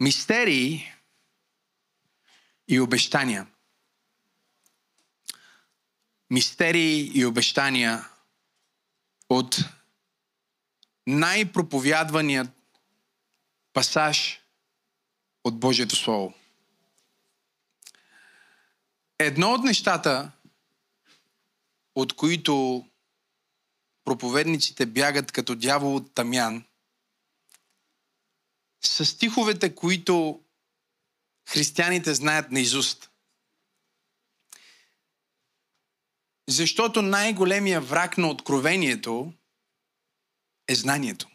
[0.00, 0.92] Мистерии
[2.68, 3.46] и обещания.
[6.30, 8.08] Мистерии и обещания
[9.28, 9.58] от
[11.06, 12.50] най-проповядваният
[13.72, 14.40] пасаж
[15.44, 16.34] от Божието Слово.
[19.18, 20.30] Едно от нещата,
[21.94, 22.84] от които
[24.04, 26.64] проповедниците бягат като дявол от тамян,
[28.80, 30.42] са стиховете, които
[31.48, 33.10] християните знаят наизуст.
[36.48, 39.32] Защото най-големия враг на откровението
[40.68, 41.28] е знанието.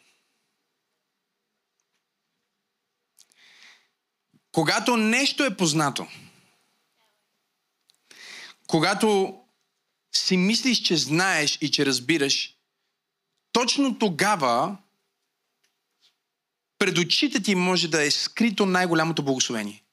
[4.52, 6.08] Когато нещо е познато,
[8.68, 9.40] когато
[10.16, 12.58] си мислиш, че знаеш и че разбираш,
[13.52, 14.78] точно тогава
[16.84, 19.84] пред очите ти може да е скрито най-голямото благословение.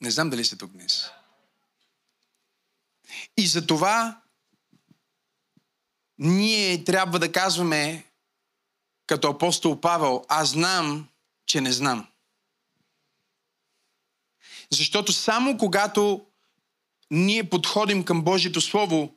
[0.00, 1.10] Не знам дали сте тук днес.
[3.36, 4.20] И за това
[6.18, 8.04] ние трябва да казваме
[9.06, 11.08] като апостол Павел, аз знам,
[11.46, 12.06] че не знам.
[14.70, 16.26] Защото само когато
[17.10, 19.14] ние подходим към Божието Слово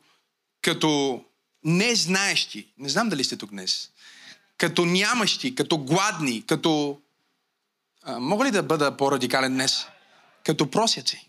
[0.62, 1.24] като
[1.64, 3.90] не знаещи, не знам дали сте тук днес,
[4.58, 6.98] като нямащи, като гладни, като...
[8.02, 9.86] А, мога ли да бъда по-радикален днес?
[10.44, 11.28] Като просяци.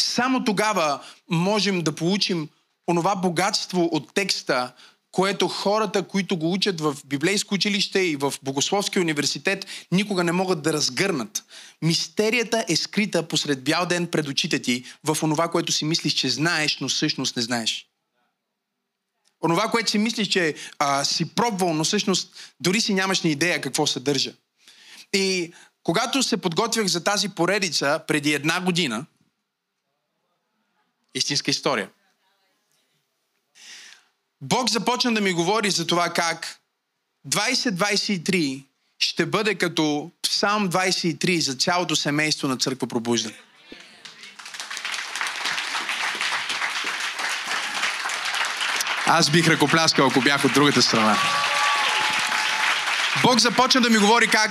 [0.00, 2.48] Само тогава можем да получим
[2.88, 4.72] онова богатство от текста,
[5.12, 10.62] което хората, които го учат в библейско училище и в богословски университет, никога не могат
[10.62, 11.44] да разгърнат.
[11.82, 16.28] Мистерията е скрита посред бял ден пред очите ти в онова, което си мислиш, че
[16.28, 17.89] знаеш, но всъщност не знаеш.
[19.44, 23.60] Онова, което си мислиш, че а, си пробвал, но всъщност дори си нямаш ни идея
[23.60, 24.32] какво съдържа.
[25.12, 25.52] И
[25.82, 29.06] когато се подготвях за тази поредица преди една година,
[31.14, 31.90] истинска история,
[34.40, 36.60] Бог започна да ми говори за това как
[37.28, 38.64] 2023
[38.98, 43.36] ще бъде като Псалм 23 за цялото семейство на църква пробуждане.
[49.12, 51.16] Аз бих ръкопляскал, ако бях от другата страна.
[53.22, 54.50] Бог започна да ми говори как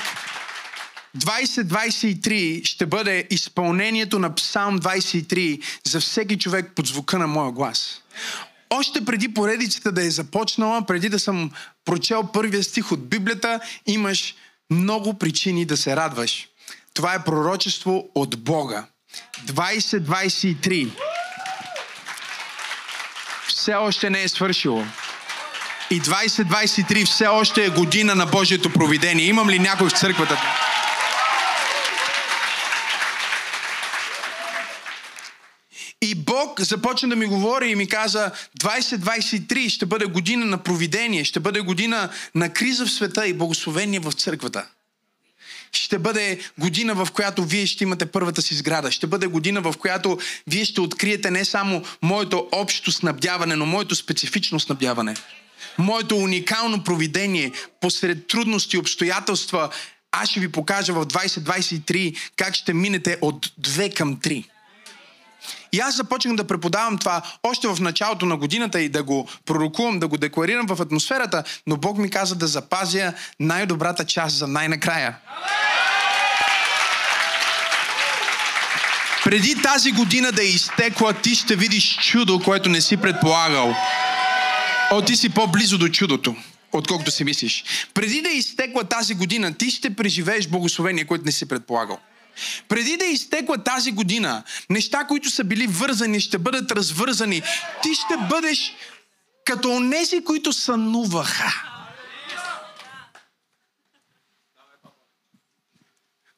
[1.17, 8.01] 2023 ще бъде изпълнението на Псалм 23 за всеки човек под звука на моя глас
[8.69, 11.51] още преди поредицата да е започнала, преди да съм
[11.85, 14.35] прочел първия стих от Библията, имаш
[14.69, 16.47] много причини да се радваш.
[16.93, 18.85] Това е пророчество от Бога.
[19.45, 21.18] 2023.
[23.59, 24.85] Все още не е свършило.
[25.89, 29.25] И 2023 все още е година на Божието провидение.
[29.25, 30.37] Имам ли някой в църквата?
[36.01, 41.23] И Бог започна да ми говори и ми каза, 2023 ще бъде година на провидение,
[41.23, 44.67] ще бъде година на криза в света и благословение в църквата.
[45.89, 48.91] Ще бъде година, в която вие ще имате първата си сграда.
[48.91, 50.17] Ще бъде година, в която
[50.47, 55.15] вие ще откриете не само моето общо снабдяване, но моето специфично снабдяване.
[55.77, 57.51] Моето уникално провидение
[57.81, 59.69] посред трудности и обстоятелства.
[60.11, 64.45] Аз ще ви покажа в 2023 как ще минете от 2 към 3.
[65.71, 69.99] И аз започнах да преподавам това още в началото на годината и да го пророкувам,
[69.99, 75.17] да го декларирам в атмосферата, но Бог ми каза да запазя най-добрата част за най-накрая.
[79.29, 83.75] Преди тази година да е изтекла, ти ще видиш чудо, което не си предполагал.
[84.91, 86.35] О, ти си по-близо до чудото
[86.71, 87.63] отколкото си мислиш.
[87.93, 91.99] Преди да е изтекла тази година, ти ще преживееш благословение, което не си предполагал.
[92.67, 97.41] Преди да изтекла тази година, неща, които са били вързани, ще бъдат развързани.
[97.83, 98.73] Ти ще бъдеш
[99.45, 101.53] като онези, които сънуваха.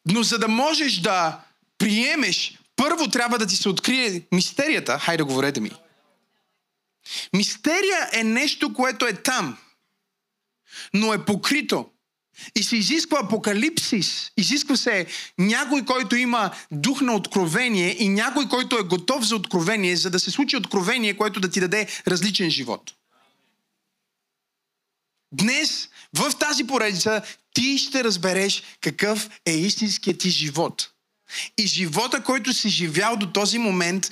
[0.05, 1.39] Но за да можеш да
[1.77, 4.99] приемеш, първо трябва да ти се открие мистерията.
[4.99, 5.71] Хайде, говорете ми.
[7.33, 9.57] Мистерия е нещо, което е там,
[10.93, 11.85] но е покрито.
[12.55, 14.31] И се изисква апокалипсис.
[14.37, 15.05] Изисква се
[15.37, 20.19] някой, който има дух на откровение и някой, който е готов за откровение, за да
[20.19, 22.91] се случи откровение, което да ти даде различен живот.
[25.31, 27.21] Днес, в тази поредица,
[27.53, 30.91] ти ще разбереш какъв е истинският ти живот.
[31.57, 34.09] И живота, който си живял до този момент,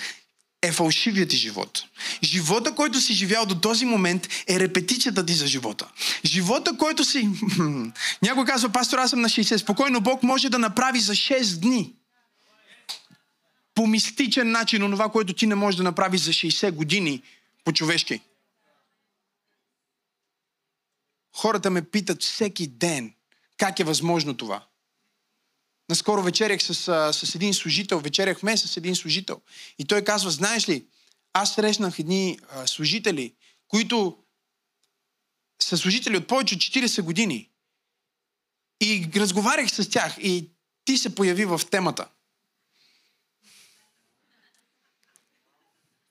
[0.62, 1.84] е фалшивият ти живот.
[2.24, 5.88] Живота, който си живял до този момент, е репетицията ти за живота.
[6.26, 7.30] Живота, който си...
[8.22, 9.58] Някой казва, пастор, аз съм на 60.
[9.58, 11.94] Спокойно, Бог може да направи за 6 дни.
[13.76, 17.22] По мистичен начин, онова, което ти не можеш да направиш за 60 години
[17.66, 18.22] по-човешки.
[21.36, 23.14] Хората ме питат всеки ден,
[23.58, 24.66] как е възможно това.
[25.90, 26.74] Наскоро вечерях с,
[27.14, 29.42] с един служител, вечеряхме с един служител.
[29.80, 30.86] И той казва, знаеш ли,
[31.34, 33.34] аз срещнах едни служители,
[33.68, 34.18] които
[35.62, 37.50] са служители от повече от 40 години.
[38.82, 40.50] И разговарях с тях и
[40.86, 42.08] ти се появи в темата.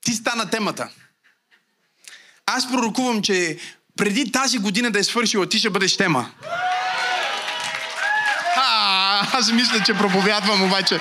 [0.00, 0.92] Ти стана темата.
[2.46, 3.58] Аз пророкувам, че
[3.96, 6.34] преди тази година да е свършила, ти ще бъдеш тема
[9.32, 11.00] аз мисля, че проповядвам обаче.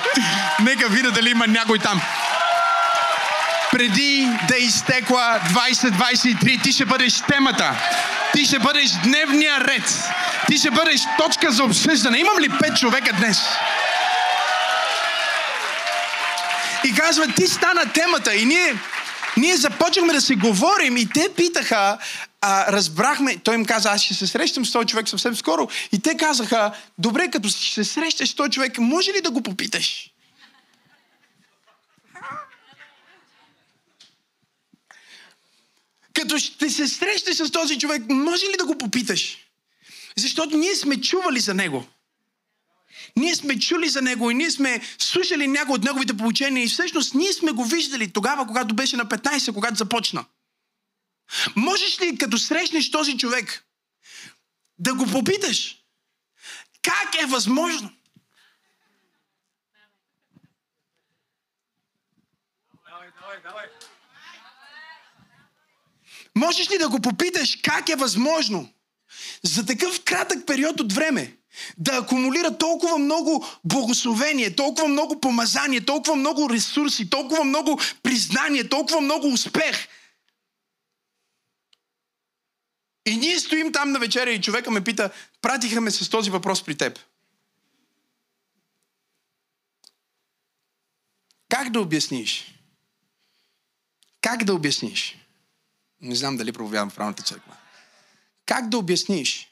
[0.60, 2.02] Нека видя дали има някой там.
[3.72, 7.76] Преди да изтекла 2023, ти ще бъдеш темата.
[8.34, 10.10] Ти ще бъдеш дневния ред.
[10.48, 12.18] Ти ще бъдеш точка за обсъждане.
[12.18, 13.42] Имам ли пет човека днес?
[16.84, 18.36] И казва, ти стана темата.
[18.36, 18.76] И ние,
[19.38, 21.98] ние започнахме да се говорим и те питаха,
[22.42, 25.68] а, разбрахме, той им каза, аз ще се срещам с този човек съвсем скоро.
[25.92, 29.44] И те казаха, добре, като ще се срещаш с този човек, може ли да го
[29.44, 30.12] попиташ?
[36.14, 39.38] Като ще се срещаш с този човек, може ли да го попиташ?
[40.18, 41.86] Защото ние сме чували за него.
[43.18, 47.14] Ние сме чули за него и ние сме слушали някои от неговите получения и всъщност
[47.14, 50.26] ние сме го виждали тогава, когато беше на 15, когато започна.
[51.56, 53.66] Можеш ли, като срещнеш този човек,
[54.80, 55.78] да го попиташ
[56.82, 57.92] как е възможно?
[66.36, 68.74] Можеш ли да го попиташ как е възможно
[69.44, 71.37] за такъв кратък период от време
[71.78, 79.02] да акумулира толкова много благословение, толкова много помазание, толкова много ресурси, толкова много признание, толкова
[79.02, 79.88] много успех–
[83.08, 85.12] И ние стоим там на вечеря и човека ме пита,
[85.42, 87.00] пратиха ме с този въпрос при теб.
[91.50, 92.54] Как да обясниш?
[94.22, 95.18] Как да обясниш?
[96.02, 97.58] Не знам дали проповядам в правната църква.
[98.46, 99.52] Как да обясниш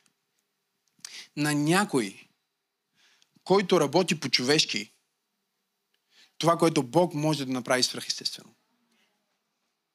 [1.38, 2.28] на някой,
[3.44, 4.92] който работи по-човешки,
[6.38, 8.56] това, което Бог може да направи свръхестествено?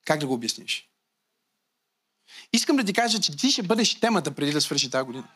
[0.05, 0.89] Как да го обясниш?
[2.53, 5.29] Искам да ти кажа, че ти ще бъдеш темата преди да свърши тази година.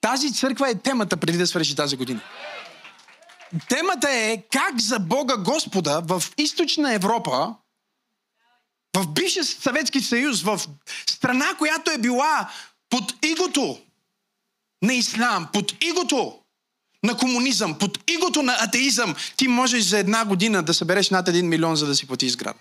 [0.00, 2.22] Тази църква е темата преди да свърши тази година.
[3.68, 7.54] Темата е как за Бога Господа в източна Европа,
[8.96, 10.60] в бившия Съветски съюз, в
[11.10, 12.50] страна, която е била
[12.88, 13.85] под игото
[14.82, 16.34] на ислам, под игото
[17.02, 21.48] на комунизъм, под игото на атеизъм, ти можеш за една година да събереш над един
[21.48, 22.58] милион, за да си плати сграда.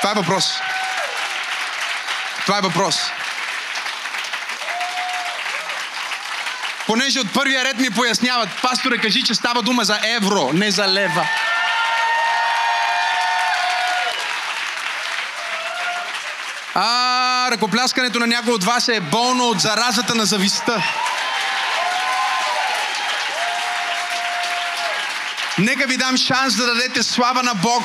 [0.00, 0.44] Това е въпрос.
[2.46, 2.96] Това е въпрос.
[6.86, 10.88] Понеже от първия ред ми поясняват, пасторе, кажи, че става дума за евро, не за
[10.88, 11.28] лева.
[16.74, 17.13] А,
[17.50, 20.82] ръкопляскането на някой от вас е болно от заразата на зависта.
[25.58, 27.82] Нека ви дам шанс да дадете слава на Бог.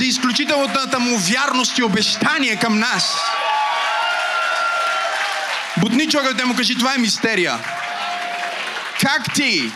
[0.00, 3.16] за изключителната му вярност и обещание към нас.
[5.76, 7.58] Бутни човека да му кажи, това е мистерия.
[9.00, 9.72] Как ти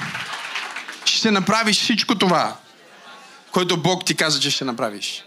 [1.05, 2.57] ще направиш всичко това,
[3.51, 5.25] което Бог ти каза, че ще направиш?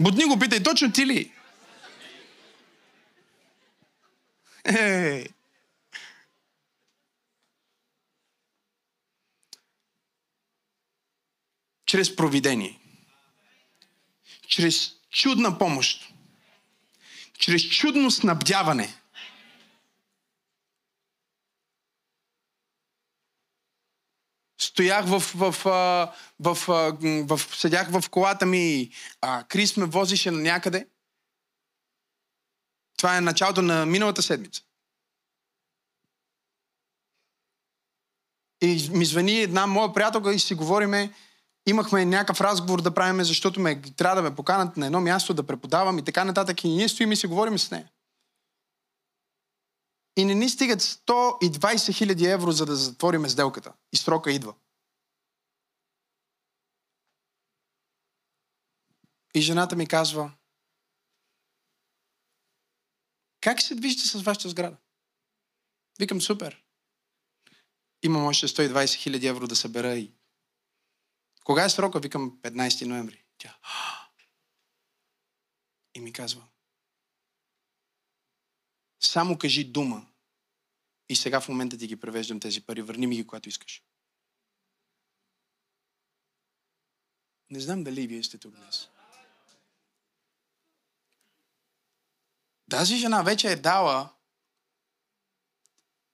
[0.00, 1.32] Бутни го питай, точно ти ли?
[4.64, 5.28] Е.
[11.86, 12.80] Чрез провидение
[14.46, 16.12] чрез чудна помощ,
[17.38, 18.94] чрез чудно снабдяване.
[24.76, 28.90] Стоях в, в, в, в, в, в, седях в колата ми,
[29.20, 30.86] а, Крис ме возише на някъде.
[32.96, 34.62] Това е началото на миналата седмица.
[38.62, 41.12] И ми звъни една моя приятелка и си говориме
[41.66, 45.46] имахме някакъв разговор да правиме, защото ме, трябва да ме поканат на едно място да
[45.46, 46.64] преподавам и така нататък.
[46.64, 47.90] И ние стоим и си говорим с нея.
[50.16, 53.72] и не ни стигат 120 хиляди евро, за да затворим сделката.
[53.92, 54.54] И срока идва.
[59.36, 60.32] И жената ми казва,
[63.40, 64.76] как се движите с вашата сграда?
[65.98, 66.64] Викам, супер.
[68.02, 70.14] Имам още 120 хиляди евро да събера и...
[71.44, 72.00] Кога е срока?
[72.00, 73.24] Викам 15 ноември.
[73.38, 73.58] Тя...
[75.94, 76.48] И ми казва,
[79.00, 80.06] само кажи дума
[81.08, 82.82] и сега в момента ти ги превеждам тези пари.
[82.82, 83.82] Върни ми ги, когато искаш.
[87.50, 88.88] Не знам дали вие сте тук днес.
[92.70, 94.12] Тази жена вече е дала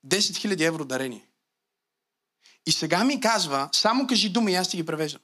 [0.06, 1.28] 10 000 евро дарение.
[2.66, 5.22] И сега ми казва, само кажи дума и аз ти ги превеждам.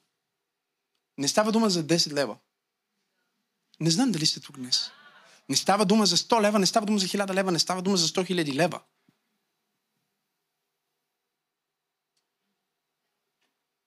[1.19, 2.37] Не става дума за 10 лева.
[3.81, 4.91] Не знам дали сте тук днес.
[5.49, 7.97] Не става дума за 100 лева, не става дума за 1000 лева, не става дума
[7.97, 8.81] за 100 000 лева.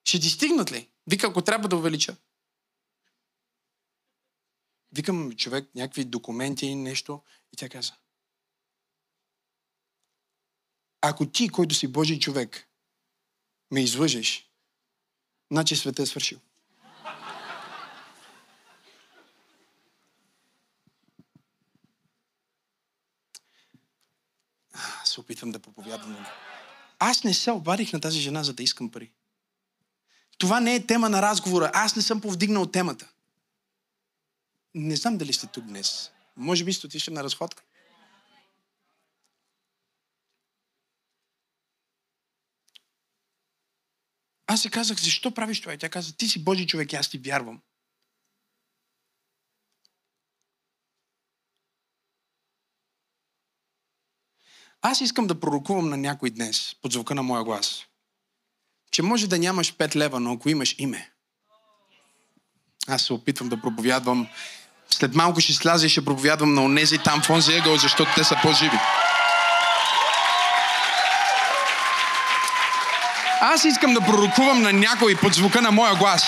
[0.04, 0.90] Ще ти стигнат ли?
[1.08, 2.16] Вика, ако трябва да увелича.
[4.94, 7.22] Викам човек, някакви документи, нещо.
[7.54, 7.94] И тя каза.
[11.02, 12.68] Ако ти, който си Божий човек,
[13.72, 14.52] ме излъжеш,
[15.52, 16.40] значи света е свършил.
[25.12, 26.26] се опитвам да проповядвам.
[27.00, 29.12] Аз не се обадих на тази жена, за да искам пари.
[30.38, 31.72] Това не е тема на разговора.
[31.74, 33.08] Аз не съм повдигнал темата.
[34.76, 36.12] Не знам дали сте тук днес.
[36.38, 37.64] Може би сте отишли на разходка.
[44.48, 45.74] Аз се казах, защо правиш това?
[45.74, 47.62] И тя каза, ти си Божий човек и аз ти вярвам.
[54.82, 57.86] Аз искам да пророкувам на някой днес, под звука на моя глас,
[58.92, 61.12] че може да нямаш 5 лева, но ако имаш име,
[62.88, 64.28] аз се опитвам да проповядвам.
[64.94, 68.24] След малко ще сляза и ще проповядвам на онези там в онзи ъгъл, защото те
[68.24, 68.80] са по-живи.
[73.42, 76.24] Аз искам да пророкувам на някой под звука на моя глас,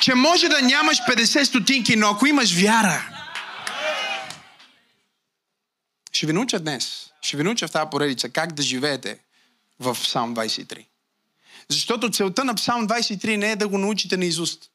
[0.00, 3.08] че може да нямаш 50 стотинки, но ако имаш вяра,
[6.12, 9.18] ще ви науча днес, ще ви науча в тази поредица как да живеете
[9.80, 10.86] в Псалм 23.
[11.68, 14.71] Защото целта на Псалм 23 не е да го научите на изуст.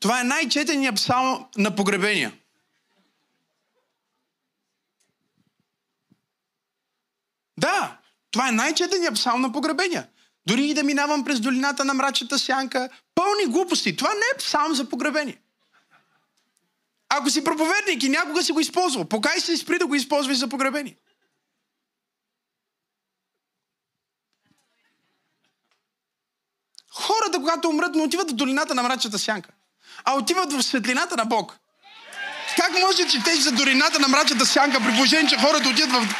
[0.00, 2.32] Това е най-четения псалм на погребения.
[7.58, 7.98] Да,
[8.30, 10.08] това е най-четения псалм на погребения.
[10.46, 13.96] Дори и да минавам през долината на мрачната сянка, пълни глупости.
[13.96, 15.40] Това не е псалм за погребение.
[17.08, 20.38] Ако си проповедник и някога си го използвал, покай се и спри да го използваш
[20.38, 20.96] за погребение.
[26.90, 29.50] Хората, когато умрат, не отиват в долината на мрачната сянка,
[30.04, 31.56] а отиват в светлината на Бог.
[32.56, 36.14] Как може, че те за долината на мрачната сянка, при положение, че хората отиват в...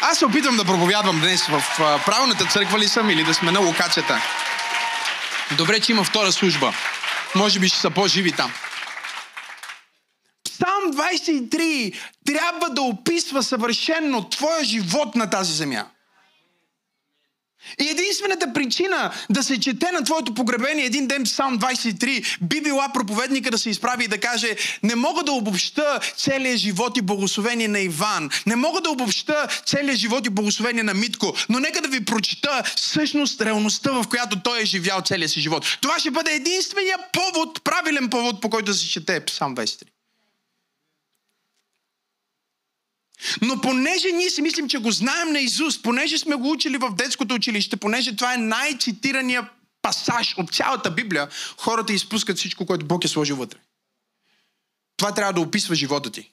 [0.00, 1.62] Аз се опитвам да проповядвам днес в
[2.06, 4.22] правилната църква ли съм или да сме на локацията.
[5.56, 6.72] Добре, че има втора служба.
[7.34, 8.52] Може би ще са по-живи там.
[10.44, 11.94] Псалм 23
[12.26, 15.86] трябва да описва съвършенно твоя живот на тази земя.
[17.80, 22.88] И единствената причина да се чете на твоето погребение един ден Псалм 23 би била
[22.94, 27.68] проповедника да се изправи и да каже не мога да обобща целият живот и благословение
[27.68, 31.88] на Иван, не мога да обобща целият живот и благословение на Митко, но нека да
[31.88, 35.78] ви прочита всъщност реалността, в която той е живял целия си живот.
[35.80, 39.97] Това ще бъде единствения повод, правилен повод, по който да се чете Псалм 23.
[43.42, 46.94] Но понеже ние си мислим, че го знаем на Изус, понеже сме го учили в
[46.94, 49.48] детското училище, понеже това е най-цитирания
[49.82, 53.58] пасаж от цялата Библия, хората изпускат всичко, което Бог е сложил вътре.
[54.96, 56.30] Това трябва да описва живота ти.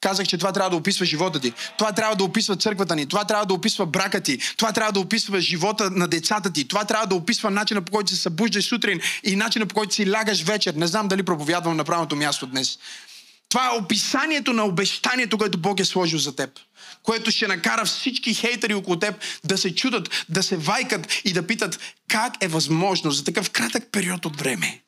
[0.00, 1.52] Казах, че това трябва да описва живота ти.
[1.78, 3.06] Това трябва да описва църквата ни.
[3.06, 4.38] Това трябва да описва брака ти.
[4.56, 6.68] Това трябва да описва живота на децата ти.
[6.68, 10.12] Това трябва да описва начина по който се събуждаш сутрин и начина по който си
[10.12, 10.74] лягаш вечер.
[10.74, 12.78] Не знам дали проповядвам на правилното място днес.
[13.54, 16.50] Това е описанието на обещанието, което Бог е сложил за теб.
[17.02, 21.46] Което ще накара всички хейтери около теб да се чудат, да се вайкат и да
[21.46, 24.80] питат как е възможно за такъв кратък период от време.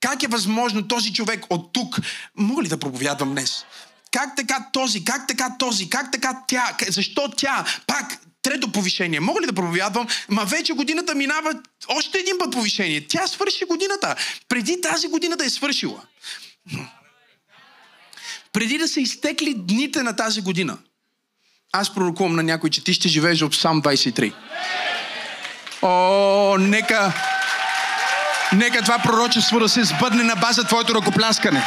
[0.00, 1.98] Как е възможно този човек от тук,
[2.36, 3.64] мога ли да проповядвам днес?
[4.10, 9.20] Как така този, как така този, как така тя, защо тя, пак трето повишение.
[9.20, 10.06] Мога ли да проповядвам?
[10.28, 11.54] Ма вече годината минава
[11.88, 13.06] още един път повишение.
[13.08, 14.16] Тя свърши годината.
[14.48, 16.02] Преди тази година да е свършила.
[18.52, 20.78] Преди да са изтекли дните на тази година,
[21.72, 24.32] аз пророкувам на някой, че ти ще живееш от сам 23.
[25.82, 27.12] О, нека,
[28.52, 31.62] нека това пророчество да се сбъдне на база твоето ръкопляскане.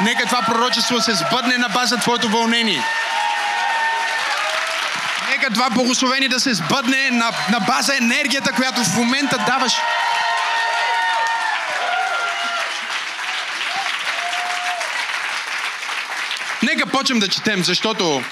[0.00, 2.82] Нека това пророчество се сбъдне на база твоето вълнение.
[5.30, 9.72] Нека това благословение да се сбъдне на, на база енергията, която в момента даваш.
[16.62, 18.22] Нека почнем да четем, защото,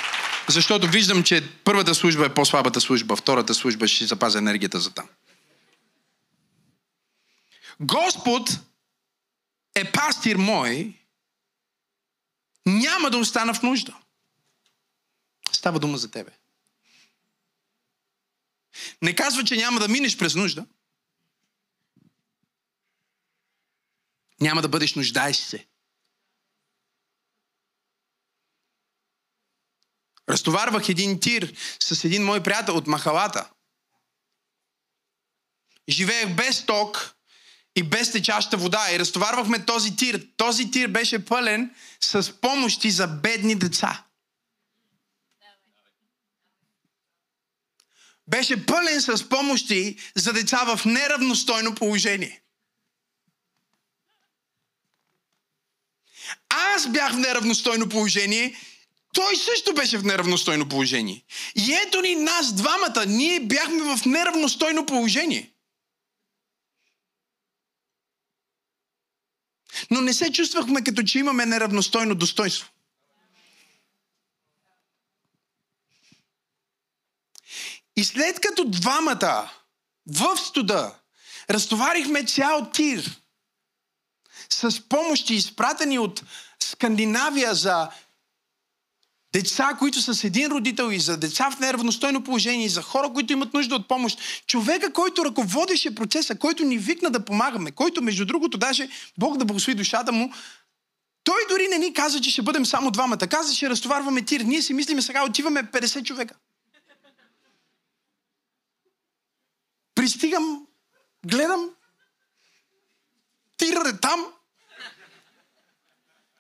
[0.48, 5.08] защото виждам, че първата служба е по-слабата служба, втората служба ще запазя енергията за там.
[7.80, 8.50] Господ
[9.74, 10.94] е пастир мой,
[12.66, 13.96] няма да остана в нужда.
[15.52, 16.30] Става дума за тебе.
[19.02, 20.66] Не казва, че няма да минеш през нужда.
[24.40, 25.66] Няма да бъдеш нуждаещ се.
[30.28, 33.50] Разтоварвах един тир с един мой приятел от Махалата.
[35.88, 37.14] Живеех без ток
[37.76, 40.26] и без течаща вода и разтоварвахме този тир.
[40.36, 44.04] Този тир беше пълен с помощи за бедни деца.
[48.26, 52.42] Беше пълен с помощи за деца в неравностойно положение.
[56.48, 58.56] Аз бях в неравностойно положение
[59.14, 61.24] той също беше в неравностойно положение.
[61.54, 65.52] И ето ни нас двамата, ние бяхме в неравностойно положение.
[69.90, 72.68] Но не се чувствахме като че имаме неравностойно достоинство.
[77.96, 79.50] И след като двамата
[80.06, 80.94] в студа
[81.50, 83.20] разтоварихме цял тир
[84.50, 86.22] с помощи, изпратени от
[86.60, 87.88] Скандинавия за
[89.32, 93.12] деца, които са с един родител и за деца в неравностойно положение и за хора,
[93.12, 94.18] които имат нужда от помощ.
[94.46, 99.44] Човека, който ръководеше процеса, който ни викна да помагаме, който между другото даже Бог да
[99.44, 100.32] благослови душата му,
[101.24, 103.18] той дори не ни каза, че ще бъдем само двамата.
[103.18, 104.40] Каза, че разтоварваме тир.
[104.40, 106.34] Ние си мислиме сега, отиваме 50 човека.
[109.94, 110.66] Пристигам,
[111.26, 111.70] гледам,
[113.56, 114.26] тирът е там.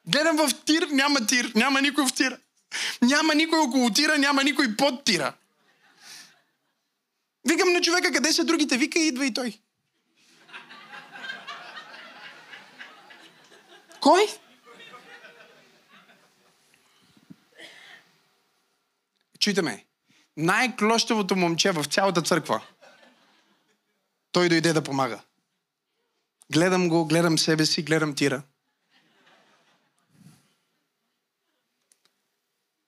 [0.06, 2.38] Гледам в тир, няма тир, няма никой в тира.
[3.02, 5.34] Няма никой около тира, няма никой под тира.
[7.48, 8.76] Викам на човека, къде са другите?
[8.76, 9.60] Вика, идва и той.
[14.00, 14.26] Кой?
[19.40, 19.84] Чуйте ме.
[20.36, 22.62] Най-клощевото момче в цялата църква.
[24.32, 25.20] Той дойде да помага.
[26.52, 28.42] Гледам го, гледам себе си, гледам тира.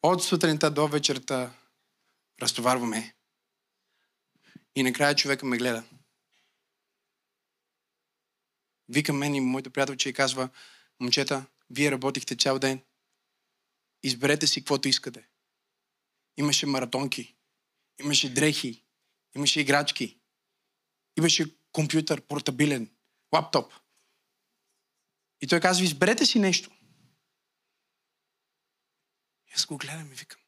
[0.03, 1.55] От сутринта до вечерта
[2.43, 3.15] разтоварваме.
[4.77, 5.85] И накрая човека ме гледа.
[8.89, 10.49] Вика мен и моето приятелче и казва,
[11.01, 12.81] момчета, вие работихте цял ден.
[14.03, 15.29] Изберете си каквото искате.
[16.37, 17.37] Имаше маратонки,
[18.01, 18.85] имаше дрехи,
[19.37, 20.21] имаше играчки,
[21.19, 22.91] имаше компютър, портабилен,
[23.35, 23.73] лаптоп.
[25.41, 26.71] И той казва, изберете си нещо.
[29.51, 30.41] И аз го гледам и викам.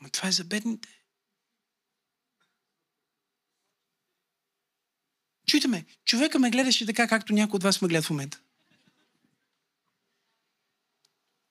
[0.00, 0.88] Ама това е за бедните.
[5.46, 8.40] Чуйте ме, човека ме гледаше така, както някой от вас ме гледа в момента.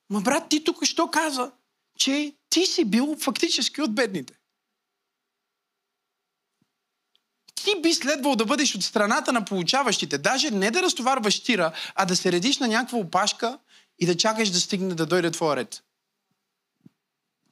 [0.10, 1.52] Ма брат, ти тук що каза,
[1.98, 4.34] че ти си бил фактически от бедните.
[7.56, 10.18] Ти би следвал да бъдеш от страната на получаващите.
[10.18, 13.60] Даже не да разтоварваш тира, а да се редиш на някаква опашка
[14.00, 15.84] и да чакаш да стигне да дойде твоя ред.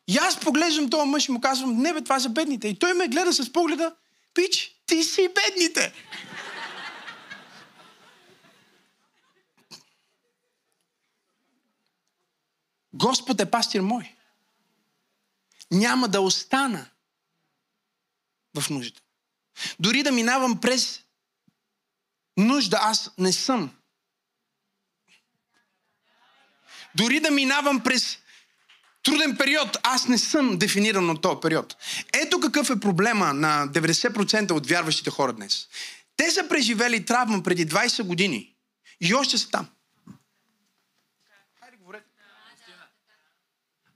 [0.09, 2.67] И аз поглеждам този мъж и му казвам, не бе, това са бедните.
[2.67, 3.95] И той ме гледа с погледа,
[4.33, 5.93] пич, ти си бедните.
[12.93, 14.15] Господ е пастир мой.
[15.71, 16.89] Няма да остана
[18.59, 19.01] в нужда.
[19.79, 21.03] Дори да минавам през
[22.37, 23.75] нужда, аз не съм.
[26.95, 28.17] Дори да минавам през
[29.09, 29.77] труден период.
[29.83, 31.75] Аз не съм дефиниран от този период.
[32.13, 35.67] Ето какъв е проблема на 90% от вярващите хора днес.
[36.17, 38.55] Те са преживели травма преди 20 години
[39.01, 39.67] и още са там.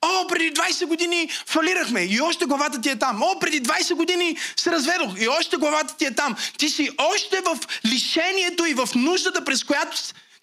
[0.06, 3.23] О, преди 20 години фалирахме и още главата ти е там.
[3.23, 6.36] О, преди 20 години се разведох и още главата ти е там.
[6.58, 9.97] Ти си още в лишението и в нуждата, през която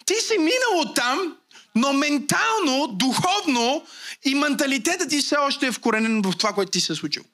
[0.05, 1.37] ти си минал от там,
[1.75, 3.85] Но ментално, духовно
[4.25, 7.25] и менталитетът ти все още е вкоренен в това, което ти се е случило.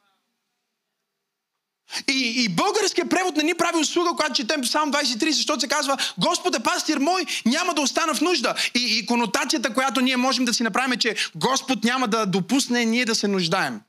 [2.07, 5.97] И, и българският превод не ни прави услуга, когато четем Псалм 23, защото се казва
[6.17, 8.55] Господ е пастир мой, няма да остана в нужда.
[8.75, 12.85] И, и конотацията, която ние можем да си направим е, че Господ няма да допусне
[12.85, 13.81] ние да се нуждаем.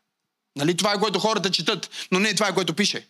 [0.56, 0.76] Нали?
[0.76, 3.06] Това е което хората четат, но не е това, е което пише.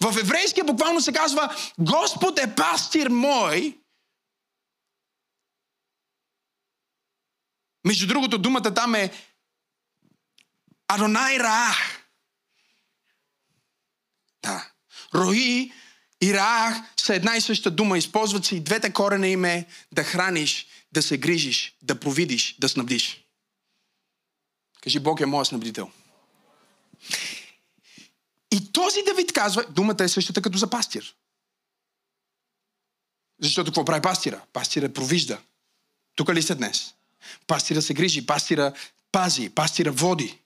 [0.00, 3.78] В еврейския буквално се казва Господ е пастир мой.
[7.86, 9.12] Между другото, думата там е
[10.88, 12.08] Адонай Раах.
[14.42, 14.70] Да.
[15.14, 15.72] Рои
[16.22, 17.98] и Раах са една и съща дума.
[17.98, 23.24] Използват се и двете корена име да храниш, да се грижиш, да провидиш, да снабдиш.
[24.82, 25.90] Кажи, Бог е моят снабдител.
[28.50, 31.14] И този Давид казва, думата е същата като за пастир.
[33.42, 34.44] Защото какво прави пастира?
[34.52, 35.42] Пастира провижда.
[36.16, 36.95] Тук ли сте днес?
[37.46, 38.72] Пастира се грижи, пастира
[39.12, 40.42] пази, пастира води.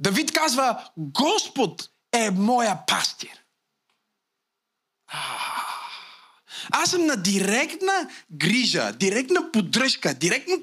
[0.00, 3.44] Давид казва, Господ е моя пастир.
[6.70, 10.62] Аз съм на директна грижа, директна поддръжка, директно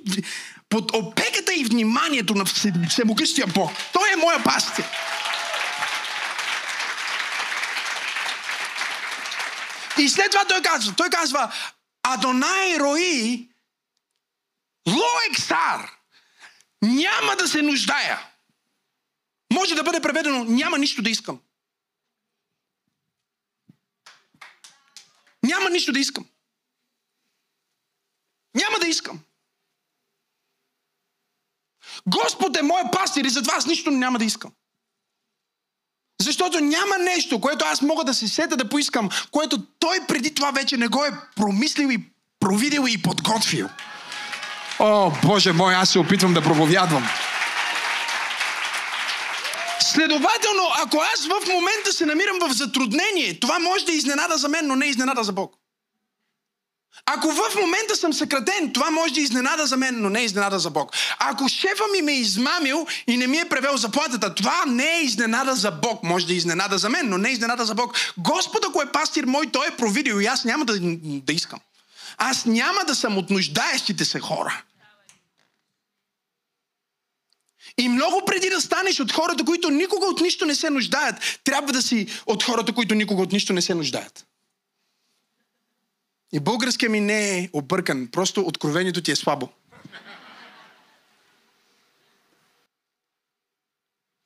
[0.69, 2.45] под опеката и вниманието на
[2.89, 3.71] всемогъщия Бог.
[3.93, 4.85] Той е моя пастир.
[9.99, 11.51] И след това той казва, той казва,
[12.03, 13.49] Адонай Рои,
[14.87, 15.99] Лоексар,
[16.81, 18.31] няма да се нуждая.
[19.53, 21.41] Може да бъде преведено, няма нищо да искам.
[25.43, 26.29] Няма нищо да искам.
[28.55, 29.19] Няма да искам.
[32.07, 34.53] Господ е моят пастир и затова аз нищо няма да искам.
[36.41, 40.51] Защото няма нещо, което аз мога да се сета да поискам, което той преди това
[40.51, 41.99] вече не го е промислил и
[42.39, 43.69] провидел и подготвил.
[44.79, 47.07] О, Боже мой, аз се опитвам да проповядвам.
[49.79, 54.49] Следователно, ако аз в момента се намирам в затруднение, това може да е изненада за
[54.49, 55.60] мен, но не е изненада за Бог.
[57.05, 60.59] Ако в момента съм съкратен, това може да изненада за мен, но не е изненада
[60.59, 60.91] за Бог.
[61.19, 65.01] Ако шефа ми ме е измамил и не ми е превел заплатата, това не е
[65.01, 66.03] изненада за Бог.
[66.03, 67.97] Може да е изненада за мен, но не е изненада за Бог.
[68.17, 71.59] Господ, ако е пастир мой, той е провидил и аз няма да, да искам.
[72.17, 74.61] Аз няма да съм от нуждаещите се хора.
[77.77, 81.73] И много преди да станеш от хората, които никога от нищо не се нуждаят, трябва
[81.73, 84.25] да си от хората, които никога от нищо не се нуждаят.
[86.33, 89.49] И българския ми не е объркан, просто откровението ти е слабо.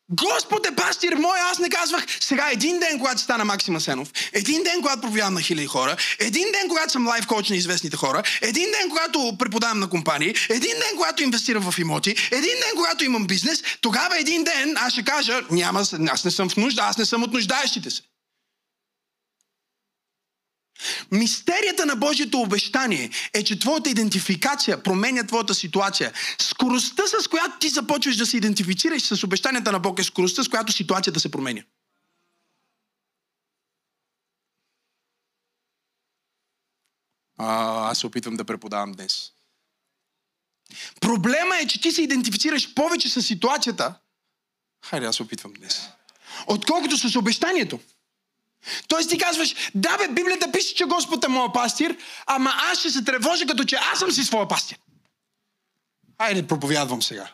[0.10, 4.64] Господ е пастир мой, аз не казвах сега един ден, когато стана Максима Сенов, един
[4.64, 8.24] ден, когато проповядам на хиляди хора, един ден, когато съм лайф коуч на известните хора,
[8.42, 13.06] един ден, когато преподавам на компании, един ден, когато инвестирам в имоти, един ден, когато
[13.06, 16.98] имам бизнес, тогава един ден аз ще кажа, няма, аз не съм в нужда, аз
[16.98, 18.02] не съм от нуждаещите се.
[21.12, 26.14] Мистерията на Божието обещание е, че твоята идентификация променя твоята ситуация.
[26.42, 30.48] Скоростта, с която ти започваш да се идентифицираш с обещанията на Бог е скоростта, с
[30.48, 31.62] която ситуацията се променя.
[37.38, 39.32] А, аз се опитвам да преподавам днес.
[41.02, 43.94] Проблема е, че ти се идентифицираш повече с ситуацията.
[44.86, 45.90] Хайде, аз се опитвам днес.
[46.48, 47.80] Отколкото с обещанието.
[48.88, 52.90] Тоест ти казваш, да бе, Библията пише, че Господ е моят пастир, ама аз ще
[52.90, 54.78] се тревожа като че аз съм си своя пастир.
[56.18, 57.28] Айде, проповядвам сега.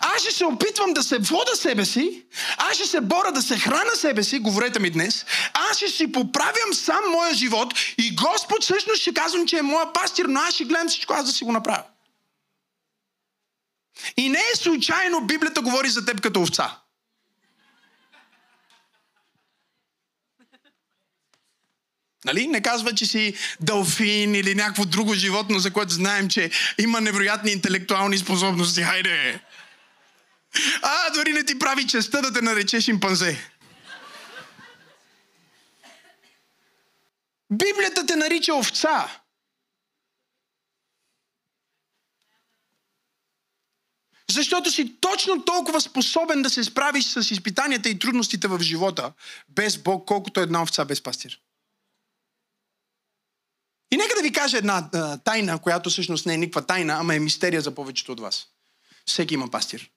[0.00, 2.22] Аз ще се опитвам да се вода себе си,
[2.56, 6.12] аз ще се боря да се храна себе си, говорете ми днес, аз ще си
[6.12, 10.54] поправям сам моя живот и Господ всъщност ще казвам, че е моя пастир, но аз
[10.54, 11.82] ще гледам всичко аз да си го направя.
[14.16, 16.81] И не е случайно Библията говори за теб като овца.
[22.24, 22.46] Нали?
[22.46, 27.52] Не казва, че си дълфин или някакво друго животно, за което знаем, че има невероятни
[27.52, 28.82] интелектуални способности.
[28.82, 29.40] Хайде!
[30.82, 33.38] А, дори не ти прави честа да те нарече шимпанзе.
[37.50, 39.22] Библията те нарича овца.
[44.30, 49.12] Защото си точно толкова способен да се справиш с изпитанията и трудностите в живота
[49.48, 51.38] без Бог, колкото една овца без пастир.
[53.92, 57.14] И нека да ви кажа една а, тайна, която всъщност не е никаква тайна, ама
[57.14, 58.46] е мистерия за повечето от вас.
[59.06, 59.90] Всеки има пастир.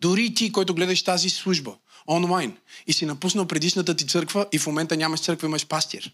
[0.00, 1.76] Дори ти, който гледаш тази служба
[2.08, 6.12] онлайн и си напуснал предишната ти църква и в момента нямаш църква, имаш пастир.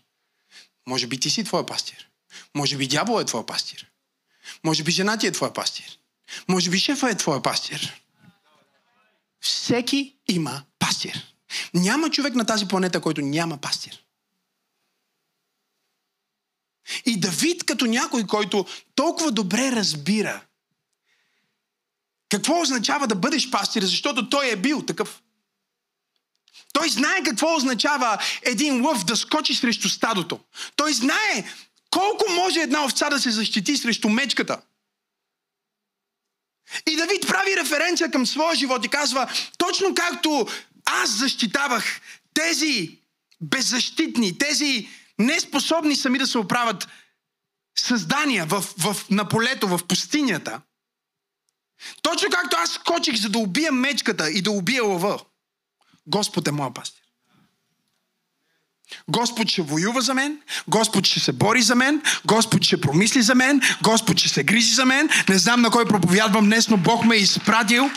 [0.87, 2.09] Може би ти си твоя пастир.
[2.55, 3.87] Може би дявол е твоя пастир.
[4.65, 5.99] Може би жена ти е твоя пастир.
[6.49, 8.03] Може би шефа е твоя пастир.
[9.41, 11.35] Всеки има пастир.
[11.75, 14.08] Няма човек на тази планета, който няма пастир.
[17.07, 20.41] И Давид като някой, който толкова добре разбира
[22.29, 25.23] какво означава да бъдеш пастир, защото той е бил такъв.
[26.73, 30.41] Той знае какво означава един лъв да скочи срещу стадото.
[30.77, 31.45] Той знае
[31.91, 34.61] колко може една овца да се защити срещу мечката.
[36.87, 40.49] И Давид прави референция към своя живот и казва, точно както
[40.85, 42.01] аз защитавах
[42.35, 42.99] тези
[43.41, 46.89] беззащитни, тези неспособни сами да се оправят
[47.79, 50.61] създания в, в, на полето, в пустинята,
[52.03, 55.21] точно както аз скочих за да убия мечката и да убия лъва,
[56.07, 57.03] Господ е моя пастир.
[59.09, 63.35] Господ ще воюва за мен, Господ ще се бори за мен, Господ ще промисли за
[63.35, 65.09] мен, Господ ще се грижи за мен.
[65.29, 67.91] Не знам на кой проповядвам днес, но Бог ме е изпратил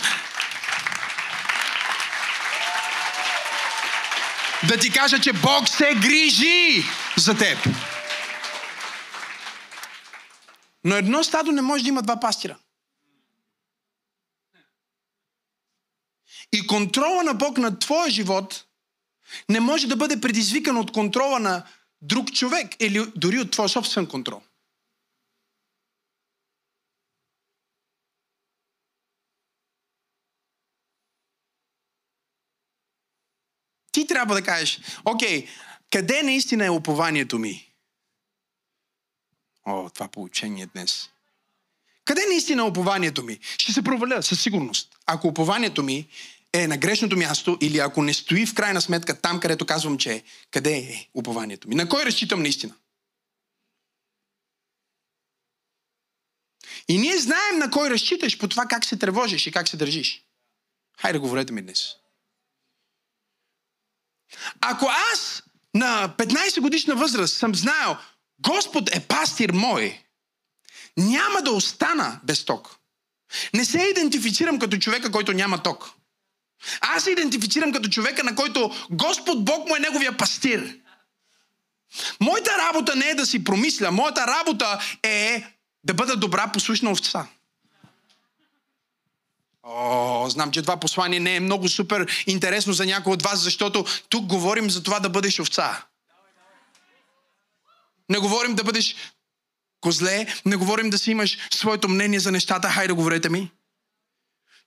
[4.67, 6.84] да ти кажа, че Бог се грижи
[7.17, 7.58] за теб.
[10.84, 12.58] Но едно стадо не може да има два пастира.
[16.54, 18.65] И контрола на Бог на твоя живот
[19.50, 21.63] не може да бъде предизвикан от контрола на
[22.02, 24.41] друг човек или дори от твоя собствен контрол.
[33.91, 35.47] Ти трябва да кажеш, окей,
[35.91, 37.71] къде наистина е упованието ми?
[39.65, 41.10] О, това получение днес.
[42.06, 43.39] Къде наистина е упованието ми?
[43.58, 44.97] Ще се проваля със сигурност.
[45.06, 46.08] Ако упованието ми
[46.54, 50.13] е на грешното място или ако не стои в крайна сметка там, където казвам, че
[50.13, 51.76] е, къде е упованието ми?
[51.76, 52.76] На кой разчитам наистина?
[56.88, 60.26] И ние знаем на кой разчиташ по това как се тревожиш и как се държиш.
[60.97, 61.95] Хайде, говорете ми днес.
[64.62, 67.98] Ако аз на 15 годишна възраст съм знаел,
[68.39, 70.04] Господ е пастир мой,
[70.98, 72.76] няма да остана без ток.
[73.54, 75.89] Не се идентифицирам като човека, който няма ток.
[76.82, 80.78] Аз се идентифицирам като човека, на който Господ Бог му е неговия пастир.
[82.20, 85.44] Моята работа не е да си промисля, моята работа е
[85.84, 87.28] да бъда добра послушна овца.
[89.63, 93.86] О, знам, че това послание не е много супер интересно за някой от вас, защото
[94.10, 95.86] тук говорим за това да бъдеш овца.
[98.10, 98.95] Не говорим да бъдеш
[99.82, 103.52] козле, не говорим да си имаш своето мнение за нещата, хайде говорете ми.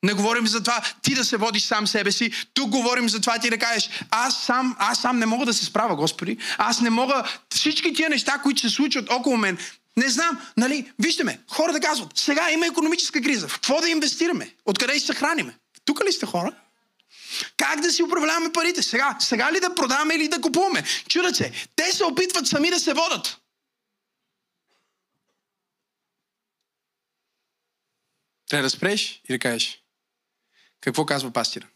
[0.02, 2.30] Не говорим за това ти да се водиш сам себе си.
[2.54, 5.64] Тук говорим за това ти да кажеш, аз сам, аз сам не мога да се
[5.64, 6.38] справя, Господи.
[6.58, 9.58] Аз не мога всички тия неща, които се случват около мен,
[9.96, 14.56] не знам, нали, вижте ме, хората казват, сега има економическа криза, в какво да инвестираме?
[14.64, 15.58] Откъде ще се храниме?
[15.84, 16.60] Тук ли сте хора?
[17.56, 18.82] Как да си управляваме парите?
[18.82, 20.84] Сега, сега ли да продаваме или да купуваме?
[21.08, 21.52] Чудат се.
[21.76, 23.40] Те се опитват сами да се водат.
[28.48, 29.82] Трябва да спреш и да кажеш,
[30.80, 31.68] какво казва пастира?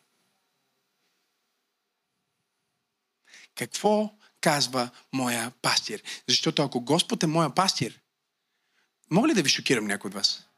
[3.55, 6.03] Какво казва моя пастир?
[6.29, 8.01] Защото ако Господ е моя пастир,
[9.11, 10.49] Мога ли да ви шокирам някой от вас?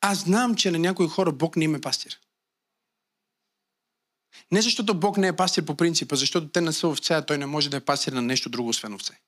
[0.00, 2.18] Аз знам, че на някои хора Бог не им е пастир.
[4.50, 7.38] Не защото Бог не е пастир по принципа, защото те не са овце, а Той
[7.38, 9.20] не може да е пастир на нещо друго, освен овце.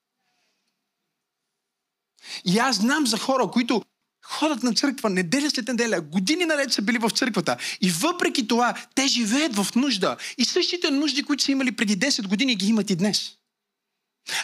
[2.45, 3.83] И аз знам за хора, които
[4.25, 7.57] ходят на църква неделя след неделя, години наред са били в църквата.
[7.81, 10.17] И въпреки това, те живеят в нужда.
[10.39, 13.37] И същите нужди, които са имали преди 10 години, ги имат и днес.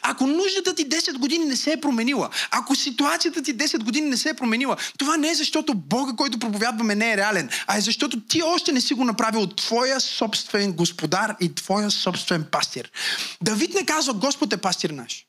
[0.03, 4.17] Ако нуждата ти 10 години не се е променила, ако ситуацията ти 10 години не
[4.17, 7.81] се е променила, това не е защото Бога, който проповядваме, не е реален, а е
[7.81, 12.91] защото ти още не си го направил твоя собствен господар и твоя собствен пастир.
[13.43, 15.27] Давид не казва, Господ е пастир наш.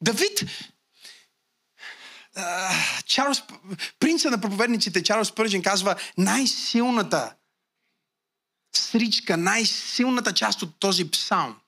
[0.00, 0.44] Давид,
[3.06, 3.42] Чарлз,
[3.98, 7.34] принца на проповедниците Чарлз Пържен казва най-силната
[8.72, 11.60] сричка, най-силната част от този псалм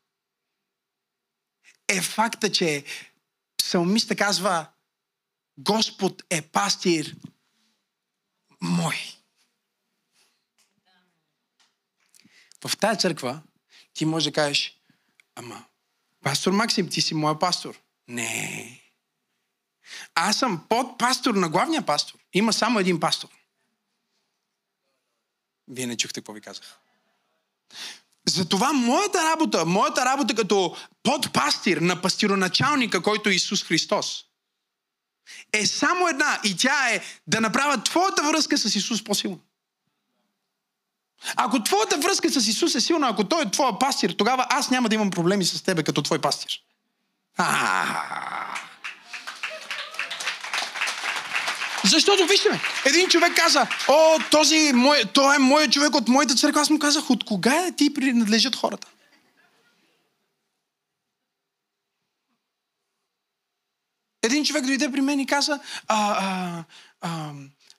[1.88, 2.84] е факта, че
[3.56, 4.66] псалмиста казва
[5.58, 7.16] Господ е пастир
[8.60, 8.96] мой.
[12.64, 13.42] В тази църква
[13.92, 14.80] ти може да кажеш,
[15.34, 15.64] ама,
[16.20, 17.80] пастор Максим, ти си моя пастор.
[18.08, 18.80] Не.
[20.14, 22.18] Аз съм под пастор на главния пастор.
[22.32, 23.28] Има само един пастор.
[25.68, 26.79] Вие не чухте какво ви казах.
[28.28, 34.24] Затова моята работа, моята работа като подпастир на пастироначалника, който е Исус Христос,
[35.52, 39.38] е само една и тя е да направя твоята връзка с Исус по-силна.
[41.37, 44.88] Ако твоята връзка с Исус е силна, ако Той е твоя пастир, тогава аз няма
[44.88, 46.61] да имам проблеми с тебе като твой пастир.
[51.90, 56.35] Защото, вижте ме, един човек каза, о, този мой, той е моят човек от моята
[56.35, 56.61] църква.
[56.61, 58.88] Аз му казах, от кога е ти принадлежат хората?
[64.22, 66.64] Един човек дойде при мен и каза, а, а,
[67.00, 67.33] а,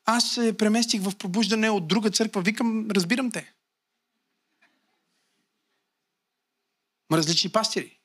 [0.06, 2.42] аз се преместих в пробуждане от друга църква.
[2.42, 3.54] Викам, разбирам те.
[7.10, 8.00] Ма различни пастири.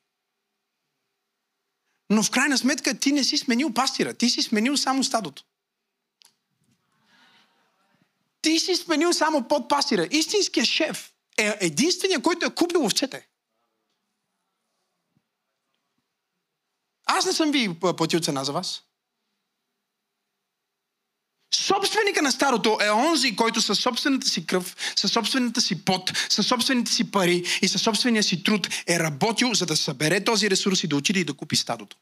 [2.09, 4.13] Но в крайна сметка ти не си сменил пастира.
[4.13, 5.43] Ти си сменил само стадото.
[8.41, 10.07] Ти си сменил само под пастира.
[10.11, 13.27] Истинският шеф е единствения, който е купил овцете.
[17.05, 18.83] Аз не съм ви платил цена за вас.
[21.53, 26.47] Собственика на старото е онзи, който със собствената си кръв, със собствената си пот, със
[26.47, 30.83] собствените си пари и със собствения си труд е работил, за да събере този ресурс
[30.83, 31.97] и да отиде и да купи стадото.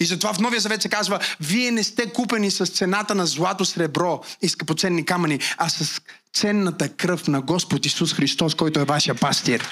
[0.00, 3.64] И затова в Новия Завет се казва, вие не сте купени с цената на злато,
[3.64, 6.00] сребро и скъпоценни камъни, а с
[6.34, 9.68] ценната кръв на Господ Исус Христос, който е вашия пастир.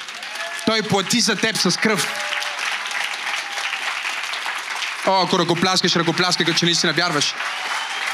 [0.66, 2.08] Той плати за теб с кръв.
[5.06, 7.34] О, ако ръкопляскаш, ръкопляскай, като че наистина вярваш.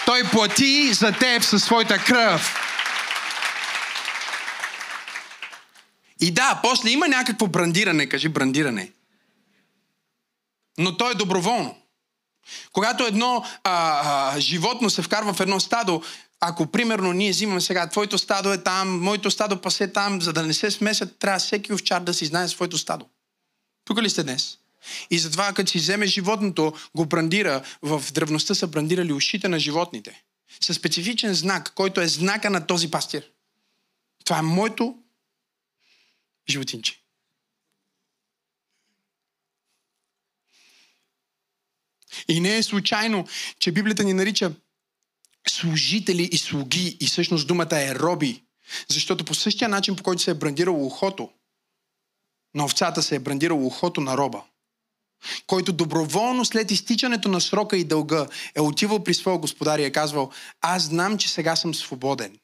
[0.07, 2.63] Той плати за теб със своята кръв.
[6.21, 8.93] И да, после има някакво брандиране, кажи брандиране.
[10.79, 11.77] Но то е доброволно.
[12.73, 16.03] Когато едно а, а, животно се вкарва в едно стадо,
[16.41, 20.43] ако примерно ние взимаме сега, твоето стадо е там, моето стадо пасе там, за да
[20.43, 23.07] не се смесят, трябва всеки овчар да си знае своето стадо.
[23.85, 24.59] Тук ли сте днес?
[25.11, 30.23] И затова, като си вземе животното, го брандира, в древността са брандирали ушите на животните.
[30.61, 33.25] Със специфичен знак, който е знака на този пастир.
[34.25, 34.95] Това е моето
[36.51, 37.06] животинче.
[42.29, 43.27] И не е случайно,
[43.59, 44.53] че Библията ни нарича
[45.49, 48.43] служители и слуги и всъщност думата е роби.
[48.91, 51.31] Защото по същия начин, по който се е брандирало ухото,
[52.55, 54.43] на овцата се е брандирало ухото на роба
[55.47, 59.93] който доброволно след изтичането на срока и дълга е отивал при своя господар и е
[59.93, 62.39] казвал, аз знам, че сега съм свободен.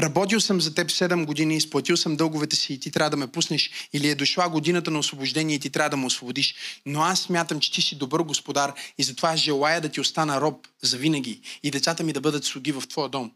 [0.00, 3.26] Работил съм за теб 7 години, изплатил съм дълговете си и ти трябва да ме
[3.26, 3.70] пуснеш.
[3.92, 6.54] Или е дошла годината на освобождение и ти трябва да ме освободиш.
[6.86, 10.68] Но аз смятам, че ти си добър господар и затова желая да ти остана роб
[10.82, 13.32] за винаги и децата ми да бъдат слуги в твоя дом.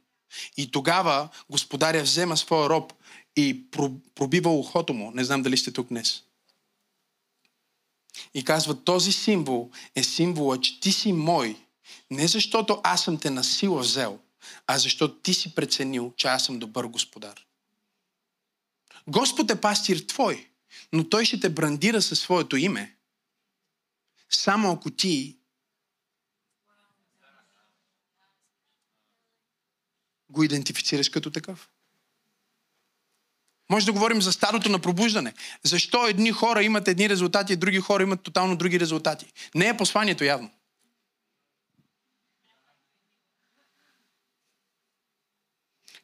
[0.56, 2.92] И тогава господаря взема своя роб
[3.36, 3.70] и
[4.14, 5.12] пробива ухото му.
[5.14, 6.22] Не знам дали сте тук днес.
[8.34, 11.56] И казва, този символ е символа, че ти си мой,
[12.10, 14.18] не защото аз съм те на сила взел,
[14.66, 17.44] а защото ти си преценил, че аз съм добър господар.
[19.06, 20.48] Господ е пастир твой,
[20.92, 22.96] но той ще те брандира със своето име,
[24.30, 25.36] само ако ти
[30.30, 31.68] го идентифицираш като такъв.
[33.70, 35.34] Може да говорим за старото на пробуждане.
[35.62, 39.32] Защо едни хора имат едни резултати, други хора имат тотално други резултати.
[39.54, 40.50] Не е посланието явно.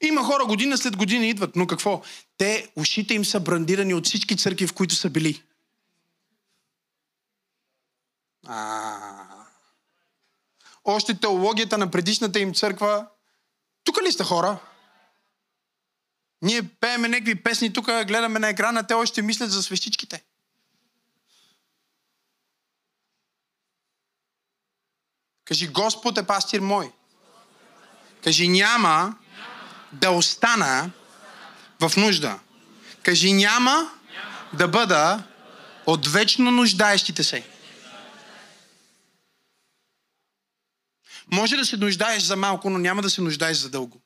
[0.01, 2.03] Има хора година след година идват, но какво?
[2.39, 5.43] Те, ушите им са брандирани от всички църкви, в които са били.
[8.47, 9.47] А...
[10.85, 13.07] Още теологията на предишната им църква.
[13.85, 14.59] Тук ли сте хора?
[16.43, 20.25] Ние пееме някакви песни тук, гледаме на екрана, те още мислят за свещичките.
[25.45, 26.93] Кажи, Господ е пастир мой.
[28.25, 29.19] Кажи, няма
[29.93, 30.91] да остана
[31.81, 32.39] в нужда.
[33.03, 33.91] Кажи, няма
[34.53, 35.23] да бъда
[35.87, 37.45] от вечно нуждаещите се.
[41.33, 44.01] Може да се нуждаеш за малко, но няма да се нуждаеш за дълго.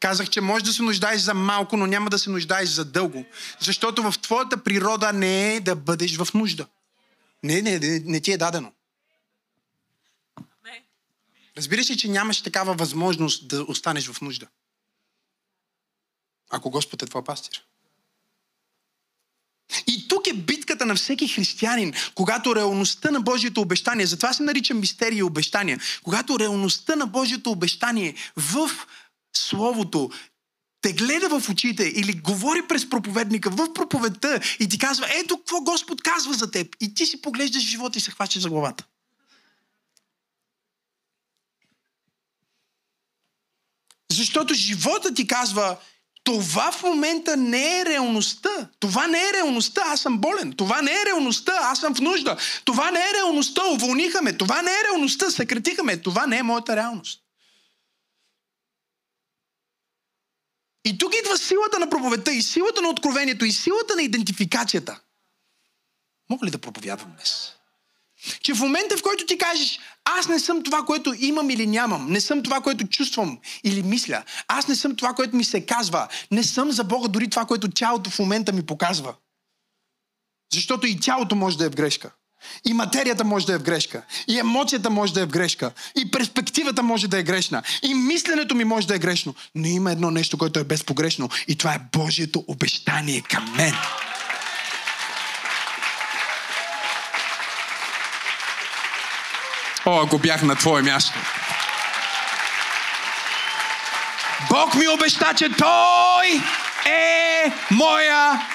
[0.00, 3.24] Казах, че можеш да се нуждаеш за малко, но няма да се нуждаеш за дълго.
[3.60, 6.66] Защото в твоята природа не е да бъдеш в нужда.
[7.42, 8.72] Не, не, не, не ти е дадено.
[11.56, 14.46] Разбираш ли, че нямаш такава възможност да останеш в нужда?
[16.50, 17.62] Ако Господ е твой пастир.
[19.86, 24.74] И тук е битката на всеки християнин, когато реалността на Божието обещание, затова се нарича
[24.74, 28.70] мистерия и обещания, когато реалността на Божието обещание в
[29.36, 30.10] Словото
[30.80, 35.60] те гледа в очите или говори през проповедника в проповедта и ти казва, ето какво
[35.60, 36.76] Господ казва за теб.
[36.80, 38.84] И ти си поглеждаш живота и се хващаш за главата.
[44.16, 45.76] Защото живота ти казва,
[46.24, 48.68] това в момента не е реалността.
[48.78, 50.52] Това не е реалността, аз съм болен.
[50.52, 52.36] Това не е реалността, аз съм в нужда.
[52.64, 54.36] Това не е реалността, уволниха ме.
[54.36, 56.02] Това не е реалността, съкратиха ме.
[56.02, 57.22] Това не е моята реалност.
[60.84, 65.00] И тук идва силата на проповедта, и силата на откровението, и силата на идентификацията.
[66.30, 67.55] Мога ли да проповядвам днес?
[68.40, 72.12] Че в момента, в който ти кажеш, аз не съм това, което имам или нямам,
[72.12, 76.08] не съм това, което чувствам или мисля, аз не съм това, което ми се казва,
[76.30, 79.14] не съм за Бога дори това, което тялото в момента ми показва.
[80.52, 82.10] Защото и тялото може да е в грешка.
[82.64, 84.02] И материята може да е в грешка.
[84.28, 85.72] И емоцията може да е в грешка.
[85.96, 87.62] И перспективата може да е грешна.
[87.82, 89.34] И мисленето ми може да е грешно.
[89.54, 91.28] Но има едно нещо, което е безпогрешно.
[91.48, 93.74] И това е Божието обещание към мен.
[99.86, 101.18] О, ако бях на твое място.
[104.50, 106.26] Бог ми обеща, че Той
[106.92, 108.48] е моя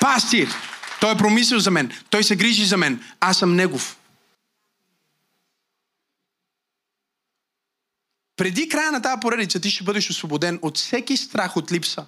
[0.00, 0.48] пастир.
[1.00, 1.92] Той е промислил за мен.
[2.10, 3.04] Той се грижи за мен.
[3.20, 3.96] Аз съм Негов.
[8.36, 12.06] Преди края на тази поредица ти ще бъдеш освободен от всеки страх от липса.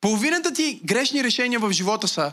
[0.00, 2.32] Половината ти грешни решения в живота са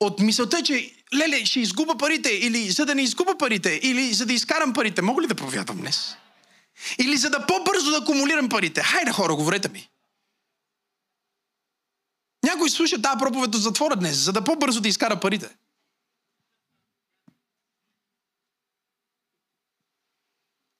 [0.00, 4.26] от мисълта, че леле, ще изгуба парите, или за да не изгуба парите, или за
[4.26, 5.02] да изкарам парите.
[5.02, 6.16] Мога ли да проповядвам днес?
[6.98, 8.82] Или за да по-бързо да акумулирам парите.
[8.82, 9.88] Хайде хора, говорете ми.
[12.44, 15.56] Някой слуша тази проповед от затвора днес, за да по-бързо да изкара парите.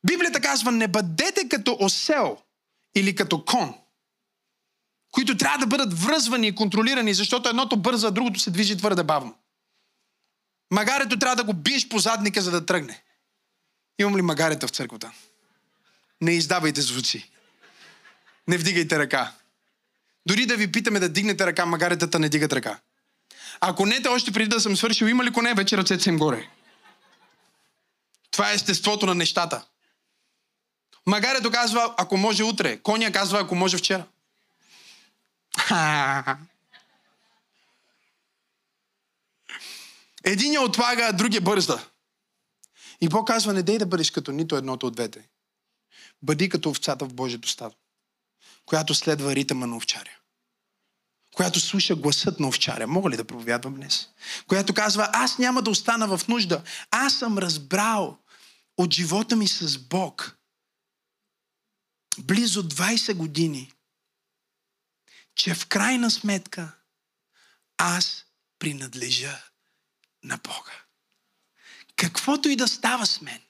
[0.07, 2.39] Библията казва, не бъдете като осел
[2.95, 3.75] или като кон,
[5.17, 9.03] които трябва да бъдат връзвани и контролирани, защото едното бърза, а другото се движи твърде
[9.03, 9.35] бавно.
[10.71, 13.03] Магарето трябва да го биеш по задника, за да тръгне.
[13.99, 15.13] Имам ли магарета в църквата?
[16.21, 17.31] Не издавайте звуци.
[18.49, 19.33] Не вдигайте ръка.
[20.27, 22.79] Дори да ви питаме да дигнете ръка, магаретата не дигат ръка.
[23.61, 26.49] Ако не, още преди да съм свършил, има ли коне, вече ръцете са им горе.
[28.31, 29.65] Това е естеството на нещата.
[31.07, 32.79] Магарето казва, ако може утре.
[32.79, 34.05] Коня казва, ако може вчера.
[40.25, 41.85] Един я отлага, а другия бърза.
[43.01, 45.29] И Бог казва, не дей да бъдеш като нито едното от двете.
[46.23, 47.77] Бъди като овцата в Божието стадо,
[48.67, 50.17] която следва ритъма на овчаря.
[51.35, 52.87] Която слуша гласът на овчаря.
[52.87, 54.09] Мога ли да проповядвам днес?
[54.47, 56.63] Която казва, аз няма да остана в нужда.
[56.91, 58.19] Аз съм разбрал
[58.77, 60.37] от живота ми с Бог
[62.19, 63.73] близо 20 години,
[65.37, 66.79] че в крайна сметка
[67.77, 68.25] аз
[68.59, 69.45] принадлежа
[70.23, 70.85] на Бога.
[71.97, 73.43] Каквото и да става с мен,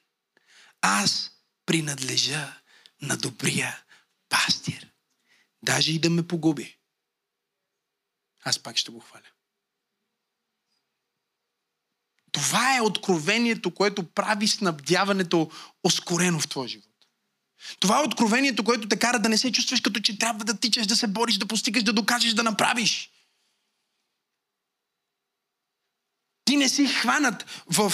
[0.80, 1.30] аз
[1.66, 2.60] принадлежа
[3.02, 3.84] на добрия
[4.28, 4.92] пастир.
[5.62, 6.78] Даже и да ме погуби.
[8.44, 9.30] Аз пак ще го хваля.
[12.32, 15.50] Това е откровението, което прави снабдяването
[15.84, 16.95] ускорено в твоя живот.
[17.80, 20.86] Това е откровението, което те кара да не се чувстваш като че трябва да тичаш,
[20.86, 23.10] да се бориш, да постигаш, да докажеш, да направиш.
[26.44, 27.92] Ти не си хванат в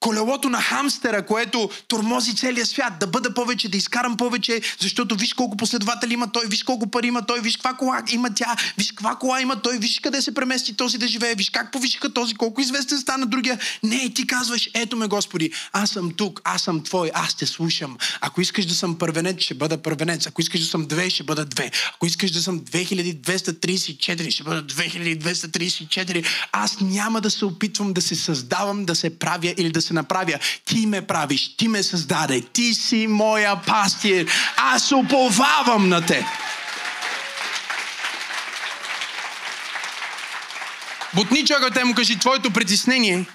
[0.00, 5.34] колелото на хамстера, което тормози целия свят, да бъда повече, да изкарам повече, защото виж
[5.34, 8.88] колко последователи има той, виж колко пари има той, виж каква кола има тя, виж
[8.88, 12.34] каква кола има той, виж къде се премести този да живее, виж как повишиха този,
[12.34, 13.58] колко известен стана другия.
[13.82, 17.96] Не, ти казваш, ето ме Господи, аз съм тук, аз съм Твой, аз те слушам.
[18.20, 20.26] Ако искаш да съм първенец, ще бъда първенец.
[20.26, 21.70] Ако искаш да съм две, ще бъда две.
[21.94, 26.26] Ако искаш да съм 2234, ще бъда 2234.
[26.52, 30.38] Аз няма да се опитвам да се създавам, да се правя или да се направя.
[30.64, 34.32] Ти ме правиш, ти ме създаде, ти си моя пастир.
[34.56, 36.26] Аз уповавам на те.
[41.14, 43.26] Бутни те му кажи, твоето притеснение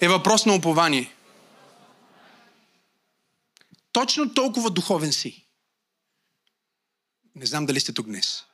[0.00, 1.12] е въпрос на упование.
[3.92, 5.46] Точно толкова духовен си.
[7.34, 8.44] Не знам дали сте тук днес.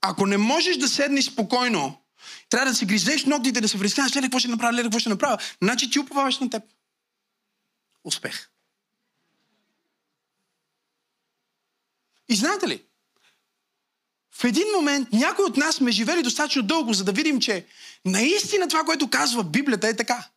[0.00, 2.03] Ако не можеш да седнеш спокойно
[2.50, 5.08] трябва да си гризеш ногтите, да се връзкаш, леле, какво ще направя, леле, какво ще
[5.08, 5.38] направя.
[5.62, 6.62] Значи ти уповаваш на теб.
[8.04, 8.48] Успех.
[12.28, 12.82] И знаете ли,
[14.30, 17.66] в един момент някой от нас сме живели достатъчно дълго, за да видим, че
[18.04, 20.28] наистина това, което казва Библията е така.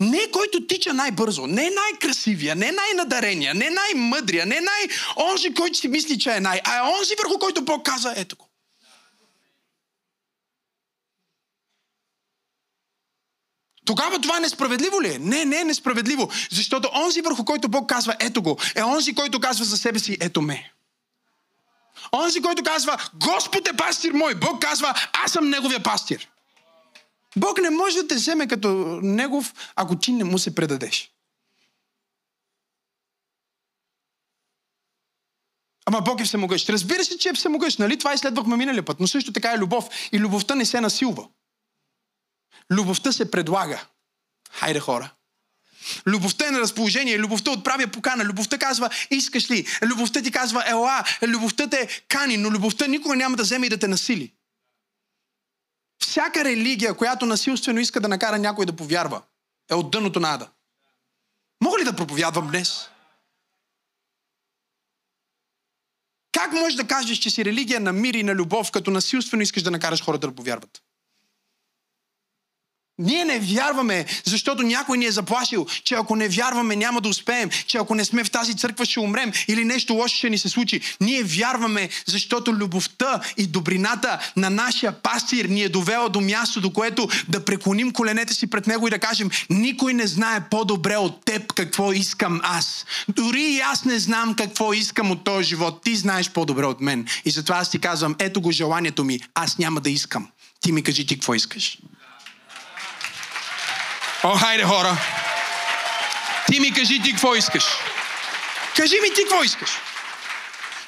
[0.00, 6.18] Не който тича най-бързо, не най-красивия, не най-надарения, не най-мъдрия, не най-онзи, който си мисли,
[6.18, 8.51] че е най- а е онзи върху който Бог каза, ето го.
[13.84, 15.18] Тогава това несправедливо ли е?
[15.18, 16.30] Не, не е несправедливо.
[16.50, 20.18] Защото онзи върху който Бог казва, ето го, е онзи, който казва за себе си,
[20.20, 20.72] ето ме.
[22.12, 24.34] Онзи, който казва, Господ е пастир мой.
[24.34, 26.28] Бог казва, аз съм неговия пастир.
[27.36, 28.68] Бог не може да те вземе като
[29.02, 31.12] негов, ако ти не му се предадеш.
[35.86, 36.68] Ама Бог е всемогъщ.
[36.68, 37.78] Разбира се, че е всемогъщ.
[37.78, 37.98] Нали?
[37.98, 39.00] Това изследвахме миналия път.
[39.00, 39.88] Но също така е любов.
[40.12, 41.28] И любовта не се насилва.
[42.72, 43.86] Любовта се предлага.
[44.50, 45.10] Хайде хора.
[46.06, 49.66] Любовта е на разположение, любовта отправя покана, любовта казва, искаш ли?
[49.82, 53.78] Любовта ти казва, ела, любовта те кани, но любовта никога няма да вземе и да
[53.78, 54.32] те насили.
[55.98, 59.22] Всяка религия, която насилствено иска да накара някой да повярва,
[59.70, 60.48] е от дъното на ада.
[61.60, 62.88] Мога ли да проповядвам днес?
[66.32, 69.62] Как можеш да кажеш, че си религия на мир и на любов, като насилствено искаш
[69.62, 70.82] да накараш хората да повярват?
[72.98, 77.50] Ние не вярваме, защото някой ни е заплашил, че ако не вярваме няма да успеем,
[77.66, 80.48] че ако не сме в тази църква ще умрем или нещо лошо ще ни се
[80.48, 80.80] случи.
[81.00, 86.70] Ние вярваме, защото любовта и добрината на нашия пастир ни е довела до място, до
[86.70, 91.24] което да преклоним коленете си пред него и да кажем, никой не знае по-добре от
[91.24, 92.86] теб какво искам аз.
[93.08, 95.82] Дори и аз не знам какво искам от този живот.
[95.84, 97.06] Ти знаеш по-добре от мен.
[97.24, 100.28] И затова аз ти казвам, ето го желанието ми, аз няма да искам.
[100.60, 101.78] Ти ми кажи ти какво искаш.
[104.24, 104.96] О, хайде хора!
[106.46, 107.64] Ти ми кажи ти какво искаш.
[108.76, 109.70] Кажи ми ти какво искаш.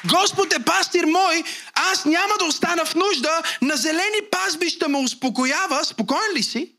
[0.05, 5.85] Господ е пастир мой, аз няма да остана в нужда, на зелени пазбища ме успокоява.
[5.85, 6.75] Спокоен ли си?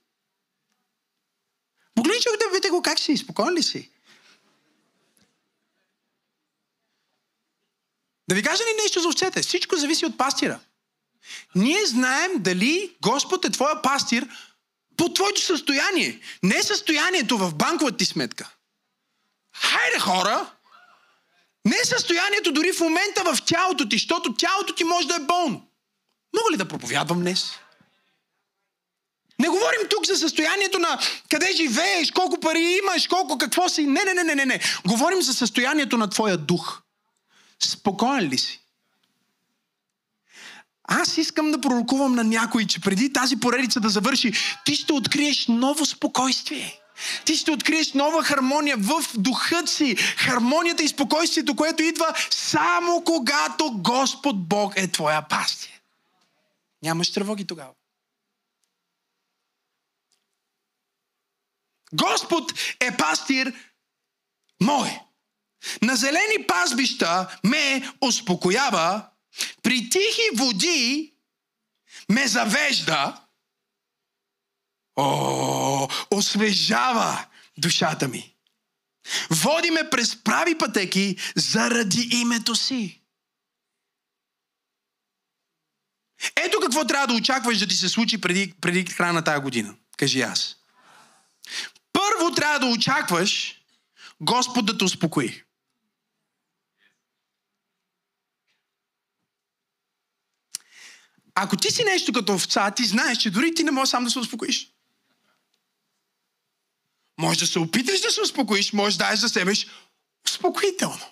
[1.96, 3.92] Погледни да видите го как си, спокоен ли си?
[8.28, 9.42] Да ви кажа ли нещо за овцете?
[9.42, 10.60] Всичко зависи от пастира.
[11.56, 14.28] Ние знаем дали Господ е твоя пастир
[14.98, 16.20] по твоето състояние.
[16.44, 18.50] Не състоянието в банковата ти сметка.
[19.56, 20.52] Хайде хора!
[21.66, 25.62] Не състоянието дори в момента в тялото ти, защото тялото ти може да е болно.
[26.36, 27.52] Мога ли да проповядвам днес?
[29.40, 33.86] Не говорим тук за състоянието на къде живееш, колко пари имаш, колко какво си.
[33.86, 34.60] Не, не, не, не, не.
[34.88, 36.82] Говорим за състоянието на твоя дух.
[37.60, 38.65] Спокоен ли си?
[40.88, 44.34] Аз искам да пророкувам на някой, че преди тази поредица да завърши,
[44.66, 46.80] ти ще откриеш ново спокойствие.
[47.26, 49.96] Ти ще откриеш нова хармония в духът си.
[49.96, 55.80] Хармонията и спокойствието, което идва само когато Господ Бог е твоя пастия.
[56.84, 57.72] Нямаш тревоги тогава.
[61.94, 63.54] Господ е пастир
[64.62, 65.00] мой.
[65.82, 69.06] На зелени пазбища ме успокоява
[69.64, 71.14] при тихи води
[72.10, 73.22] ме завежда,
[74.96, 77.26] о, освежава
[77.58, 78.36] душата ми.
[79.30, 83.02] Води ме през прави пътеки заради името си.
[86.36, 89.76] Ето какво трябва да очакваш да ти се случи преди, преди края тази година.
[89.98, 90.56] Кажи аз.
[91.94, 93.62] Първо трябва да очакваш
[94.22, 95.44] Господ да те успокои.
[101.36, 104.10] Ако ти си нещо като овца, ти знаеш, че дори ти не можеш сам да
[104.10, 104.72] се успокоиш.
[107.18, 109.54] Може да се опиташ да се успокоиш, може да себе
[110.26, 111.06] успокоително.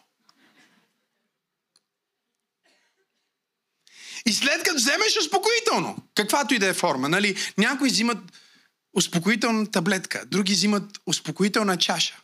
[4.26, 7.38] И след като вземеш успокоително, каквато и да е форма, нали?
[7.58, 8.18] Някои взимат
[8.94, 12.22] успокоителна таблетка, други взимат успокоителна чаша.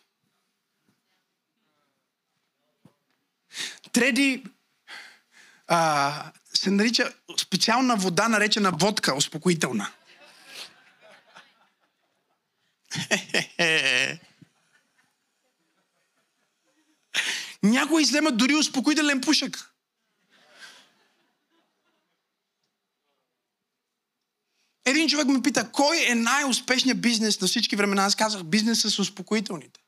[3.91, 4.43] Трети
[5.67, 9.91] а, се нарича специална вода, наречена водка, успокоителна.
[17.63, 19.73] Някои вземат дори успокоителен пушък.
[24.85, 28.03] Един човек ме пита, кой е най-успешният бизнес на всички времена?
[28.03, 29.79] Аз казах, бизнес с успокоителните.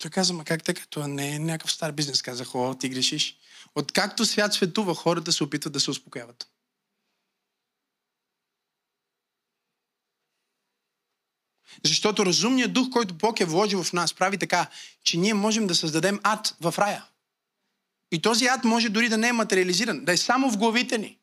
[0.00, 0.82] Той каза, ма как така?
[0.90, 2.22] Това не е някакъв стар бизнес.
[2.22, 3.36] Казах, о, ти грешиш.
[3.74, 6.48] Откакто свят светува, хората се опитват да се успокояват.
[11.84, 14.70] Защото разумният дух, който Бог е вложил в нас, прави така,
[15.04, 17.04] че ние можем да създадем ад в рая.
[18.12, 21.19] И този ад може дори да не е материализиран, да е само в главите ни.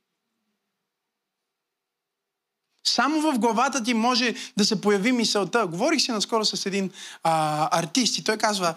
[2.88, 5.68] Само в главата ти може да се появи мисълта.
[5.68, 6.92] Говорих си наскоро с един
[7.24, 8.76] а, артист и той казва,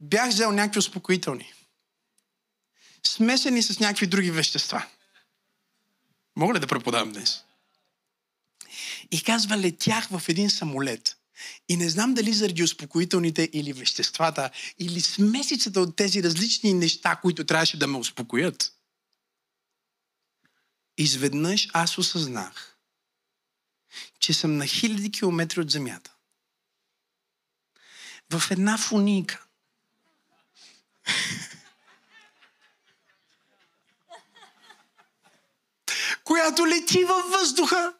[0.00, 1.52] бях взел някакви успокоителни.
[3.06, 4.86] Смесени с някакви други вещества.
[6.36, 7.44] Мога ли да преподавам днес?
[9.10, 11.16] И казва, летях в един самолет.
[11.68, 17.44] И не знам дали заради успокоителните или веществата, или смесицата от тези различни неща, които
[17.44, 18.72] трябваше да ме успокоят.
[20.98, 22.71] Изведнъж аз осъзнах,
[24.18, 26.14] че съм на хиляди километри от земята.
[28.32, 29.46] В една фуника.
[36.24, 37.94] която лети във въздуха.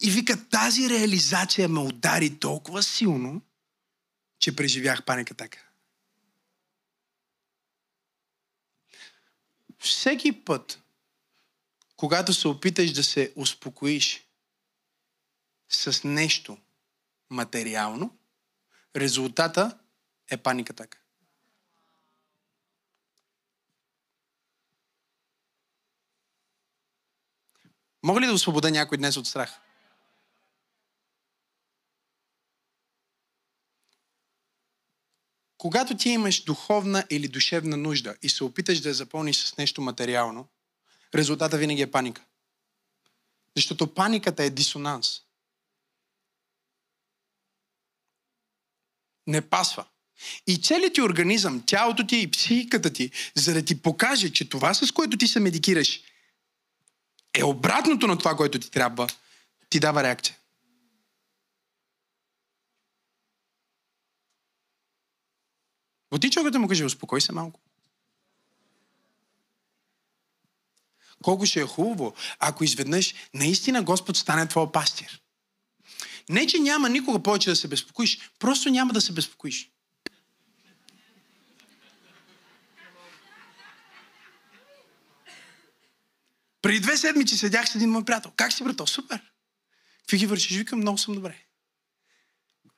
[0.00, 3.42] И вика, тази реализация ме удари толкова силно,
[4.38, 5.58] че преживях паника така.
[9.78, 10.79] Всеки път,
[12.00, 14.24] когато се опиташ да се успокоиш
[15.68, 16.58] с нещо
[17.30, 18.18] материално,
[18.96, 19.78] резултата
[20.30, 20.98] е паника така.
[28.02, 29.60] Мога ли да освобода някой днес от страх?
[35.58, 39.82] Когато ти имаш духовна или душевна нужда и се опиташ да я запълниш с нещо
[39.82, 40.48] материално,
[41.14, 42.24] резултата винаги е паника.
[43.56, 45.20] Защото паниката е дисонанс.
[49.26, 49.84] Не пасва.
[50.46, 54.74] И целият ти организъм, тялото ти и психиката ти, за да ти покаже, че това,
[54.74, 56.00] с което ти се медикираш,
[57.34, 59.08] е обратното на това, което ти трябва,
[59.68, 60.36] ти дава реакция.
[66.10, 67.60] Оти човекът му каже, успокой се малко.
[71.24, 75.20] Колко ще е хубаво, ако изведнъж наистина Господ стане твой пастир.
[76.28, 79.70] Не, че няма никога повече да се безпокоиш, просто няма да се безпокоиш.
[86.62, 88.32] Преди две седмици седях с един мой приятел.
[88.36, 88.86] Как си, брато?
[88.86, 89.20] Супер.
[90.00, 90.56] Какви ги вършиш?
[90.56, 91.36] Викам, много съм добре.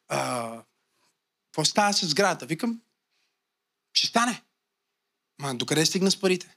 [0.09, 2.47] какво става с сградата?
[2.47, 2.81] Викам,
[3.93, 4.43] ще стане.
[5.39, 6.57] Ма, докъде стигна с парите?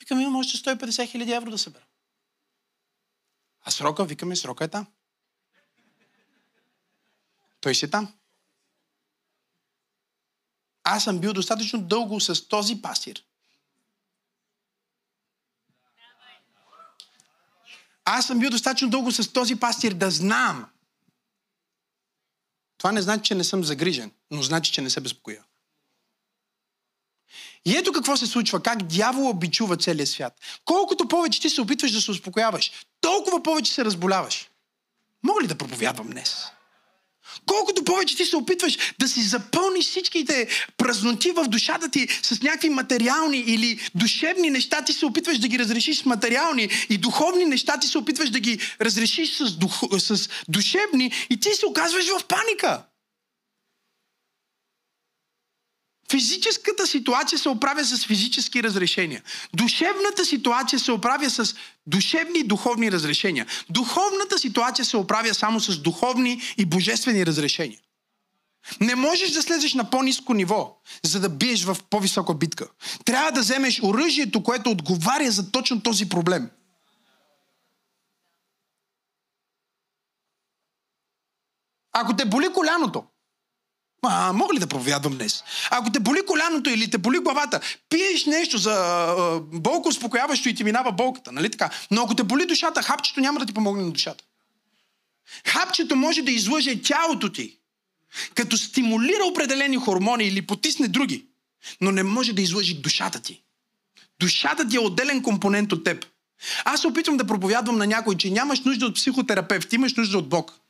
[0.00, 1.84] Викам, имам още 150 хиляди евро да събера.
[3.62, 4.86] А срока, викаме, срока е там.
[7.60, 8.14] Той си е там.
[10.82, 13.24] Аз съм бил достатъчно дълго с този пасир.
[18.04, 20.70] Аз съм бил достатъчно дълго с този пастир да знам.
[22.78, 25.44] Това не значи, че не съм загрижен, но значи, че не се безпокоя.
[27.66, 30.32] И ето какво се случва, как дявол обичува целия свят.
[30.64, 34.48] Колкото повече ти се опитваш да се успокояваш, толкова повече се разболяваш.
[35.22, 36.46] Мога ли да проповядвам днес?
[37.46, 42.68] Колкото повече ти се опитваш да си запълниш всичките празноти в душата ти с някакви
[42.68, 47.78] материални или душевни неща, ти се опитваш да ги разрешиш с материални и духовни неща,
[47.78, 52.24] ти се опитваш да ги разрешиш с, дух, с душевни и ти се оказваш в
[52.24, 52.82] паника.
[56.14, 59.22] Физическата ситуация се оправя с физически разрешения.
[59.54, 61.54] Душевната ситуация се оправя с
[61.86, 63.46] душевни и духовни разрешения.
[63.70, 67.78] Духовната ситуация се оправя само с духовни и божествени разрешения.
[68.80, 72.68] Не можеш да слезеш на по-низко ниво, за да биеш в по-висока битка.
[73.04, 76.50] Трябва да вземеш оръжието, което отговаря за точно този проблем.
[81.92, 83.04] Ако те боли коляното,
[84.10, 85.44] а, мога ли да проповядвам днес?
[85.70, 90.54] Ако те боли коляното или те боли главата, пиеш нещо за а, болко успокояващо и
[90.54, 91.70] ти минава болката, нали така?
[91.90, 94.24] Но ако те боли душата, хапчето няма да ти помогне на душата.
[95.46, 97.58] Хапчето може да излъже тялото ти,
[98.34, 101.26] като стимулира определени хормони или потисне други,
[101.80, 103.42] но не може да излъжи душата ти.
[104.20, 106.06] Душата ти е отделен компонент от теб.
[106.64, 110.28] Аз се опитвам да проповядвам на някой, че нямаш нужда от психотерапевт, имаш нужда от
[110.28, 110.60] Бог.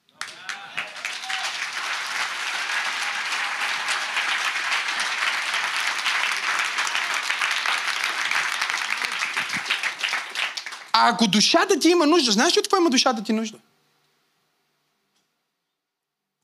[11.06, 13.58] Ако душата ти има нужда, знаеш ли от какво има душата ти нужда?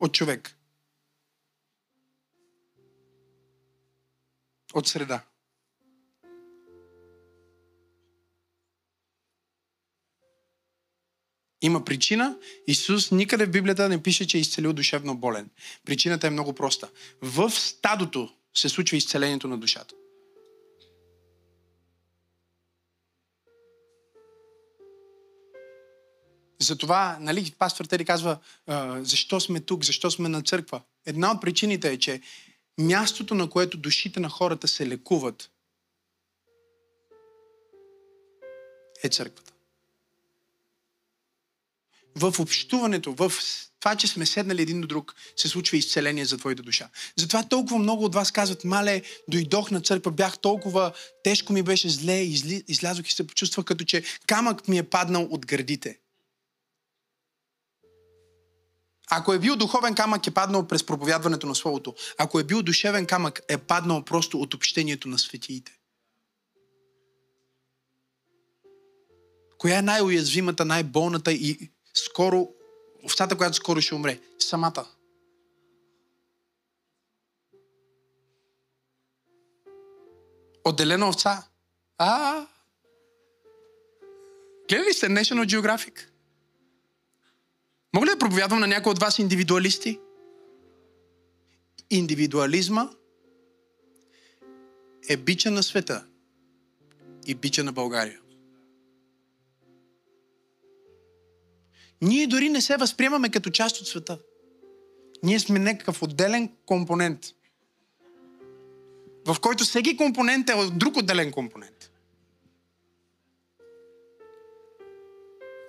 [0.01, 0.57] От човек.
[4.75, 5.23] От среда.
[11.63, 12.39] Има причина.
[12.67, 15.51] Исус никъде в Библията не пише, че е изцелил душевно болен.
[15.85, 16.89] Причината е много проста.
[17.23, 19.95] В стадото се случва изцелението на душата.
[26.63, 28.39] Затова, нали, пастор Тери казва,
[28.99, 30.81] защо сме тук, защо сме на църква.
[31.07, 32.21] Една от причините е, че
[32.79, 35.51] мястото, на което душите на хората се лекуват,
[39.03, 39.53] е църквата.
[42.17, 43.33] В общуването, в
[43.81, 46.89] това, че сме седнали един до друг, се случва изцеление за твоята душа.
[47.17, 50.93] Затова толкова много от вас казват, мале, дойдох на църква, бях толкова,
[51.25, 52.17] тежко ми беше зле,
[52.69, 55.99] излязох и се почувствах като, че камък ми е паднал от гърдите.
[59.11, 61.95] Ако е бил духовен камък, е паднал през проповядването на Словото.
[62.19, 65.73] Ако е бил душевен камък, е паднал просто от общението на светиите.
[69.59, 72.49] Коя е най-уязвимата, най-болната и скоро,
[73.05, 74.21] овцата, която скоро ще умре?
[74.39, 74.87] Самата.
[80.65, 81.49] Отделена овца.
[81.99, 82.47] А,
[84.69, 86.10] гледали сте National Geographic?
[87.95, 89.99] Мога ли да проповядвам на някой от вас индивидуалисти?
[91.91, 92.91] Индивидуализма
[95.09, 96.07] е бича на света
[97.27, 98.21] и бича на България.
[102.03, 104.19] Ние дори не се възприемаме като част от света.
[105.23, 107.27] Ние сме някакъв отделен компонент,
[109.27, 111.91] в който всеки компонент е друг отделен компонент.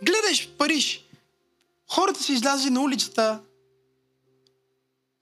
[0.03, 1.07] Гледаш Париж,
[1.92, 3.42] хората са излязли на улицата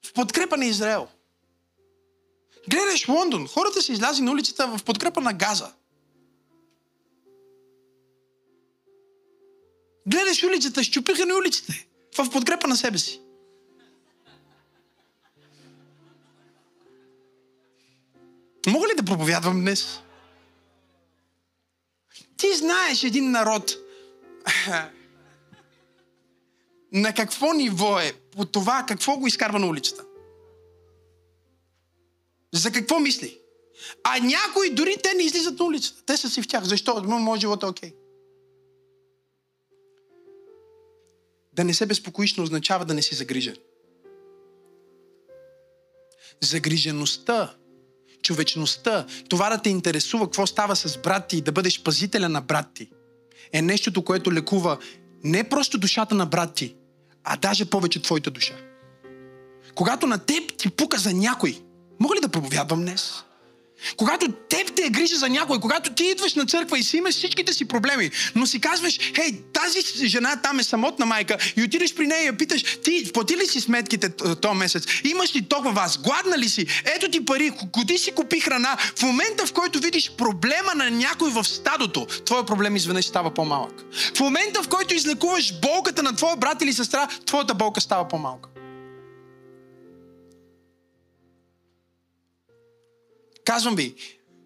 [0.05, 1.07] в подкрепа на Израел.
[2.69, 5.73] Гледаш Лондон, хората са излязли на улицата в подкрепа на Газа.
[10.07, 13.21] Гледаш улицата, щупиха на улиците в подкрепа на себе си.
[18.67, 19.99] Мога ли да проповядвам днес?
[22.37, 23.71] Ти знаеш един народ
[26.91, 30.03] на какво ниво е по това какво го изкарва на улицата.
[32.53, 33.39] За какво мисли?
[34.03, 36.03] А някои дори те не излизат на улицата.
[36.05, 36.63] Те са си в тях.
[36.63, 37.03] Защо?
[37.03, 37.93] Може живота е окей.
[41.53, 43.55] Да не се безпокоиш не означава да не си загрижен.
[46.41, 47.55] Загрижеността,
[48.21, 52.41] човечността, това да те интересува какво става с брат ти и да бъдеш пазителя на
[52.41, 52.89] брат ти,
[53.53, 54.77] е нещото, което лекува
[55.23, 56.75] не просто душата на брат ти,
[57.23, 58.53] а даже повече твоята душа.
[59.75, 61.61] Когато на теб ти пука за някой,
[61.99, 63.23] мога ли да проповядвам днес?
[63.97, 67.15] Когато теб те е грижа за някой, когато ти идваш на църква и си имаш
[67.15, 71.93] всичките си проблеми, но си казваш, хей, тази жена там е самотна майка и отидеш
[71.93, 74.09] при нея и я питаш, ти плати ли си сметките
[74.41, 74.83] този месец?
[75.03, 75.97] Имаш ли ток във вас?
[75.97, 76.67] Гладна ли си?
[76.95, 78.77] Ето ти пари, коди си купи храна.
[78.95, 83.83] В момента, в който видиш проблема на някой в стадото, твоя проблем изведнъж става по-малък.
[84.15, 88.49] В момента, в който излекуваш болката на твоя брат или сестра, твоята болка става по-малка.
[93.49, 93.95] Казвам ви,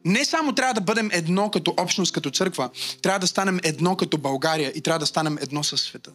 [0.05, 2.69] не само трябва да бъдем едно като общност, като църква,
[3.01, 6.11] трябва да станем едно като България и трябва да станем едно със света.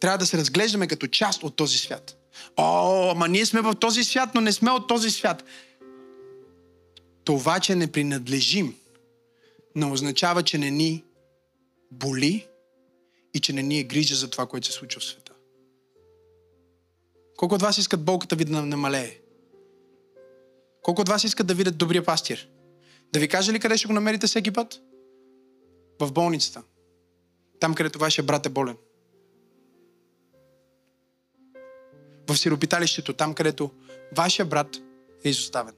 [0.00, 2.16] Трябва да се разглеждаме като част от този свят.
[2.56, 5.44] О, ама ние сме в този свят, но не сме от този свят.
[7.24, 8.74] Това, че не принадлежим,
[9.76, 11.04] не означава, че не ни
[11.92, 12.46] боли
[13.34, 15.32] и че не ни е грижа за това, което се случва в света.
[17.36, 19.21] Колко от вас искат болката ви да намалее?
[20.82, 22.48] Колко от вас искат да видят добрия пастир?
[23.12, 24.82] Да ви кажа ли къде ще го намерите всеки път?
[26.00, 26.62] В болницата.
[27.60, 28.76] Там, където вашия брат е болен.
[32.28, 33.70] В сиропиталището, там, където
[34.16, 34.76] вашия брат
[35.24, 35.74] е изоставен.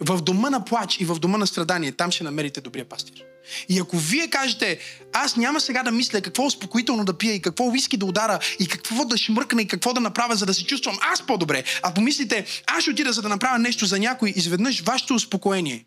[0.00, 3.24] В дома на плач и в дома на страдание, там ще намерите добрия пастир.
[3.68, 4.78] И ако вие кажете,
[5.12, 8.68] аз няма сега да мисля какво успокоително да пия и какво уиски да удара и
[8.68, 12.46] какво да шмъркна и какво да направя, за да се чувствам аз по-добре, а помислите,
[12.66, 15.86] аз ще отида за да направя нещо за някой, изведнъж вашето успокоение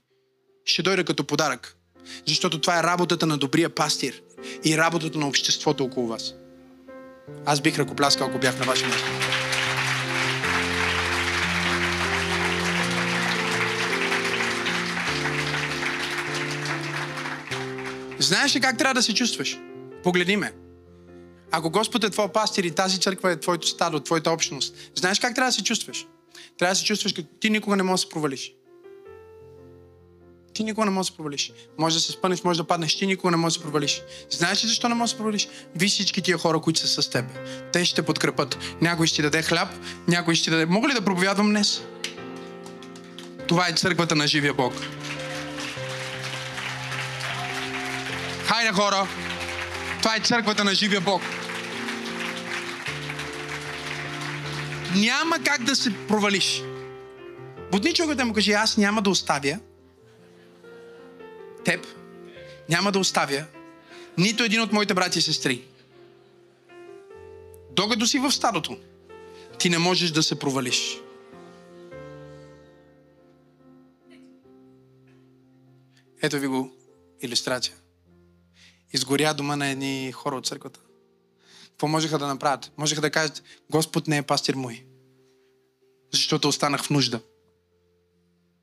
[0.65, 1.75] ще дойде като подарък.
[2.27, 4.21] Защото това е работата на добрия пастир
[4.65, 6.33] и работата на обществото около вас.
[7.45, 9.42] Аз бих ръкопляскал, ако бях на ваше място.
[18.23, 19.57] Знаеш ли как трябва да се чувстваш?
[20.03, 20.53] Погледни ме.
[21.51, 25.35] Ако Господ е твой пастир и тази църква е твоето стадо, твоята общност, знаеш как
[25.35, 26.07] трябва да се чувстваш?
[26.59, 28.53] Трябва да се чувстваш, като ти никога не можеш да се провалиш.
[30.53, 31.51] Ти никога не можеш да се провалиш.
[31.77, 34.01] Може да се спънеш, може да паднеш, ти никога не можеш да се провалиш.
[34.29, 35.47] Знаеш ли защо не можеш да се провалиш?
[35.75, 37.25] Виж всички тия хора, които са с теб.
[37.73, 38.57] Те ще те подкрепят.
[38.81, 39.69] Някой ще ти даде хляб,
[40.07, 40.65] някой ще ти даде...
[40.65, 41.81] Мога ли да проповядвам днес?
[43.47, 44.73] Това е църквата на живия Бог.
[48.45, 49.07] Хайде хора!
[49.99, 51.21] Това е църквата на живия Бог.
[54.95, 56.63] Няма как да се провалиш.
[57.71, 59.59] Будни човекът му каже, аз няма да оставя
[61.65, 61.87] теб,
[62.69, 63.45] няма да оставя
[64.17, 65.63] нито един от моите брати и сестри.
[67.71, 68.77] Докато си в стадото,
[69.59, 70.97] ти не можеш да се провалиш.
[76.21, 76.71] Ето ви го
[77.21, 77.75] иллюстрация.
[78.93, 80.79] Изгоря дома на едни хора от църквата.
[81.69, 82.71] Какво можеха да направят?
[82.77, 84.85] Можеха да кажат, Господ не е пастир мой.
[86.11, 87.21] Защото останах в нужда.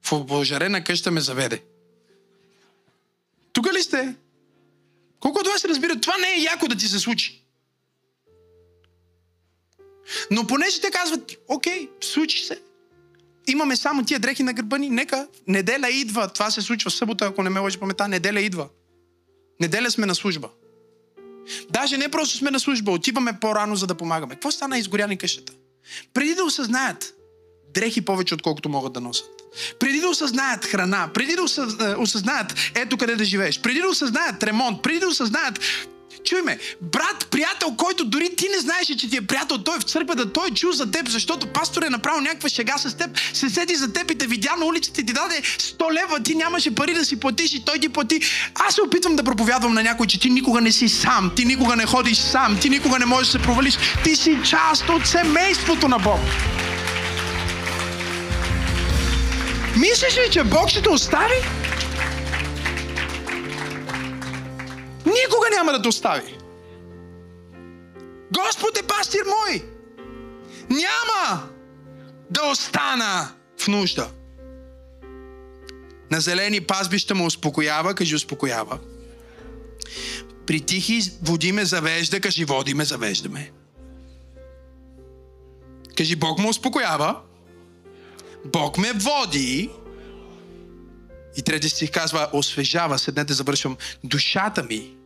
[0.03, 1.65] В обожарена къща ме заведе.
[3.53, 4.15] Тук ли сте?
[5.21, 7.45] Колко от вас разбира, това не е яко да ти се случи.
[10.31, 12.63] Но понеже те казват, окей, случи се.
[13.49, 15.29] Имаме само тия дрехи на гърба ни, нека.
[15.47, 16.29] Неделя идва.
[16.29, 18.09] Това се случва в събота, ако не ме лъжи памета.
[18.09, 18.69] Неделя идва.
[19.61, 20.49] Неделя сме на служба.
[21.71, 24.35] Даже не просто сме на служба, отиваме по-рано, за да помагаме.
[24.35, 25.53] Какво стана изгоряни къщата?
[26.15, 27.15] Преди да осъзнаят
[27.75, 29.27] дрехи повече, отколкото могат да носят.
[29.79, 31.43] Преди да осъзнаят храна, преди да
[31.99, 35.61] осъзнаят ето къде да живееш, преди да осъзнаят ремонт, преди да осъзнаят
[36.25, 39.81] Чуй ме, брат, приятел, който дори ти не знаеш, че ти е приятел, той е
[39.81, 43.11] в църквата, той е чул за теб, защото пастор е направил някаква шега с теб,
[43.33, 46.35] се седи за теб и те видя на улицата и ти даде 100 лева, ти
[46.35, 48.21] нямаше пари да си платиш и той ти плати.
[48.55, 51.77] Аз се опитвам да проповядвам на някой, че ти никога не си сам, ти никога
[51.77, 55.89] не ходиш сам, ти никога не можеш да се провалиш, ти си част от семейството
[55.89, 56.21] на Бог.
[59.77, 61.35] Мислиш ли, че Бог ще те остави?
[65.23, 66.39] Никога няма да те остави.
[68.33, 69.63] Господ е пастир мой.
[70.71, 71.49] Няма
[72.31, 74.11] да остана в нужда.
[76.11, 78.79] На зелени пазбища му успокоява, кажи успокоява.
[80.47, 83.51] При тихи води ме завежда, кажи води ме завеждаме.
[85.97, 87.21] Кажи Бог му успокоява.
[88.45, 89.71] Бог ме води.
[91.37, 94.97] И трети стих казва, освежава, седнете, завършвам, душата ми.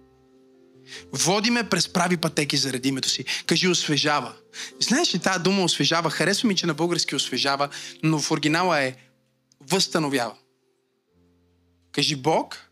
[1.12, 3.24] Води ме през прави пътеки заради името си.
[3.46, 4.34] Кажи освежава.
[4.80, 6.10] Знаеш ли тази дума освежава?
[6.10, 7.68] Харесва ми, че на български освежава,
[8.02, 8.94] но в оригинала е
[9.60, 10.34] възстановява.
[11.92, 12.70] Кажи Бог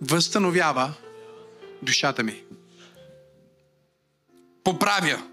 [0.00, 0.94] възстановява
[1.82, 2.42] душата ми.
[4.64, 5.26] Поправя.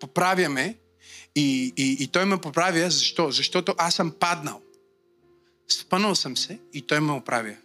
[0.00, 0.76] Поправя ме
[1.34, 2.90] и, и, и той ме поправя.
[2.90, 3.30] Защо?
[3.30, 4.62] Защото аз съм паднал.
[5.68, 7.56] Спънал съм се и той ме оправя.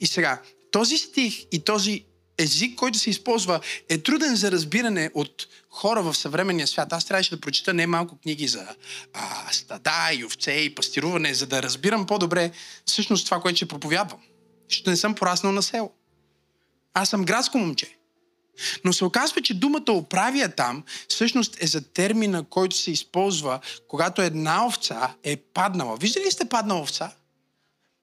[0.00, 2.04] И сега, този стих и този
[2.38, 6.92] език, който се използва, е труден за разбиране от хора в съвременния свят.
[6.92, 8.66] Аз трябваше да прочита не малко книги за
[9.12, 12.50] а, стада и овце и пастируване, за да разбирам по-добре
[12.86, 14.20] всъщност това, което ще проповядвам.
[14.68, 15.92] Защото не съм пораснал на село.
[16.94, 17.96] Аз съм градско момче.
[18.84, 24.22] Но се оказва, че думата оправя там всъщност е за термина, който се използва, когато
[24.22, 25.96] една овца е паднала.
[25.96, 27.12] Виждали ли сте паднала овца?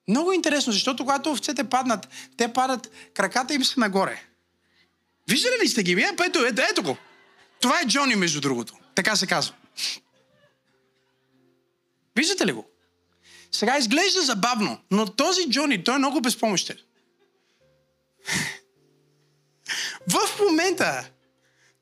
[0.09, 2.07] Много интересно, защото когато овцете паднат,
[2.37, 4.23] те падат, краката им са нагоре.
[5.29, 5.91] Виждали ли сте ги?
[5.91, 6.97] Е, ето, ето, ето го.
[7.61, 8.73] Това е Джони, между другото.
[8.95, 9.53] Така се казва.
[12.15, 12.65] Виждате ли го?
[13.51, 16.77] Сега изглежда забавно, но този Джони, той е много безпомощен.
[20.07, 21.09] В момента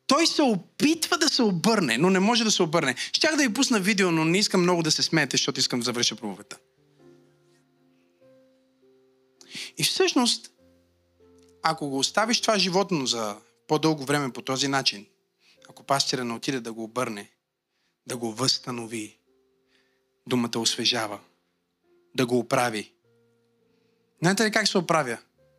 [0.07, 2.95] той се опитва да се обърне, но не може да се обърне.
[3.13, 5.83] Щях да ви пусна видео, но не искам много да се смеете, защото искам да
[5.83, 6.57] завърша проповедта.
[9.77, 10.51] И всъщност,
[11.63, 15.05] ако го оставиш това животно за по-дълго време по този начин,
[15.69, 17.31] ако пастира не отиде да го обърне,
[18.07, 19.19] да го възстанови,
[20.27, 21.19] думата освежава,
[22.15, 22.93] да го оправи.
[24.21, 25.17] Знаете ли как се оправя?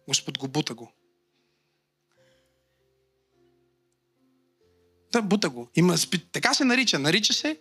[0.08, 0.92] Господ го бута го.
[5.12, 5.68] Да, бута го.
[5.74, 5.96] Има,
[6.32, 6.98] така се нарича.
[6.98, 7.60] Нарича се.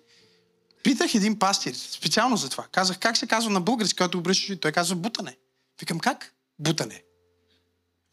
[0.84, 2.68] Питах един пастир, специално за това.
[2.72, 5.38] Казах как се казва на български, когато го и той казва бутане.
[5.80, 6.34] Викам как?
[6.60, 7.04] Бутане.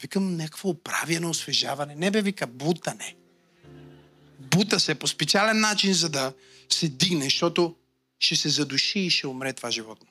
[0.03, 1.95] Викам някакво оправяне, освежаване.
[1.95, 3.17] Не бе, вика бутане.
[4.39, 6.33] Бута се по специален начин, за да
[6.69, 7.77] се дигне, защото
[8.19, 10.09] ще се задуши и ще умре това животно.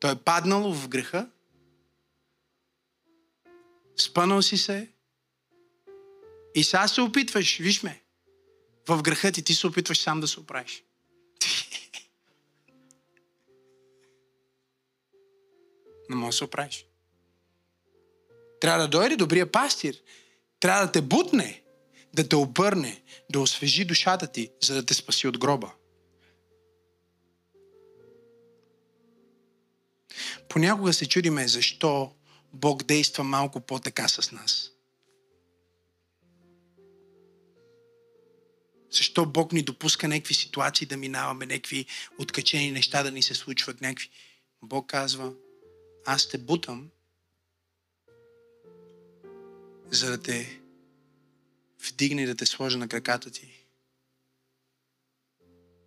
[0.00, 1.30] Той е паднал в греха,
[3.96, 4.92] спънал си се,
[6.54, 8.02] и сега се опитваш, виж ме,
[8.88, 10.82] в греха ти, ти се опитваш сам да се оправиш.
[16.10, 16.86] Не можеш да се оправиш.
[18.60, 19.96] Трябва да дойде добрия пастир.
[20.60, 21.62] Трябва да те бутне,
[22.14, 25.72] да те обърне, да освежи душата ти, за да те спаси от гроба.
[30.48, 32.12] Понякога се чудиме защо
[32.52, 34.70] Бог действа малко по-така с нас?
[38.90, 41.86] Защо Бог ни допуска някакви ситуации да минаваме, някакви
[42.18, 44.10] откачени неща да ни се случват, някакви...
[44.62, 45.32] Бог казва,
[46.06, 46.90] аз те бутам,
[49.90, 50.60] за да те
[51.88, 53.66] вдигне и да те сложа на краката ти.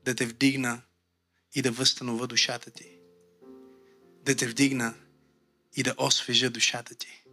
[0.05, 0.81] Да те вдигна
[1.53, 2.99] и да възстановя душата ти.
[4.23, 4.93] Да те вдигна
[5.75, 7.23] и да освежа душата ти.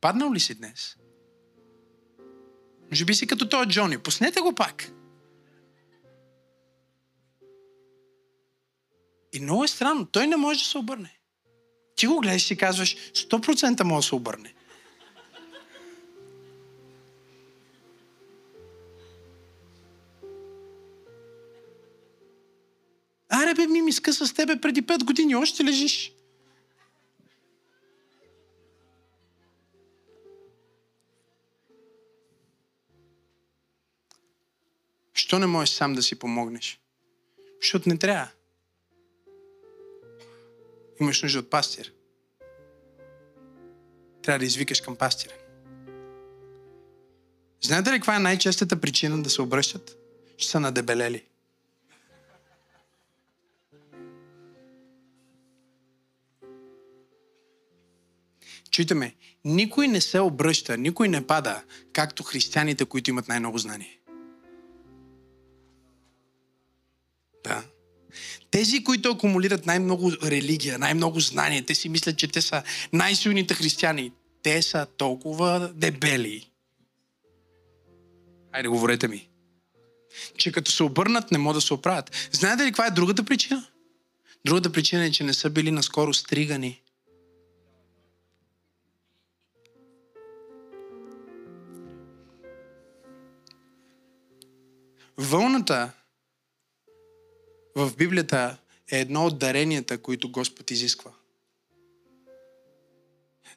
[0.00, 0.96] Паднал ли си днес?
[2.90, 3.98] Може би си като този Джони.
[3.98, 4.90] Пуснете го пак.
[9.34, 10.06] И много е странно.
[10.06, 11.18] Той не може да се обърне.
[11.96, 14.54] Ти го гледаш и казваш, 100% може да се обърне.
[23.28, 26.12] Аре бе, скъса с тебе преди 5 години, още лежиш.
[35.12, 36.80] Що не можеш сам да си помогнеш?
[37.60, 38.28] Защото не трябва.
[41.00, 41.92] Имаш нужда от пастир.
[44.22, 45.32] Трябва да извикаш към пастира.
[47.62, 49.98] Знаете ли каква е най-честата причина да се обръщат?
[50.38, 51.24] Ще са надебелели.
[58.70, 59.14] Чуйте ме,
[59.44, 64.00] никой не се обръща, никой не пада, както християните, които имат най-много знание.
[67.44, 67.64] Да.
[68.50, 72.62] Тези, които акумулират най-много религия, най-много знание, те си мислят, че те са
[72.92, 74.12] най-силните християни.
[74.42, 76.50] Те са толкова дебели.
[78.52, 79.28] Айде, говорете ми.
[80.38, 82.28] Че като се обърнат, не могат да се оправят.
[82.32, 83.66] Знаете ли каква е другата причина?
[84.44, 86.80] Другата причина е, че не са били наскоро стригани.
[95.16, 95.92] Вълната
[97.74, 98.58] в Библията
[98.92, 101.12] е едно от даренията, които Господ изисква.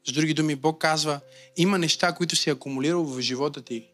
[0.08, 1.20] С други думи, Бог казва,
[1.58, 3.90] има неща, които си акумулирал в живота ти,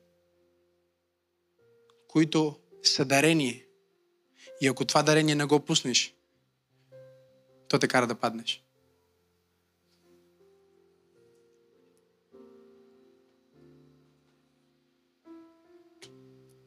[2.08, 3.66] които са дарение.
[4.62, 6.16] И ако това дарение не го пуснеш,
[7.68, 8.64] то те кара да паднеш.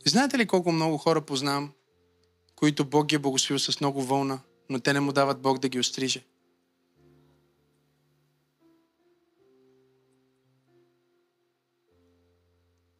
[0.07, 1.72] Знаете ли колко много хора познавам,
[2.57, 4.40] които Бог ги е благословил с много вълна,
[4.70, 6.24] но те не му дават Бог да ги остриже.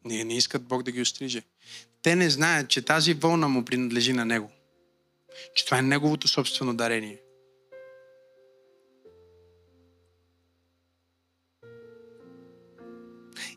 [0.05, 1.43] Не, не искат Бог да ги остриже.
[2.01, 4.51] Те не знаят, че тази вълна му принадлежи на Него.
[5.55, 7.21] Че това е Неговото собствено дарение.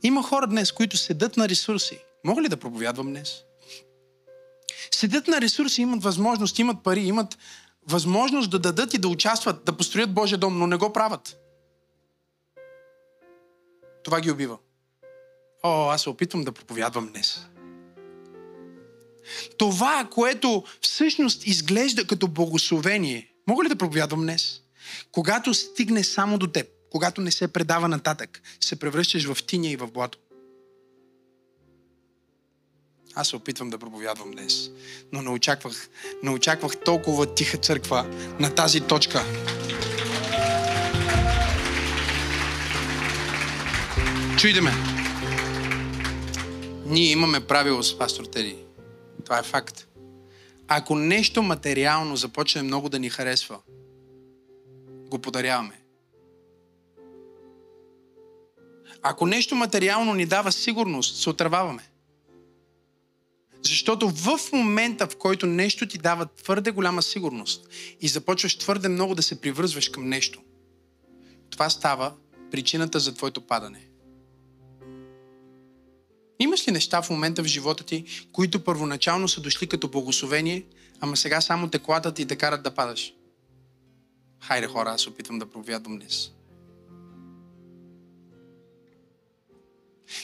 [0.02, 1.98] Има хора днес, които седат на ресурси.
[2.24, 3.44] Мога ли да проповядвам днес?
[4.94, 7.38] Седят на ресурси, имат възможност, имат пари, имат
[7.88, 11.36] възможност да дадат и да участват, да построят Божия дом, но не го правят.
[14.04, 14.58] Това ги убива.
[15.62, 17.46] О, аз се опитвам да проповядвам днес.
[19.58, 24.60] Това, което всъщност изглежда като благословение, мога ли да проповядвам днес?
[25.12, 29.76] Когато стигне само до теб, когато не се предава нататък, се превръщаш в тиня и
[29.76, 30.18] в блато.
[33.14, 34.70] Аз се опитвам да проповядвам днес,
[35.12, 35.88] но не очаквах,
[36.22, 38.06] не очаквах толкова тиха църква
[38.40, 39.24] на тази точка.
[44.38, 44.72] Чуйте ме.
[46.86, 48.56] Ние имаме правило с пастор Теди.
[49.24, 49.86] Това е факт.
[50.68, 53.58] Ако нещо материално започне много да ни харесва,
[55.08, 55.80] го подаряваме.
[59.02, 61.89] Ако нещо материално ни дава сигурност, се отърваваме.
[63.62, 67.68] Защото в момента, в който нещо ти дава твърде голяма сигурност
[68.00, 70.40] и започваш твърде много да се привързваш към нещо,
[71.50, 72.14] това става
[72.50, 73.86] причината за твоето падане.
[76.38, 80.64] Имаш ли неща в момента в живота ти, които първоначално са дошли като благословение,
[81.00, 83.14] ама сега само те кладат и те карат да падаш?
[84.42, 86.30] Хайде хора, аз опитвам да проповядвам днес.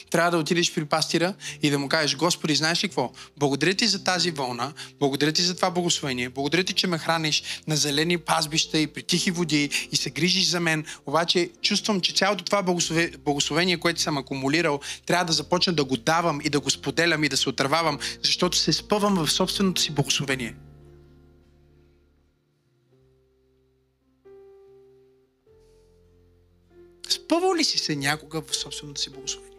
[0.09, 3.11] Трябва да отидеш при пастира и да му кажеш, Господи, знаеш ли какво?
[3.37, 7.43] Благодаря ти за тази вълна, благодаря ти за това благословение, благодаря ти, че ме храниш
[7.67, 10.85] на зелени пазбища и при тихи води и се грижиш за мен.
[11.05, 12.63] Обаче чувствам, че цялото това
[13.25, 17.29] благословение, което съм акумулирал, трябва да започна да го давам и да го споделям и
[17.29, 20.55] да се отървавам, защото се спъвам в собственото си благословение.
[27.09, 29.56] Спъвал ли си се някога в собственото си благословение?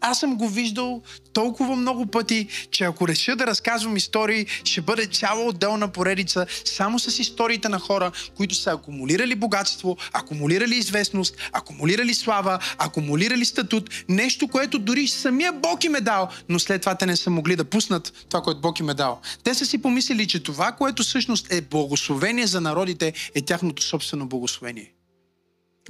[0.00, 1.02] Аз съм го виждал
[1.32, 6.98] толкова много пъти, че ако реша да разказвам истории, ще бъде цяла отделна поредица само
[6.98, 14.48] с историите на хора, които са акумулирали богатство, акумулирали известност, акумулирали слава, акумулирали статут, нещо,
[14.48, 17.64] което дори самия Бог им е дал, но след това те не са могли да
[17.64, 19.20] пуснат това, което Бог им е дал.
[19.44, 24.26] Те са си помислили, че това, което всъщност е благословение за народите, е тяхното собствено
[24.26, 24.92] благословение.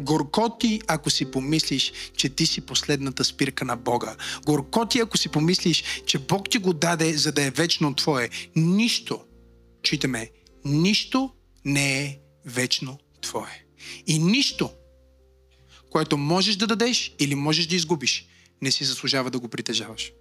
[0.01, 4.17] Горко ти, ако си помислиш, че ти си последната спирка на Бога.
[4.47, 8.29] Горко ти, ако си помислиш, че Бог ти го даде, за да е вечно твое.
[8.57, 9.21] Нищо,
[9.83, 10.31] читаме,
[10.65, 11.31] нищо
[11.65, 13.65] не е вечно твое.
[14.07, 14.71] И нищо,
[15.91, 18.27] което можеш да дадеш или можеш да изгубиш,
[18.63, 20.13] не си заслужава да го притежаваш.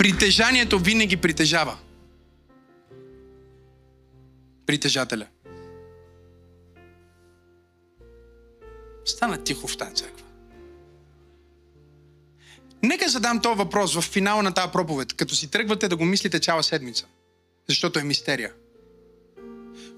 [0.00, 1.78] Притежанието винаги притежава.
[4.66, 5.26] Притежателя.
[9.04, 10.24] Стана тихо в тази църква.
[12.82, 16.40] Нека задам този въпрос в финала на тази проповед, като си тръгвате да го мислите
[16.40, 17.06] цяла седмица.
[17.68, 18.52] Защото е мистерия.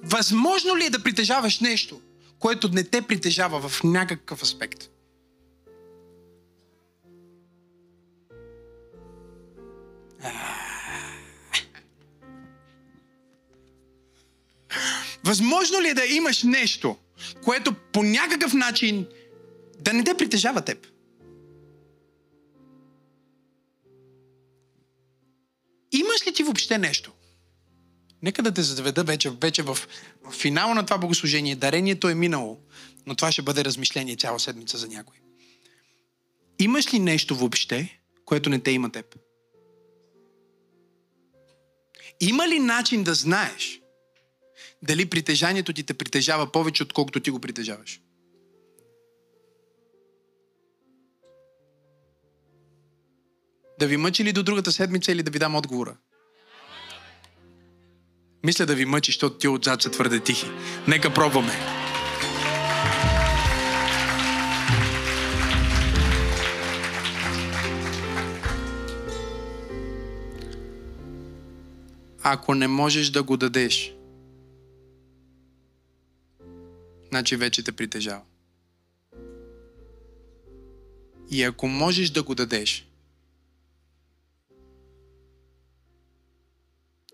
[0.03, 2.01] Възможно ли е да притежаваш нещо,
[2.39, 4.89] което не те притежава в някакъв аспект?
[15.25, 16.97] Възможно ли е да имаш нещо,
[17.45, 19.07] което по някакъв начин
[19.81, 20.87] да не те притежава теб?
[25.93, 27.13] Имаш ли ти въобще нещо?
[28.23, 29.79] Нека да те заведа вече, вече в,
[30.25, 31.57] в финала на това богослужение.
[31.57, 32.61] Дарението е минало,
[33.07, 35.17] но това ще бъде размишление цяла седмица за някой.
[36.59, 39.17] Имаш ли нещо въобще, което не те има теб?
[42.23, 43.81] Има ли начин да знаеш
[44.83, 48.01] дали притежанието ти те притежава повече, отколкото ти го притежаваш?
[53.79, 55.97] Да ви мъчи ли до другата седмица или да ви дам отговора?
[58.45, 60.47] Мисля да ви мъчи, защото ти отзад са твърде тихи.
[60.89, 61.82] Нека пробваме.
[72.25, 73.95] Ако не можеш да го дадеш,
[77.09, 78.23] значи вече те притежава.
[81.31, 82.89] И ако можеш да го дадеш,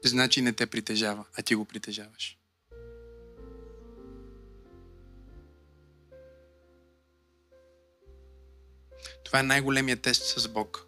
[0.04, 2.38] значи не те притежава, а ти го притежаваш.
[9.24, 10.87] Това е най-големият тест с Бог.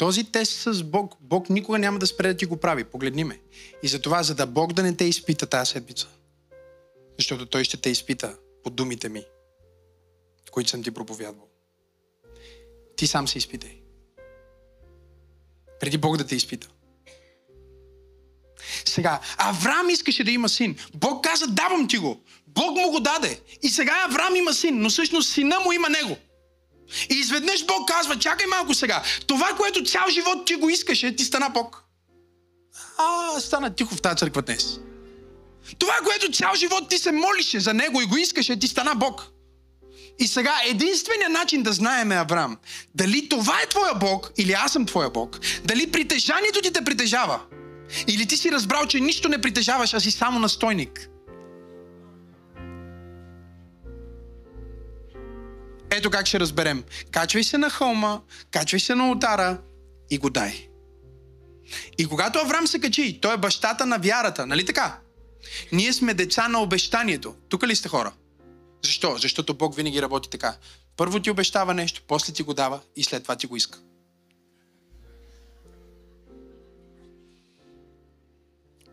[0.00, 2.84] Този тест с Бог, Бог никога няма да спре да ти го прави.
[2.84, 3.40] Погледни ме.
[3.82, 6.08] И затова, за да Бог да не те изпита тази седмица,
[7.18, 9.24] защото Той ще те изпита по думите ми,
[10.50, 11.48] които съм ти проповядвал.
[12.96, 13.80] Ти сам се изпитай.
[15.80, 16.68] Преди Бог да те изпита.
[18.84, 20.76] Сега, Авраам искаше да има син.
[20.94, 22.20] Бог каза, давам ти го.
[22.46, 23.40] Бог му го даде.
[23.62, 26.16] И сега Авраам има син, но всъщност сина му има него.
[27.10, 29.02] И изведнъж Бог казва, чакай малко сега.
[29.26, 31.84] Това, което цял живот ти го искаше, ти стана Бог.
[32.98, 34.78] А, стана тихо в тази църква днес.
[35.78, 39.26] Това, което цял живот ти се молише за него и го искаше, ти стана Бог.
[40.18, 42.56] И сега единственият начин да знаеме, Авраам,
[42.94, 47.40] дали това е твоя Бог или аз съм твоя Бог, дали притежанието ти те притежава,
[48.06, 51.08] или ти си разбрал, че нищо не притежаваш, а си само настойник.
[55.90, 56.84] Ето как ще разберем.
[57.10, 59.60] Качвай се на хълма, качвай се на ултара
[60.10, 60.68] и го дай.
[61.98, 64.98] И когато Авраам се качи, той е бащата на вярата, нали така?
[65.72, 67.34] Ние сме деца на обещанието.
[67.48, 68.12] Тук ли сте хора?
[68.84, 69.16] Защо?
[69.18, 70.56] Защото Бог винаги работи така.
[70.96, 73.78] Първо ти обещава нещо, после ти го дава и след това ти го иска.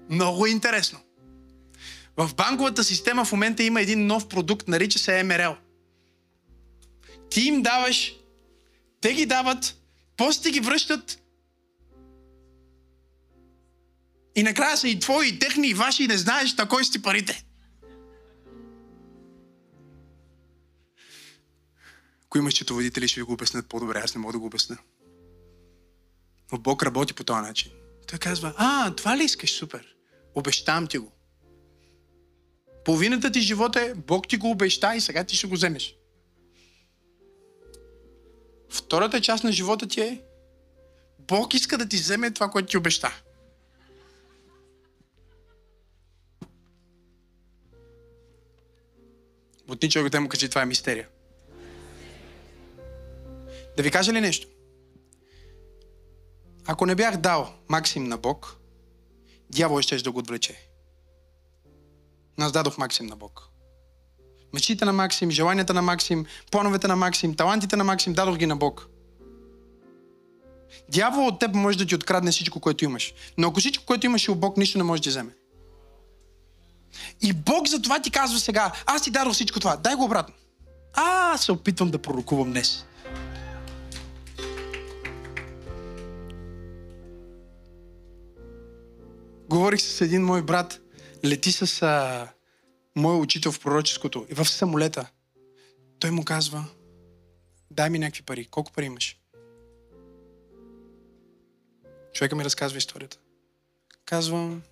[0.10, 1.00] Много интересно.
[2.18, 5.56] В банковата система в момента има един нов продукт, нарича се МРЛ.
[7.30, 8.16] Ти им даваш,
[9.02, 9.78] те ги дават,
[10.18, 11.20] после ти ги връщат
[14.38, 17.02] и накрая са и твои, и техни, и ваши, и не знаеш на кой сте
[17.02, 17.46] парите.
[22.26, 24.02] Ако имаш четоводители, ще ви го обяснят по-добре.
[24.04, 24.78] Аз не мога да го обясня.
[26.52, 27.72] Но Бог работи по този начин.
[28.08, 29.52] Той казва, а, това ли искаш?
[29.52, 29.96] Супер.
[30.36, 31.12] Обещавам ти го.
[32.86, 35.96] Половината ти живот е, Бог ти го обеща и сега ти ще го вземеш.
[38.70, 40.22] Втората част на живота ти е,
[41.20, 43.22] Бог иска да ти вземе това, което ти обеща.
[49.68, 51.08] Бутни човек да му кажи, това е мистерия.
[53.78, 54.48] Да ви кажа ли нещо?
[56.66, 58.58] Ако не бях дал Максим на Бог,
[59.50, 60.70] дявол ще да го отвлече.
[62.40, 63.50] Аз дадох Максим на Бог.
[64.54, 68.56] Мечтите на Максим, желанията на Максим, плановете на Максим, талантите на Максим, дадох ги на
[68.56, 68.88] Бог.
[70.92, 73.14] Дявол от теб може да ти открадне всичко, което имаш.
[73.38, 75.32] Но ако всичко, което имаш е от Бог, нищо не може да вземе.
[77.22, 80.34] И Бог за това ти казва сега, аз ти дадох всичко това, дай го обратно.
[80.94, 82.86] А, се опитвам да пророкувам днес.
[89.50, 90.80] Говорих с един мой брат,
[91.26, 92.28] лети с а,
[92.98, 95.12] мой учител в пророческото и в самолета.
[96.00, 96.66] Той му казва,
[97.72, 98.46] дай ми някакви пари.
[98.46, 99.20] Колко пари имаш?
[102.14, 103.18] Човека ми разказва историята.
[104.06, 104.64] Казвам,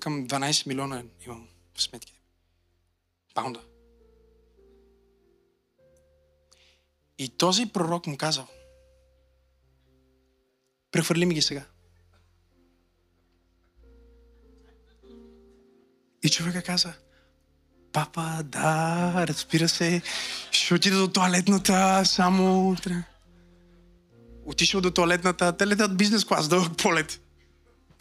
[0.00, 2.20] към 12 милиона имам в сметките.
[3.34, 3.60] Паунда.
[7.18, 8.46] И този пророк му казал,
[10.90, 11.64] прехвърли ми ги сега.
[16.24, 16.92] И човека каза,
[17.92, 20.02] папа, да, разбира се,
[20.50, 22.76] ще отида до туалетната, само...
[24.44, 27.20] Отишъл до туалетната, те летят бизнес клас, дълъг полет.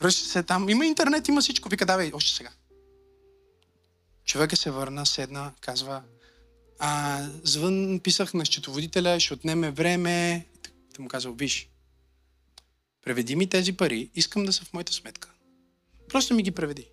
[0.02, 1.70] Връща се там, има интернет, има всичко.
[1.70, 2.50] Вика, давай, още сега.
[4.26, 6.02] Човека се върна, седна, казва,
[6.80, 10.46] а, звън писах на счетоводителя, ще отнеме време.
[10.96, 11.70] Те му казал, виж,
[13.06, 15.30] преведи ми тези пари, искам да са в моята сметка.
[16.10, 16.88] Просто ми ги преведи.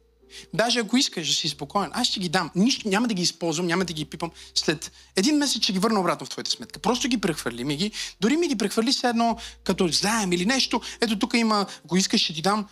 [0.55, 2.51] Даже ако искаш да си спокоен, аз ще ги дам.
[2.55, 4.31] Нищо, няма да ги използвам, няма да ги пипам.
[4.55, 6.81] След един месец ще ги върна обратно в твоята сметка.
[6.81, 7.93] Просто ги прехвърли ми ги.
[8.21, 10.81] Дори ми ги прехвърли се едно като заем или нещо.
[11.01, 12.67] Ето тук има, ако искаш, ще ти дам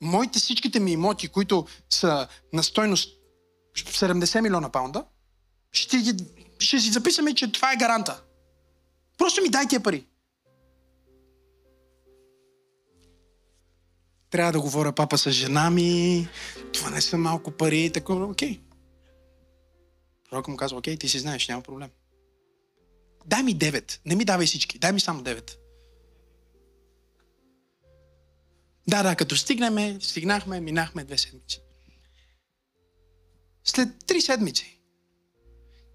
[0.00, 3.08] моите всичките ми имоти, които са на стойност
[3.76, 5.04] 70 милиона паунда,
[5.72, 6.14] ще, ги,
[6.58, 8.22] ще си записаме, че това е гаранта.
[9.18, 10.06] Просто ми дай тия пари.
[14.30, 16.28] Трябва да говоря папа с жена ми,
[16.72, 18.60] това не са малко пари, такова, окей.
[20.30, 21.90] Пророк му казва, окей, ти си знаеш, няма проблем.
[23.26, 25.56] Дай ми 9, не ми давай всички, дай ми само 9.
[28.88, 31.60] Да, да, като стигнем, стигнахме, минахме две седмици.
[33.64, 34.80] След три седмици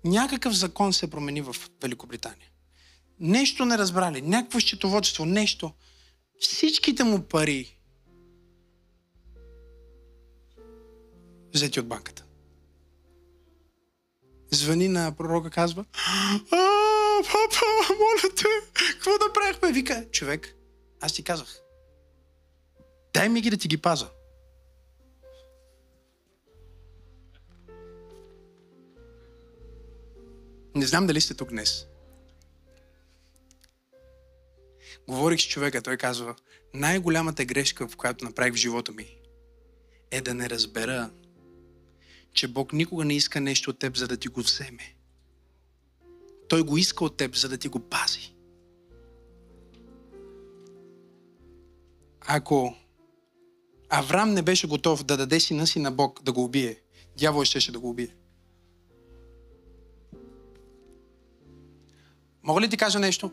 [0.06, 2.50] някакъв закон се промени в Великобритания.
[3.20, 5.74] Нещо не разбрали, някакво счетоводство, нещо.
[6.40, 7.75] Всичките му пари
[11.56, 12.26] взети от банката.
[14.52, 15.86] Звъни на пророка, казва,
[16.52, 18.46] а, папа, моля те,
[18.92, 19.72] какво да правихме?
[19.72, 20.56] Вика, човек,
[21.02, 21.60] аз ти казах,
[23.14, 24.10] дай ми ги да ти ги паза.
[30.76, 31.88] Не знам дали сте тук днес.
[35.08, 36.36] Говорих с човека, той казва,
[36.74, 39.18] най-голямата грешка, в която направих в живота ми,
[40.12, 41.10] е да не разбера,
[42.36, 44.96] че Бог никога не иска нещо от теб, за да ти го вземе.
[46.50, 48.34] Той го иска от теб, за да ти го пази.
[52.28, 52.76] Ако
[53.90, 56.82] Авраам не беше готов да даде сина си на Бог да го убие,
[57.18, 58.16] дявол щеше да го убие.
[62.44, 63.32] Мога ли ти кажа нещо?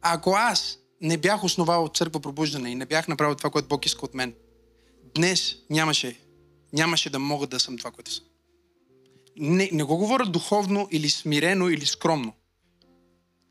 [0.00, 4.04] Ако аз не бях основал църква пробуждане и не бях направил това, което Бог иска
[4.04, 4.34] от мен,
[5.14, 6.25] днес нямаше
[6.72, 8.24] нямаше да мога да съм това, което съм.
[9.36, 12.32] Не, не го говоря духовно или смирено или скромно.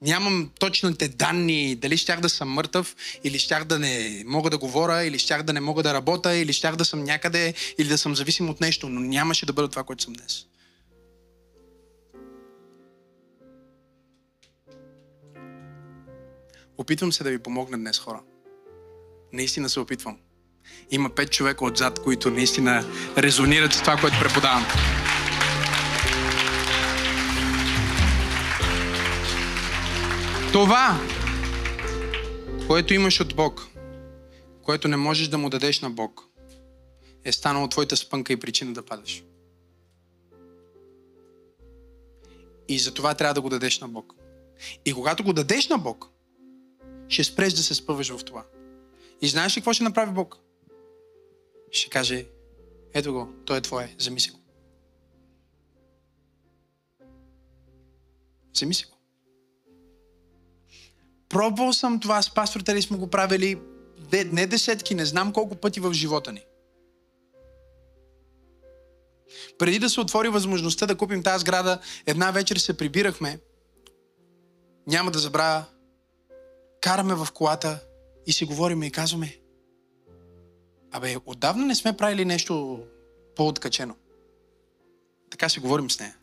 [0.02, 5.04] Нямам точните данни, дали щях да съм мъртъв, или щях да не мога да говоря,
[5.04, 8.16] или щях да не мога да работя, или щях да съм някъде, или да съм
[8.16, 10.46] зависим от нещо, но нямаше да бъда това, което съм днес.
[16.78, 18.22] Опитвам се да ви помогна днес, хора.
[19.34, 20.18] Наистина се опитвам.
[20.92, 22.86] Има пет човека отзад, които наистина
[23.18, 24.66] резонират с това, което преподавам.
[30.52, 31.00] Това,
[32.68, 33.68] което имаш от Бог,
[34.62, 36.22] което не можеш да му дадеш на Бог,
[37.24, 39.24] е станало твоята спънка и причина да падаш.
[42.68, 44.14] И за това трябва да го дадеш на Бог.
[44.86, 46.10] И когато го дадеш на Бог,
[47.10, 48.46] ще спреш да се спъваш в това.
[49.22, 50.38] И знаеш ли какво ще направи Бог?
[51.78, 52.28] Ще каже,
[52.94, 54.40] ето го, той е твое, вземи си го.
[58.54, 58.98] Вземи го.
[61.30, 63.62] Пробвал съм това с пасторите ли сме го правили
[64.12, 66.44] не десетки, не знам колко пъти в живота ни.
[69.58, 73.40] Преди да се отвори възможността да купим тази сграда, една вечер се прибирахме.
[74.88, 75.66] Няма да забравя.
[76.82, 77.84] Караме в колата
[78.28, 79.40] и си говорим и казваме
[80.96, 82.80] Абе, отдавна не сме правили нещо
[83.36, 83.96] по-откачено.
[85.32, 86.16] Така си говорим с нея.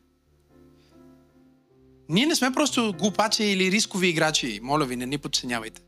[2.09, 4.61] Ние не сме просто глупаци или рискови играчи.
[4.63, 5.83] Моля ви, не ни подценявайте.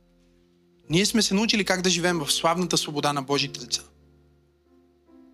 [0.90, 3.82] Ние сме се научили как да живеем в славната свобода на Божите деца.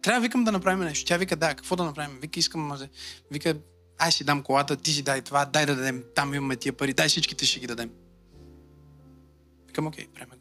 [0.02, 1.04] Трябва викам да направим нещо.
[1.04, 2.18] Тя вика, да, какво да направим?
[2.22, 2.78] Вика, искам,
[3.30, 3.56] вика,
[3.98, 6.92] ай си дам колата, ти си дай това, дай да дадем, там имаме тия пари,
[6.92, 7.90] дай всичките ще ги дадем.
[9.66, 10.39] Викам, окей, време.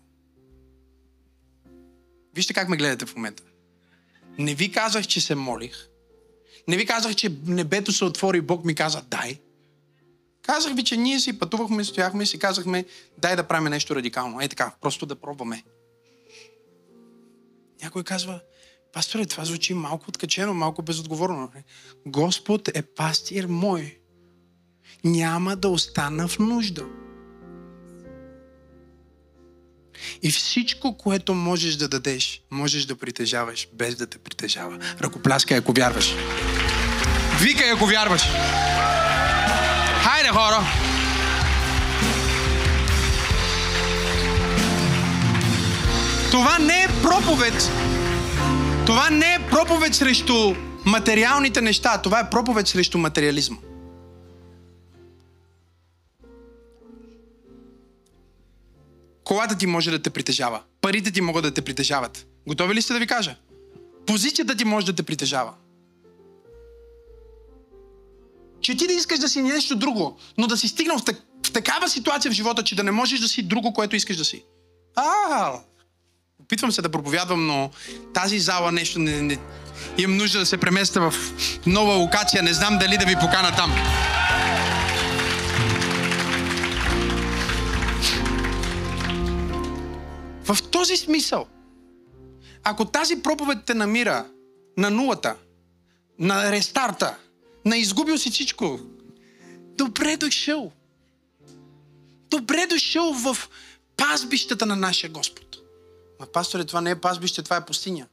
[2.39, 3.43] Вижте как ме гледате в момента.
[4.37, 5.87] Не ви казах, че се молих.
[6.67, 9.39] Не ви казах, че небето се отвори и Бог ми каза, дай.
[10.41, 12.85] Казах ви, че ние си пътувахме, стояхме и си казахме,
[13.17, 14.41] дай да правим нещо радикално.
[14.41, 15.63] Ей така, просто да пробваме.
[17.81, 18.39] Някой казва,
[18.93, 21.51] пасторе, това звучи малко откачено, малко безотговорно.
[22.05, 23.99] Господ е пастир мой.
[25.03, 26.98] Няма да остана в нужда.
[30.23, 34.79] И всичко, което можеш да дадеш, можеш да притежаваш, без да те притежава.
[35.01, 36.15] Ръкопляскай, ако вярваш.
[37.41, 38.21] Викай, ако вярваш.
[40.03, 40.67] Хайде, хора!
[46.31, 47.71] Това не е проповед.
[48.85, 50.55] Това не е проповед срещу
[50.85, 51.97] материалните неща.
[51.97, 53.57] Това е проповед срещу материализма.
[59.29, 60.61] Колата ти може да те притежава.
[60.81, 62.27] Парите ти могат да те притежават.
[62.47, 63.35] Готови ли сте да ви кажа?
[64.07, 65.53] Позицията ти може да те притежава.
[68.61, 71.15] Че ти да искаш да си нещо друго, но да си стигнал в, так,
[71.45, 74.25] в такава ситуация в живота, че да не можеш да си друго, което искаш да
[74.25, 74.43] си.
[74.95, 75.53] А,
[76.41, 77.69] опитвам се да проповядвам, но
[78.13, 79.37] тази зала нещо не, не...
[79.97, 81.13] Имам нужда да се преместа в
[81.65, 82.43] нова локация.
[82.43, 83.71] Не знам дали да ви покана там.
[90.49, 91.47] В този смисъл,
[92.63, 94.25] ако тази проповед те намира
[94.77, 95.35] на нулата,
[96.19, 97.17] на рестарта,
[97.65, 98.79] на изгубил си всичко,
[99.77, 100.71] добре дошъл.
[102.29, 103.37] Добре дошъл в
[103.97, 105.57] пазбищата на нашия Господ.
[106.19, 108.07] Ма, пасторе, това не е пазбище, това е пустиня.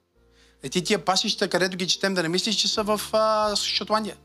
[0.62, 4.16] Е ти тия пасища, където ги четем, да не мислиш, че са в а, Шотландия.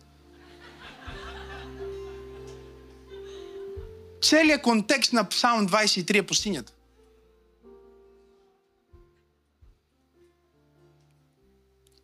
[4.21, 6.73] Целият контекст на Псалм 23 е пустинята.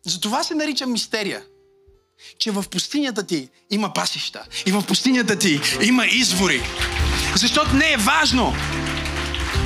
[0.08, 1.42] Затова се нарича мистерия.
[2.38, 4.42] Че в пустинята ти има пасища.
[4.66, 6.62] И в пустинята ти има извори.
[7.34, 8.54] Защото не е важно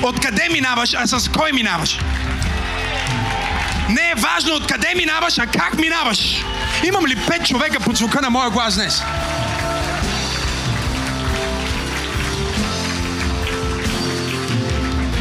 [0.03, 1.99] откъде минаваш, а с кой минаваш.
[3.89, 6.43] Не е важно откъде минаваш, а как минаваш.
[6.83, 9.01] Имам ли пет човека под звука на моя глас днес?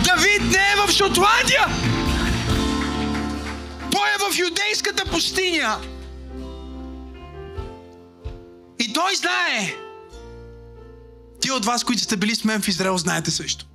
[0.04, 1.66] Давид не е в Шотландия
[4.32, 5.78] в юдейската пустиня.
[8.78, 9.74] И той знае.
[11.40, 13.66] Ти от вас, които сте били с мен в Израел, знаете също.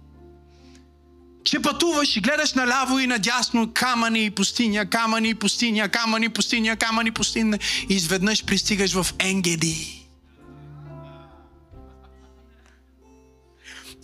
[1.44, 6.30] Че пътуваш и гледаш наляво и надясно камъни и пустиня, камъни и пустиня, камъни и
[6.30, 7.60] пустиня, камъни и пустиня.
[7.90, 10.08] И изведнъж пристигаш в Енгеди.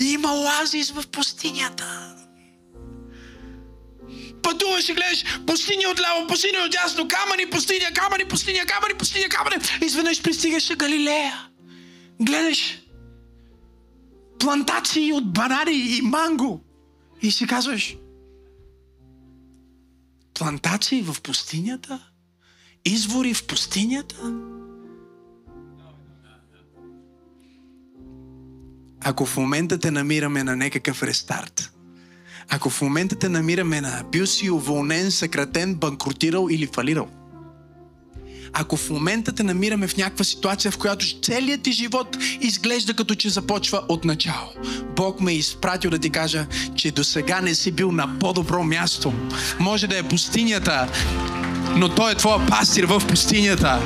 [0.02, 2.16] И има оазис в пустинята
[4.44, 9.56] пътуваш и гледаш пустиня отляво, пустиня отдясно, камъни, пустиня, камъни, пустиня, камъни, пустиня, камъни.
[9.86, 11.48] Изведнъж пристигаш в Галилея.
[12.22, 12.84] Гледаш
[14.40, 16.64] плантации от банани и манго.
[17.22, 17.98] И си казваш,
[20.34, 22.00] плантации в пустинята?
[22.86, 24.34] Извори в пустинята?
[29.02, 31.74] Ако в момента те намираме на някакъв рестарт,
[32.50, 37.08] ако в момента те намираме на бил си уволнен, съкратен, банкротирал или фалирал,
[38.54, 43.16] ако в момента те намираме в някаква ситуация, в която целият ти живот изглежда като
[43.16, 44.50] че започва от начало.
[44.96, 46.46] Бог ме е изпратил да ти кажа,
[46.76, 49.14] че до сега не си бил на по-добро място.
[49.60, 50.88] Може да е пустинята,
[51.76, 53.82] но Той е твоя пастир в пустинята.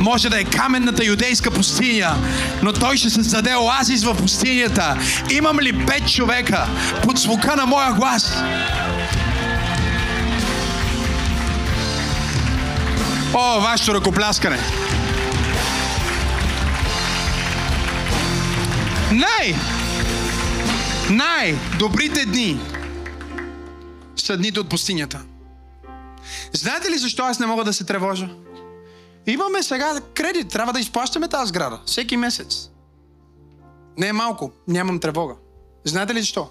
[0.00, 2.16] Може да е каменната юдейска пустиня,
[2.62, 4.96] но той ще създаде оазис в пустинята.
[5.30, 6.66] Имам ли пет човека
[7.02, 8.42] под звука на моя глас?
[13.34, 14.58] О, вашето ръкопляскане!
[19.12, 19.54] Не!
[21.10, 22.60] Най-добрите дни
[24.16, 25.20] са дните от пустинята.
[26.52, 28.28] Знаете ли защо аз не мога да се тревожа?
[29.30, 31.80] Имаме сега кредит, трябва да изплащаме тази сграда.
[31.86, 32.70] Всеки месец.
[33.98, 35.36] Не е малко, нямам тревога.
[35.84, 36.50] Знаете ли защо?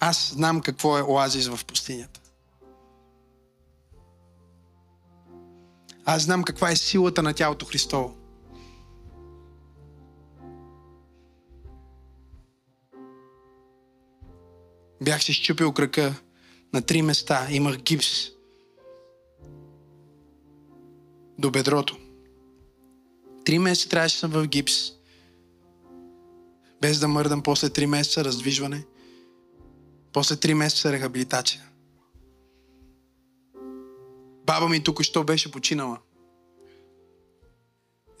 [0.00, 2.20] Аз знам какво е оазис в пустинята.
[6.04, 8.16] Аз знам каква е силата на тялото Христово.
[15.04, 16.14] Бях си щупил крака
[16.72, 17.46] на три места.
[17.50, 18.08] Имах гипс.
[21.38, 21.98] До бедрото.
[23.44, 24.74] Три месеца трябваше съм в гипс.
[26.80, 28.84] Без да мърдам после три месеца раздвижване.
[30.12, 31.64] После три месеца рехабилитация.
[34.46, 35.98] Баба ми тук що беше починала.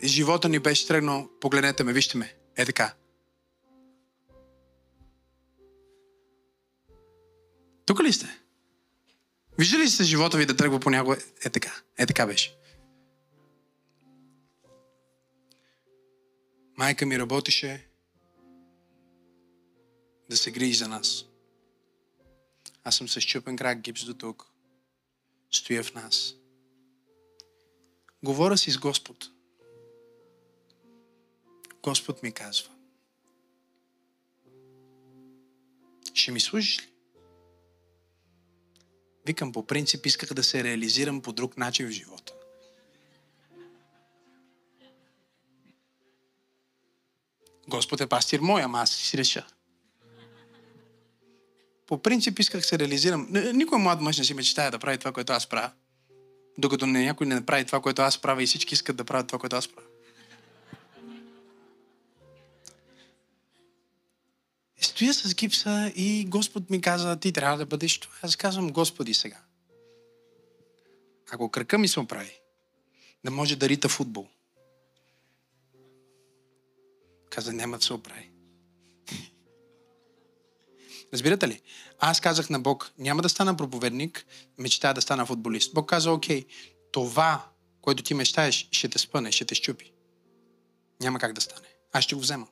[0.02, 1.28] И живота ни беше тръгнал.
[1.40, 2.34] Погледнете ме, вижте ме.
[2.56, 2.94] Е така.
[7.86, 8.40] Тук ли сте?
[9.58, 11.16] Виждали ли сте живота ви да тръгва понякога?
[11.44, 11.82] Е така.
[11.98, 12.56] Е така беше.
[16.76, 17.88] Майка ми работеше
[20.30, 21.24] да се грижи за нас.
[22.84, 24.46] Аз съм с чупен крак, гипс до тук.
[25.50, 26.34] Стоя в нас.
[28.22, 29.30] Говоря си с Господ.
[31.82, 32.70] Господ ми казва.
[36.14, 36.93] Ще ми служиш ли?
[39.26, 42.32] Викам, по принцип исках да се реализирам по друг начин в живота.
[47.68, 49.46] Господ е пастир мой, ама аз си реша.
[51.86, 53.28] По принцип исках се реализирам.
[53.54, 55.70] Никой млад мъж не си мечтая да прави това, което аз правя.
[56.58, 59.56] Докато някой не прави това, което аз правя и всички искат да правят това, което
[59.56, 59.88] аз правя.
[64.84, 68.14] Стоя с гипса и Господ ми каза, ти трябва да бъдеш това.
[68.22, 69.40] Аз казвам, Господи сега.
[71.30, 72.40] Ако кръка ми се оправи,
[73.24, 74.28] да може да рита футбол.
[77.30, 78.30] Каза, няма да се оправи.
[81.12, 81.60] Разбирате ли?
[81.98, 84.26] Аз казах на Бог, няма да стана проповедник,
[84.58, 85.74] мечтая да стана футболист.
[85.74, 86.46] Бог каза, окей,
[86.92, 87.48] това,
[87.80, 89.92] което ти мечтаеш, ще те спъне, ще те щупи.
[91.00, 91.66] Няма как да стане.
[91.92, 92.46] Аз ще го взема.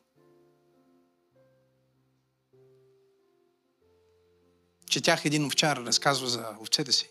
[4.93, 7.09] Четях един овчар, разказва за овцете си.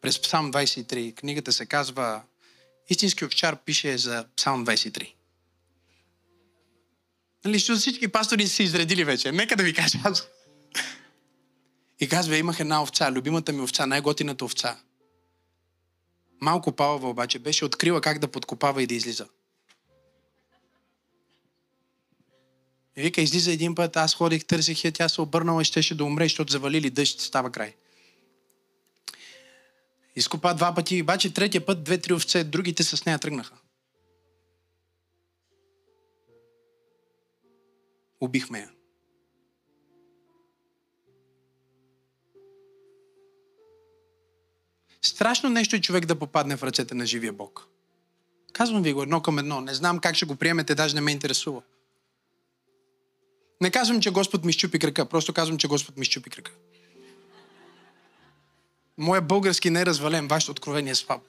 [0.00, 1.14] През Псалм 23.
[1.14, 2.22] Книгата се казва
[2.88, 5.14] Истински овчар пише за Псалм 23.
[7.44, 9.32] Нали, защото всички пастори са изредили вече.
[9.32, 10.28] Нека да ви кажа аз.
[12.00, 14.78] И казва, имах една овца, любимата ми овца, най-готината овца.
[16.40, 19.26] Малко палава обаче беше открила как да подкопава и да излиза.
[22.98, 26.04] И вика, излиза един път, аз ходих, търсих я, тя се обърнала и щеше да
[26.04, 27.74] умре, защото завалили дъжд, става край.
[30.16, 33.54] Изкопа два пъти, обаче третия път две-три овце, другите с нея тръгнаха.
[38.20, 38.70] Убихме я.
[45.02, 47.68] Страшно нещо е човек да попадне в ръцете на живия Бог.
[48.52, 49.60] Казвам ви го едно към едно.
[49.60, 51.62] Не знам как ще го приемете, даже не ме интересува.
[53.60, 56.52] Не казвам, че Господ ми щупи крака, просто казвам, че Господ ми щупи крака.
[58.98, 61.24] Моя български не е развален, вашето откровение е слабо.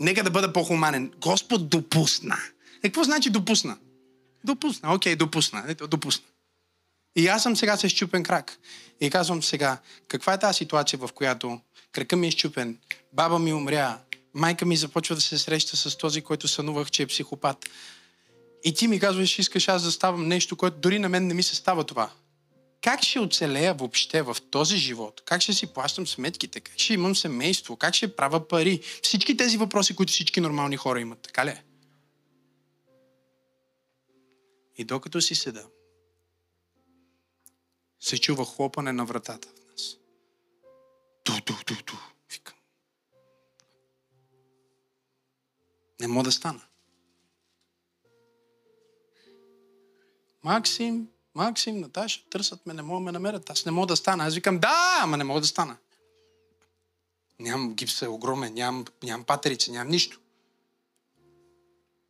[0.00, 1.12] Нека да бъда по-хуманен.
[1.16, 2.36] Господ допусна.
[2.82, 3.78] Е, какво значи допусна?
[4.44, 4.94] Допусна.
[4.94, 5.64] Окей, допусна.
[5.68, 6.24] Ето, допусна.
[7.16, 8.58] И аз съм сега с щупен крак.
[9.00, 9.78] И казвам сега,
[10.08, 11.60] каква е тази ситуация, в която
[11.92, 12.78] крака ми е щупен,
[13.12, 13.98] баба ми умря,
[14.34, 17.70] майка ми започва да се среща с този, който сънувах, че е психопат.
[18.64, 21.42] И ти ми казваш, искаш аз да ставам нещо, което дори на мен не ми
[21.42, 22.10] се става това.
[22.80, 25.22] Как ще оцелея въобще в този живот?
[25.24, 26.60] Как ще си плащам сметките?
[26.60, 27.76] Как ще имам семейство?
[27.76, 28.80] Как ще правя пари?
[29.02, 31.18] Всички тези въпроси, които всички нормални хора имат.
[31.22, 31.50] Така ли?
[31.50, 31.62] Е?
[34.78, 35.64] И докато си седа,
[38.00, 39.96] се чува хлопане на вратата в нас.
[41.24, 41.32] Ту,
[46.02, 46.60] Не мога да стана.
[50.44, 53.50] Максим, Максим, Наташа, търсят ме, не мога да ме намерят.
[53.50, 54.24] Аз не мога да стана.
[54.24, 55.76] Аз викам, да, ама не мога да стана.
[57.38, 60.18] Нямам гипса, е огромен, нямам, нямам патерица, нямам нищо.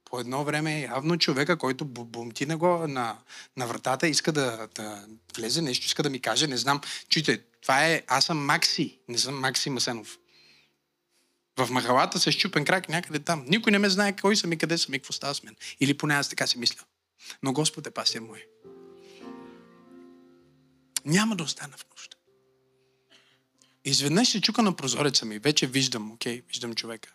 [0.05, 3.19] по едно време явно човека, който бумти на, го, на,
[3.56, 5.06] на вратата, иска да, да
[5.36, 6.81] влезе нещо, иска да ми каже, не знам.
[7.09, 10.19] Чуйте, това е, аз съм Макси, не съм Макси Масенов.
[11.59, 13.45] В махалата с щупен крак някъде там.
[13.49, 15.57] Никой не ме знае кой съм и къде съм и какво става с мен.
[15.81, 16.85] Или поне аз така си мисля.
[17.43, 18.47] Но Господ е пастир мой.
[21.05, 22.16] Няма да остана в нужда.
[23.85, 25.39] Изведнъж се чука на прозореца ми.
[25.39, 27.15] Вече виждам, окей, виждам човека.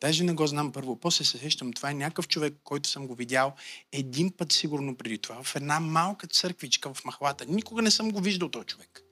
[0.00, 1.00] Даже не го знам първо.
[1.00, 3.54] После се сещам, това е някакъв човек, който съм го видял
[3.92, 7.46] един път сигурно преди това, в една малка църквичка в махлата.
[7.48, 9.02] Никога не съм го виждал този човек.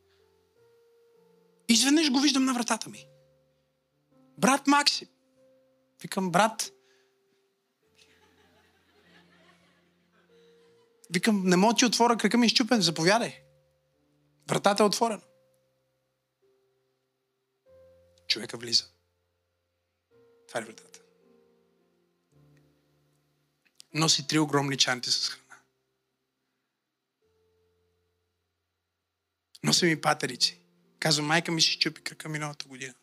[1.68, 3.06] Изведнъж го виждам на вратата ми.
[4.38, 5.08] Брат Максим.
[6.02, 6.72] Викам, брат.
[11.10, 13.42] Викам, не мога ти отворя, крака ми изчупен, заповядай.
[14.48, 15.22] Вратата е отворена.
[18.28, 18.84] Човека влиза.
[20.48, 21.00] Това е вратата.
[23.94, 25.60] Носи три огромни чанти с храна.
[29.62, 30.60] Носи ми патерици.
[30.98, 32.94] Казва, майка ми се щупи крака миналата година.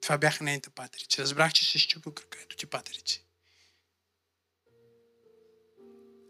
[0.00, 1.22] Това бяха нейните патерици.
[1.22, 2.38] Разбрах, че се щупил крака.
[2.42, 3.24] Ето ти патерици.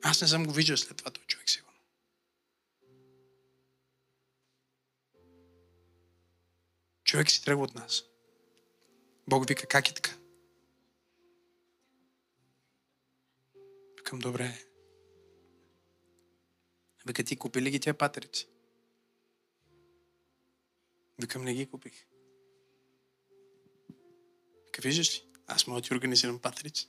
[0.02, 1.78] Аз не съм го виждал след това този човек сигурно.
[7.04, 8.04] Човек си тръгва от нас.
[9.28, 10.10] Бог вика, как е така?
[13.96, 14.64] Викам, добре.
[17.06, 18.48] Вика, ти купи ли ги тия патерици?
[21.18, 22.06] Викам, не ги купих.
[24.78, 25.22] Вика, виждаш ли?
[25.46, 26.88] Аз мога да ти организирам патерици.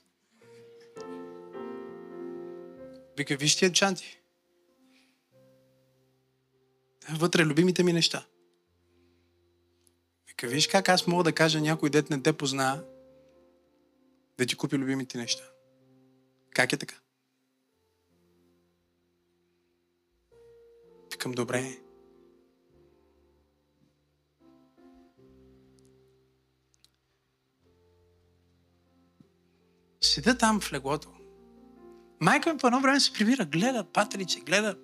[3.16, 4.20] Вика, виж тия чанти.
[7.10, 8.26] Вътре любимите ми неща.
[10.28, 12.84] Вика, виж как аз мога да кажа някой дет не те позна
[14.38, 15.44] да ти купи любимите неща.
[16.50, 16.94] Как е така?
[21.12, 21.78] Викам, добре.
[30.10, 31.08] Седа там в леглото.
[32.20, 34.76] Майка ми по едно време се прибира, гледа патрици, гледа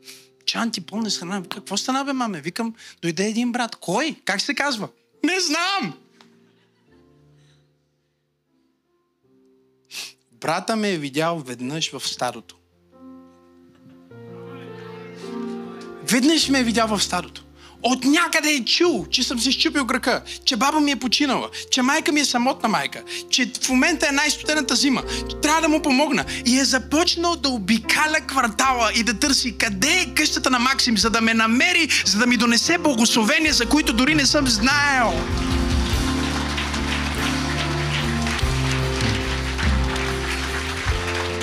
[0.45, 1.43] чанти пълни с храна.
[1.43, 2.41] Какво стана, бе, маме?
[2.41, 3.77] Викам, дойде един брат.
[3.77, 4.21] Кой?
[4.25, 4.89] Как се казва?
[5.25, 5.99] Не знам!
[10.33, 12.57] Брата ме е видял веднъж в стадото.
[16.03, 17.46] Веднъж ме е видял в стадото.
[17.83, 21.83] От някъде е чул, че съм се щупил крака, че баба ми е починала, че
[21.83, 25.83] майка ми е самотна майка, че в момента е най-студената зима, че трябва да му
[25.83, 26.25] помогна.
[26.47, 31.11] И е започнал да обикаля квартала и да търси къде е къщата на Максим, за
[31.11, 35.15] да ме намери, за да ми донесе благословения, за които дори не съм знаел.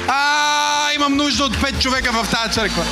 [0.08, 2.86] А, имам нужда от пет човека в тази църква.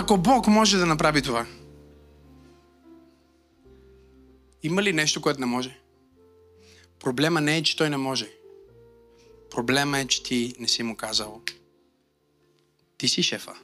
[0.00, 1.46] Ако Бог може да направи това,
[4.62, 5.80] има ли нещо, което не може?
[7.00, 8.32] Проблема не е, че той не може.
[9.50, 11.42] Проблема е, че ти не си му казал.
[12.98, 13.54] Ти си шефа.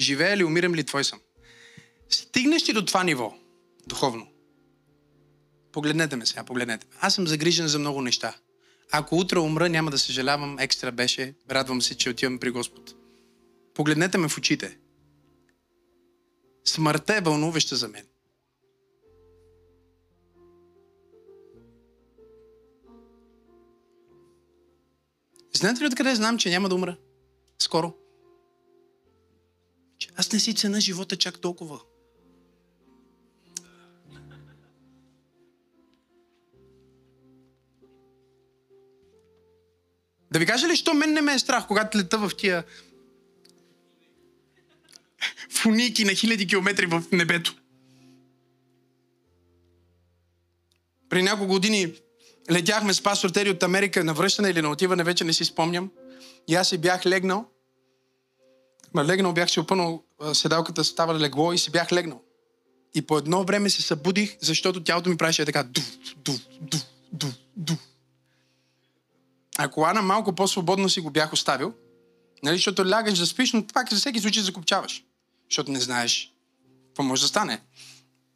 [0.00, 1.20] Живея ли, умирам ли, твой съм.
[2.08, 3.34] Стигнеш ли до това ниво,
[3.86, 4.28] духовно?
[5.72, 6.86] Погледнете ме сега, погледнете.
[7.00, 8.34] Аз съм загрижен за много неща.
[8.92, 11.34] Ако утре умра, няма да съжалявам, екстра беше.
[11.50, 12.94] Радвам се, че отивам при Господ.
[13.74, 14.78] Погледнете ме в очите.
[16.64, 18.06] Смъртта е вълнуваща за мен.
[25.56, 26.96] Знаете ли откъде знам, че няма да умра?
[27.58, 27.94] Скоро.
[30.16, 31.80] Аз не си цена живота чак толкова.
[40.30, 42.64] Да ви кажа ли, що мен не ме е страх, когато лета в тия
[45.50, 47.54] фуники на хиляди километри в небето?
[51.08, 51.94] При няколко години
[52.50, 55.90] летяхме с пастор Тери от Америка на връщане или на отиване, вече не си спомням.
[56.48, 57.46] И аз си бях легнал.
[58.94, 62.22] Ма легнал, бях си опънал седалката, става легло и си бях легнал.
[62.94, 65.80] И по едно време се събудих, защото тялото ми правеше така ду,
[66.16, 66.78] ду, ду,
[67.12, 67.26] ду,
[67.56, 67.74] ду.
[69.58, 71.74] Ако Ана малко по-свободно си го бях оставил,
[72.42, 75.04] нали, защото лягаш да спиш, но пак за всеки случай закопчаваш.
[75.50, 76.32] Защото не знаеш
[76.86, 77.60] какво може да стане.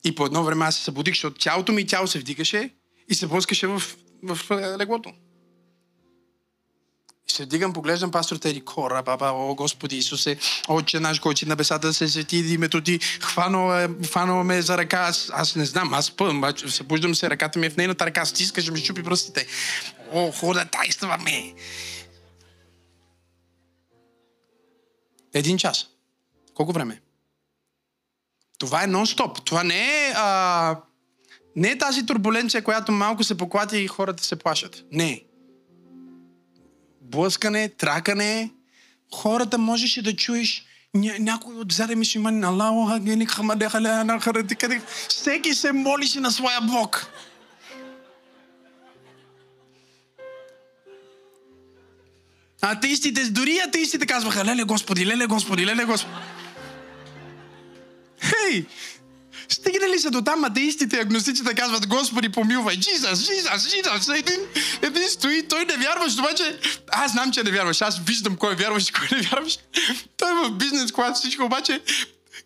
[0.04, 2.74] И по едно време аз се събудих, защото цялото ми тяло се вдигаше
[3.08, 3.82] и се блъскаше в,
[4.22, 5.12] в леглото.
[7.40, 10.36] И се вдигам, поглеждам пастор Тери, кора, баба, о Господи Исусе,
[10.68, 14.78] Отче наш, който си на бесата да се свети името ти, хванала, хванала ме за
[14.78, 18.24] ръка, аз, аз не знам, аз обаче събуждам се, ръката ми е в нейната ръка,
[18.24, 19.46] стискаш, ми щупи пръстите.
[20.12, 21.54] О, хода, тайства ме.
[25.34, 25.86] Един час.
[26.54, 27.00] Колко време?
[28.58, 29.44] Това е нон-стоп.
[29.44, 30.76] Това не е, а,
[31.56, 34.84] не е тази турбуленция, която малко се поклати и хората се плашат.
[34.92, 35.29] Не.
[37.10, 38.50] Блъскане, тракане.
[39.14, 40.64] Хората можеше да чуеш
[40.94, 44.82] ня, някой отзаде ми шиман, Аллаху хагени хамаде халяна харатикаде.
[45.08, 47.06] Всеки се молише на своя Бог.
[52.62, 56.16] Атеистите, дори атеистите казваха, леле Господи, леле Господи, леле Господи.
[58.22, 58.66] Хей!
[59.52, 64.08] Стигнали са до там атеистите и агностиците казват, Господи, помилвай, Джизас, Джизас, Джизас.
[64.08, 64.40] Един,
[64.82, 66.58] един стои, той не вярваш, обаче
[66.88, 69.58] аз знам, че не вярваш, аз виждам кой вярваш и кой не вярваш.
[70.16, 71.82] Той е в бизнес когато всичко, обаче,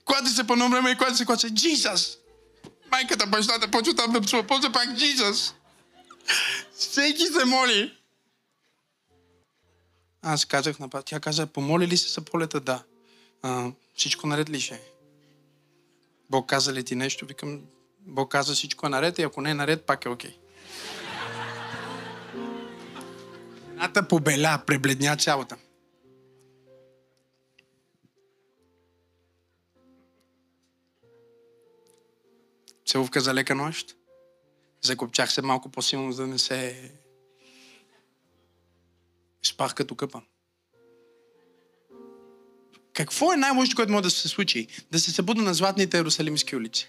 [0.05, 2.19] когато се по време и когато се клаца, Джизас.
[2.91, 5.55] Майката, бащата, почва там да псува, после пак Джизас.
[6.79, 7.93] Всеки се моли.
[10.23, 12.61] Аз казах на Тя каза, помоли ли се за полета?
[12.61, 12.83] Да.
[13.43, 14.94] А, всичко наред ли ще е?
[16.35, 17.27] Бог каза ли ти нещо?
[17.27, 17.63] Викам,
[18.01, 20.31] Бог каза всичко е наред и ако не е наред, пак е окей.
[20.31, 20.37] Okay.
[23.71, 25.57] Едната побеля, пребледня цялата.
[32.87, 33.97] Целувка за лека нощ.
[34.83, 36.93] Закопчах се малко по-силно, за да не се
[39.43, 40.23] спах като къпа.
[42.95, 44.67] Какво е най-лошото, което може да се случи?
[44.93, 46.89] Да се събуда на златните Иерусалимски улици.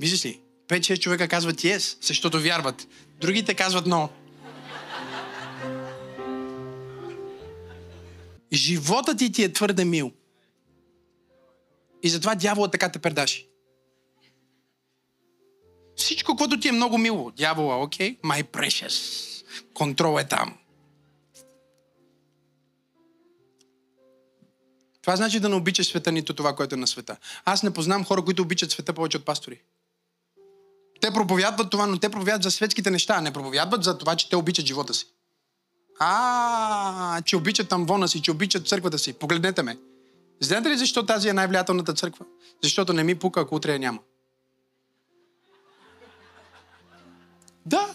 [0.00, 0.40] Виждаш ли?
[0.68, 2.88] 5-6 човека казват yes, защото вярват.
[3.20, 4.08] Другите казват no.
[8.52, 10.12] Животът ти ти е твърде мил.
[12.02, 13.46] И затова дяволът така те предаши.
[15.96, 17.30] Всичко, което ти е много мило.
[17.30, 18.20] Дявола, окей, okay?
[18.20, 19.44] my precious.
[19.74, 20.58] Контрол е там.
[25.06, 27.16] Това значи да не обичаш света, нито това, което е на света.
[27.44, 29.60] Аз не познавам хора, които обичат света повече от пастори.
[31.00, 34.36] Те проповядват това, но те проповядват за светските неща, не проповядват за това, че те
[34.36, 35.06] обичат живота си.
[35.98, 39.12] А, че обичат тамвона си, че обичат църквата си.
[39.12, 39.78] Погледнете ме.
[40.40, 42.24] Знаете ли защо тази е най-влиятелната църква?
[42.62, 43.98] Защото не ми пука, ако утре я няма.
[47.66, 47.94] Да.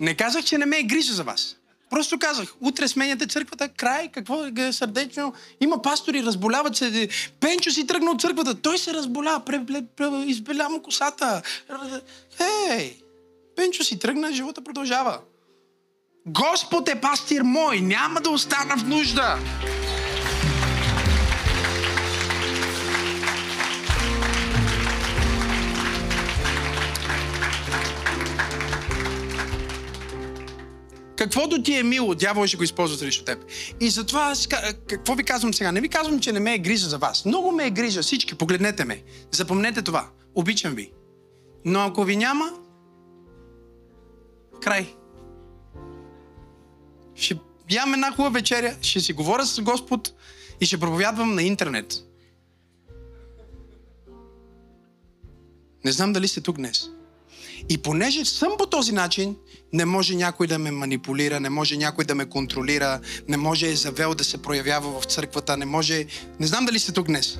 [0.00, 1.58] Не казах, че не ме е грижа за вас.
[1.90, 5.32] Просто казах, утре сменяте църквата, край, какво е сърдечно.
[5.60, 7.08] Има пастори, разболяват се.
[7.40, 9.42] Пенчо си тръгна от църквата, той се разболя,
[10.26, 11.42] избеля му косата.
[12.36, 12.96] Хей,
[13.56, 15.18] Пенчо си тръгна, живота продължава.
[16.26, 19.38] Господ е пастир мой, няма да остана в нужда.
[31.18, 33.44] Каквото ти е мило, дявол ще го използва срещу теб.
[33.80, 34.46] И затова аз,
[34.88, 35.72] какво ви казвам сега?
[35.72, 37.24] Не ви казвам, че не ме е грижа за вас.
[37.24, 38.02] Много ме е грижа.
[38.02, 39.02] Всички, погледнете ме.
[39.30, 40.10] Запомнете това.
[40.34, 40.92] Обичам ви.
[41.64, 42.52] Но ако ви няма,
[44.62, 44.94] край.
[47.14, 47.38] Ще
[47.70, 50.12] ям една хубава вечеря, ще си говоря с Господ
[50.60, 51.94] и ще проповядвам на интернет.
[55.84, 56.88] Не знам дали сте тук днес.
[57.68, 59.36] И понеже съм по този начин,
[59.72, 64.14] не може някой да ме манипулира, не може някой да ме контролира, не може Езавел
[64.14, 66.06] да се проявява в църквата, не може...
[66.40, 67.38] Не знам дали сте тук днес.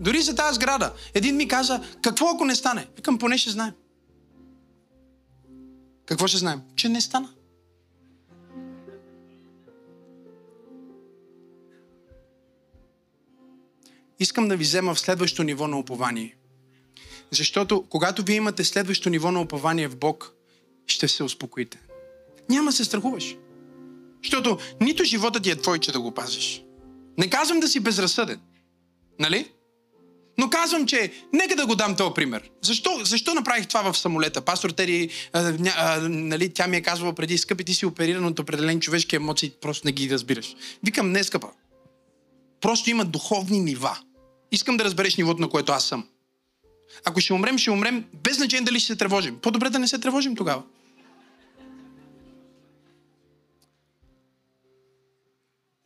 [0.00, 0.92] Дори за тази сграда.
[1.14, 2.86] Един ми каза, какво ако не стане?
[2.96, 3.72] Викам, поне ще знаем.
[6.06, 6.60] Какво ще знаем?
[6.76, 7.28] Че не стана.
[14.18, 16.36] Искам да ви взема в следващото ниво на упование.
[17.30, 20.32] Защото когато вие имате следващо ниво на упование в Бог,
[20.86, 21.80] ще се успокоите.
[22.48, 23.36] Няма се страхуваш.
[24.24, 26.62] Защото нито живота ти е твой, че да го пазиш.
[27.18, 28.40] Не казвам да си безразсъден.
[29.18, 29.50] Нали?
[30.38, 32.50] Но казвам, че нека да го дам този пример.
[32.62, 34.40] Защо, защо направих това в самолета?
[34.40, 38.38] Пастор Тери, а, а, нали, тя ми е казвала преди, скъпи, ти си опериран от
[38.38, 40.54] определени човешки емоции, просто не ги разбираш.
[40.84, 41.48] Викам, не скъпа.
[42.60, 43.98] Просто има духовни нива.
[44.52, 46.08] Искам да разбереш нивото, на което аз съм.
[47.04, 49.38] Ако ще умрем, ще умрем без значение дали ще се тревожим.
[49.38, 50.62] По-добре да не се тревожим тогава.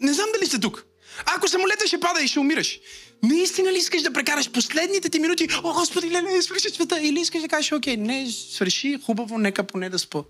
[0.00, 0.86] Не знам дали сте тук.
[1.26, 2.80] Ако самолета ще пада и ще умираш.
[3.22, 5.48] Наистина ли искаш да прекараш последните ти минути?
[5.62, 7.00] О, Господи, не, не, свърши света.
[7.02, 10.22] Или искаш да кажеш, окей, не, свърши, хубаво, нека поне да спа.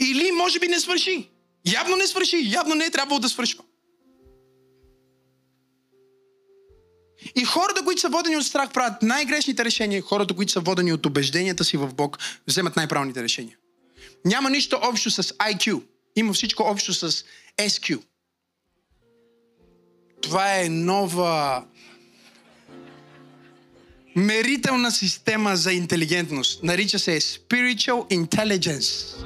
[0.00, 1.28] Или може би не свърши.
[1.74, 3.64] Явно не свърши, явно не е трябвало да свършва.
[7.36, 10.02] И хората, които са водени от страх, правят най-грешните решения.
[10.02, 12.18] Хората, които са водени от убежденията си в Бог,
[12.48, 13.56] вземат най-правилните решения.
[14.24, 15.82] Няма нищо общо с IQ.
[16.16, 17.24] Има всичко общо с
[17.58, 18.02] SQ.
[20.22, 21.64] Това е нова
[24.16, 26.62] мерителна система за интелигентност.
[26.62, 29.16] Нарича се Spiritual Intelligence.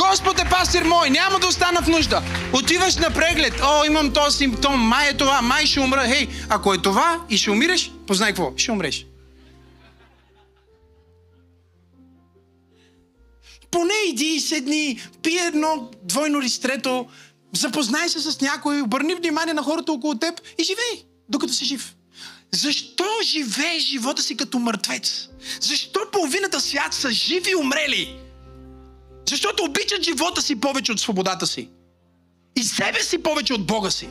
[0.00, 2.22] Господ е пастир мой, няма да остана в нужда.
[2.52, 6.04] Отиваш на преглед, о, имам този симптом, май е това, май ще умра.
[6.06, 9.06] Хей, ако е това и ще умираш, познай какво, ще умреш.
[13.70, 17.06] Поне иди, седни, пи едно двойно ристрето,
[17.52, 21.94] запознай се с някой, обърни внимание на хората около теб и живей, докато си жив.
[22.52, 25.28] Защо живееш живота си като мъртвец?
[25.60, 28.29] Защо половината свят са живи и умрели?
[29.28, 31.68] Защото обичат живота си повече от свободата си.
[32.56, 34.08] И себе си повече от Бога си.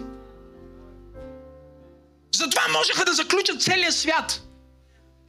[2.35, 4.41] Затова можеха да заключат целия свят.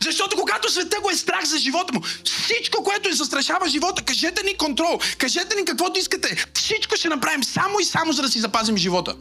[0.04, 4.42] Защото когато света го е страх за живота му, всичко, което е застрашава живота, кажете
[4.42, 8.40] ни контрол, кажете ни каквото искате, всичко ще направим само и само за да си
[8.40, 9.16] запазим живота.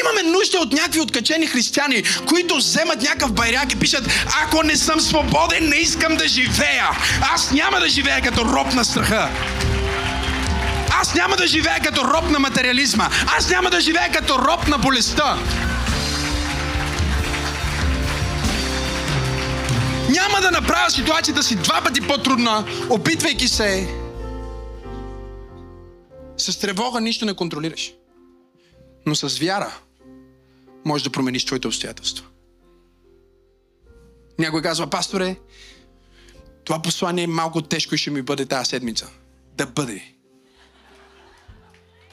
[0.00, 4.04] Имаме нужда от някакви откачени християни, които вземат някакъв байрак и пишат
[4.42, 6.88] Ако не съм свободен, не искам да живея.
[7.34, 9.28] Аз няма да живея като роб на страха.
[11.00, 13.08] Аз няма да живея като роб на материализма.
[13.38, 15.38] Аз няма да живея като роб на болестта.
[20.08, 23.88] Няма да направя ситуацията си два пъти по-трудна, опитвайки се.
[26.36, 27.92] С тревога нищо не контролираш.
[29.08, 29.78] Но с вяра
[30.84, 32.26] можеш да промениш твоите обстоятелства.
[34.38, 35.36] Някой казва, пасторе,
[36.64, 39.10] това послание е малко тежко и ще ми бъде тази седмица.
[39.56, 40.14] Да бъде.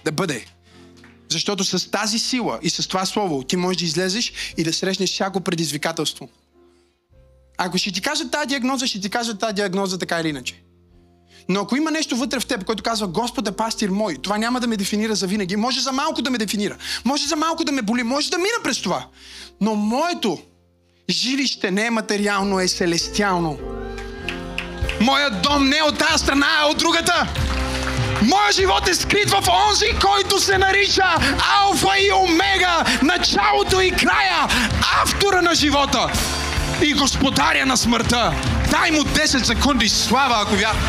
[0.05, 0.45] Да бъде.
[1.29, 5.11] Защото с тази сила и с това слово ти можеш да излезеш и да срещнеш
[5.11, 6.29] всяко предизвикателство.
[7.57, 10.63] Ако ще ти кажа тази диагноза, ще ти кажа тази диагноза така или иначе.
[11.49, 14.59] Но ако има нещо вътре в теб, което казва Господ е пастир мой, това няма
[14.59, 15.55] да ме дефинира за винаги.
[15.55, 16.77] Може за малко да ме дефинира.
[17.05, 18.03] Може за малко да ме боли.
[18.03, 19.05] Може да мина през това.
[19.61, 20.39] Но моето
[21.09, 23.57] жилище не е материално, е селестиално.
[25.01, 27.27] Моят дом не е от тази страна, а от другата.
[28.21, 31.15] Моят живот е скрит в онзи, който се нарича
[31.61, 34.47] Алфа и Омега, началото и края,
[35.03, 36.11] автора на живота
[36.81, 38.33] и господаря на смъртта.
[38.71, 40.79] Дай му 10 секунди слава, ако вярва.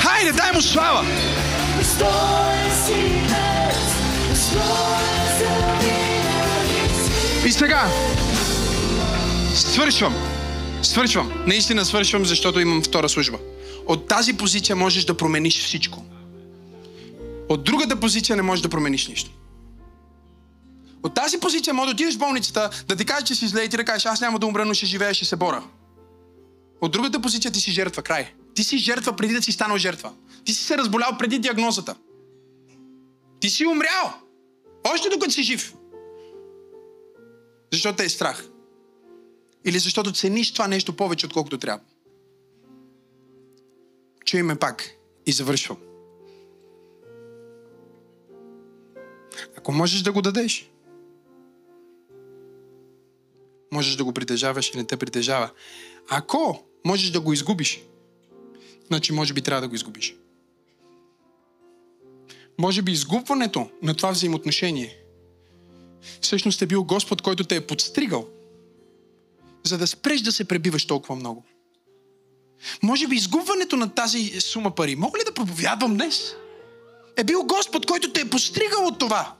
[0.00, 1.04] Хайде, дай му слава!
[7.46, 7.86] И сега,
[9.54, 10.14] свършвам.
[10.82, 11.32] Свършвам.
[11.46, 13.38] Наистина свършвам, защото имам втора служба.
[13.86, 16.04] От тази позиция можеш да промениш всичко.
[17.48, 19.30] От другата позиция не можеш да промениш нищо.
[21.02, 23.68] От тази позиция може да отидеш в болницата, да ти кажеш, че си зле и
[23.68, 25.64] ти да кажеш, аз няма да умра, но ще живея, ще се бора.
[26.80, 28.34] От другата позиция ти си жертва, край.
[28.54, 30.12] Ти си жертва преди да си станал жертва.
[30.44, 31.96] Ти си се разболял преди диагнозата.
[33.40, 34.12] Ти си умрял.
[34.94, 35.74] Още докато си жив.
[37.72, 38.44] Защото те е страх.
[39.64, 41.80] Или защото цениш това нещо повече, отколкото трябва.
[44.24, 44.90] Чуй ме пак
[45.26, 45.78] и завършвам.
[49.56, 50.70] Ако можеш да го дадеш,
[53.72, 55.50] можеш да го притежаваш и не те притежава.
[56.08, 57.80] Ако можеш да го изгубиш,
[58.86, 60.14] значи може би трябва да го изгубиш.
[62.58, 64.98] Може би изгубването на това взаимоотношение
[66.20, 68.28] всъщност е бил Господ, който те е подстригал,
[69.64, 71.44] за да спреш да се пребиваш толкова много.
[72.82, 76.34] Може би изгубването на тази сума пари, мога ли да проповядвам днес?
[77.16, 79.34] Е бил Господ, който те е постригал от това.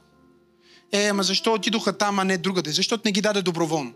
[0.91, 2.71] Е, ама защо отидоха там, а не другаде?
[2.71, 3.93] Защото не ги даде доброволно.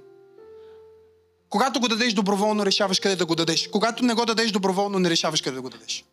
[1.54, 3.68] Когато го дадеш доброволно, решаваш къде да го дадеш.
[3.68, 6.06] Когато не го дадеш доброволно, не решаваш къде да го дадеш.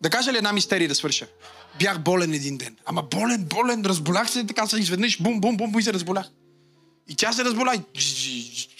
[0.00, 1.26] Да кажа ли една мистерия да свърша?
[1.78, 2.76] Бях болен един ден.
[2.84, 6.26] Ама болен, болен, разболях се, така се изведнъж, бум, бум, бум, и се разболях.
[7.08, 7.82] И тя се разболя.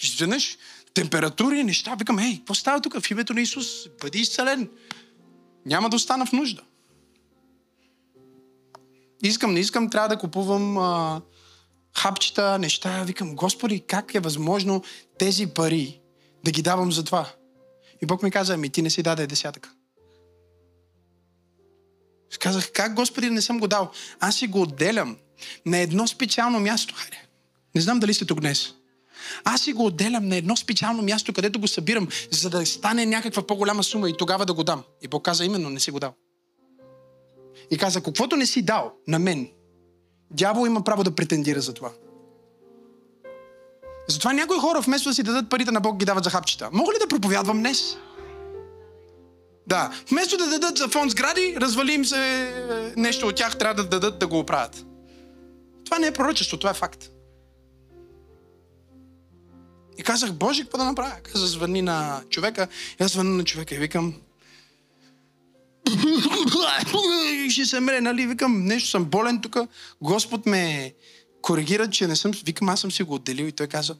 [0.01, 0.57] Изведнъж
[0.93, 1.95] температури, неща.
[1.95, 2.99] Викам, ей, какво става тук?
[2.99, 3.67] В името на Исус,
[4.01, 4.69] бъди изцелен.
[5.65, 6.61] Няма да остана в нужда.
[9.23, 11.21] Искам, не искам, трябва да купувам а,
[11.99, 13.03] хапчета, неща.
[13.03, 14.83] Викам, Господи, как е възможно
[15.17, 16.01] тези пари
[16.43, 17.29] да ги давам за това?
[18.01, 19.69] И Бог ми каза, ами ти не си даде десятък.
[22.39, 23.91] Казах, как Господи не съм го дал?
[24.19, 25.17] Аз си го отделям
[25.65, 26.95] на едно специално място.
[26.97, 27.17] Хайде.
[27.75, 28.73] Не знам дали сте тук днес.
[29.43, 33.47] Аз си го отделям на едно специално място, където го събирам, за да стане някаква
[33.47, 34.83] по-голяма сума и тогава да го дам.
[35.01, 36.13] И Бог каза, именно не си го дал.
[37.71, 39.49] И каза, каквото не си дал на мен,
[40.31, 41.91] дявол има право да претендира за това.
[44.07, 46.69] Затова някои хора, вместо да си дадат парите на Бог, ги дават за хапчета.
[46.73, 47.97] Мога ли да проповядвам днес?
[49.67, 49.91] Да.
[50.09, 54.19] Вместо да дадат за фонд сгради, развалим се е, нещо от тях, трябва да дадат
[54.19, 54.85] да го оправят.
[55.85, 57.09] Това не е пророчество, това е факт.
[59.97, 61.15] И казах, Боже, какво да направя?
[61.23, 62.67] Каза, звъни на човека.
[62.99, 64.13] И аз звъня на човека и викам,
[67.49, 68.27] ще се мре, нали?
[68.27, 69.57] Викам, нещо съм болен тук.
[70.01, 70.93] Господ ме
[71.41, 72.31] коригира, че не съм...
[72.31, 73.97] Викам, аз съм си го отделил и той каза...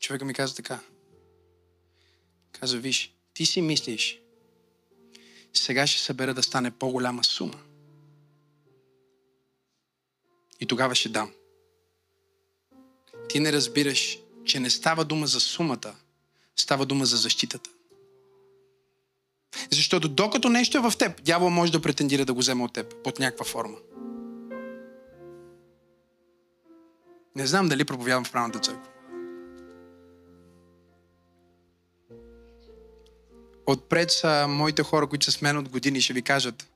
[0.00, 0.80] Човека ми каза така.
[2.52, 4.20] Каза, виж, ти си мислиш,
[5.54, 7.58] сега ще събера да стане по-голяма сума.
[10.60, 11.32] И тогава ще дам.
[13.28, 15.94] Ти не разбираш, че не става дума за сумата,
[16.56, 17.70] става дума за защитата.
[19.72, 22.94] Защото докато нещо е в теб, дявол може да претендира да го вземе от теб
[23.04, 23.76] под някаква форма.
[27.36, 28.90] Не знам дали проповядвам в правната църква.
[33.66, 36.66] Отпред са моите хора, които са с мен от години, ще ви кажат,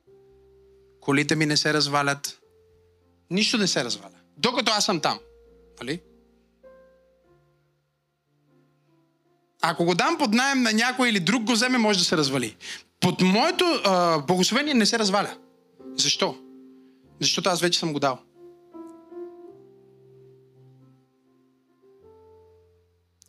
[1.00, 2.38] колите ми не се развалят,
[3.30, 4.18] нищо не се разваля.
[4.36, 5.18] Докато аз съм там.
[5.80, 6.00] Нали?
[9.62, 12.56] Ако го дам под найем на някой или друг го вземе, може да се развали.
[13.00, 15.36] Под моето а, благословение не се разваля.
[15.96, 16.36] Защо?
[17.20, 18.18] Защото аз вече съм го дал.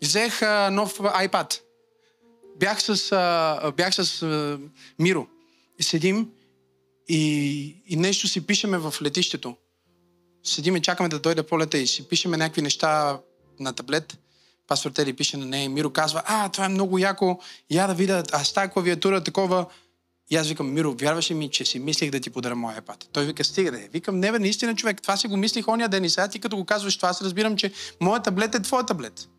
[0.02, 1.60] Взех а, нов iPad.
[2.60, 4.60] Бях с, а, бях с а,
[5.00, 5.28] Миро.
[5.80, 6.30] И седим
[7.08, 9.56] и, и нещо си пишеме в летището.
[10.44, 13.20] Седим и чакаме да дойде полета и си пишеме някакви неща
[13.60, 14.18] на таблет
[14.70, 17.40] пастор Тели пише на нея и Миро казва, а, това е много яко,
[17.72, 19.66] я да видя, а с тази клавиатура такова.
[20.30, 23.10] И аз викам, Миро, вярваш ли ми, че си мислих да ти подаря моя пат?
[23.12, 23.88] Той вика, стига да е.
[23.94, 26.58] Викам, не бе, наистина човек, това си го мислих ония ден и сега ти като
[26.58, 27.72] го казваш това, аз разбирам, че
[28.02, 29.30] моя таблет е твоя таблет.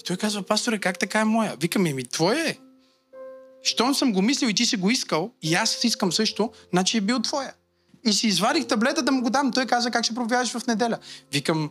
[0.00, 1.56] И той казва, пасторе, как така е моя?
[1.60, 2.56] Викам, ми, твоя е.
[3.62, 7.00] Щом съм го мислил и ти си го искал, и аз искам също, значи е
[7.00, 7.52] бил твоя.
[8.06, 9.52] И си извадих таблета да му го дам.
[9.52, 10.98] Той каза, как ще проповядаш в неделя.
[11.32, 11.70] Викам,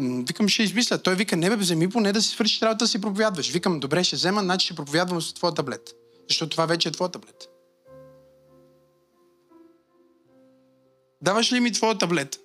[0.00, 0.98] Викам, ще измисля.
[0.98, 3.50] Той вика, не бе, вземи поне да си свършиш работа да си проповядваш.
[3.50, 5.94] Викам, добре, ще взема, значи ще проповядвам с твоя таблет.
[6.28, 7.48] Защото това вече е твоя таблет.
[11.22, 12.40] Даваш ли ми твоя таблет?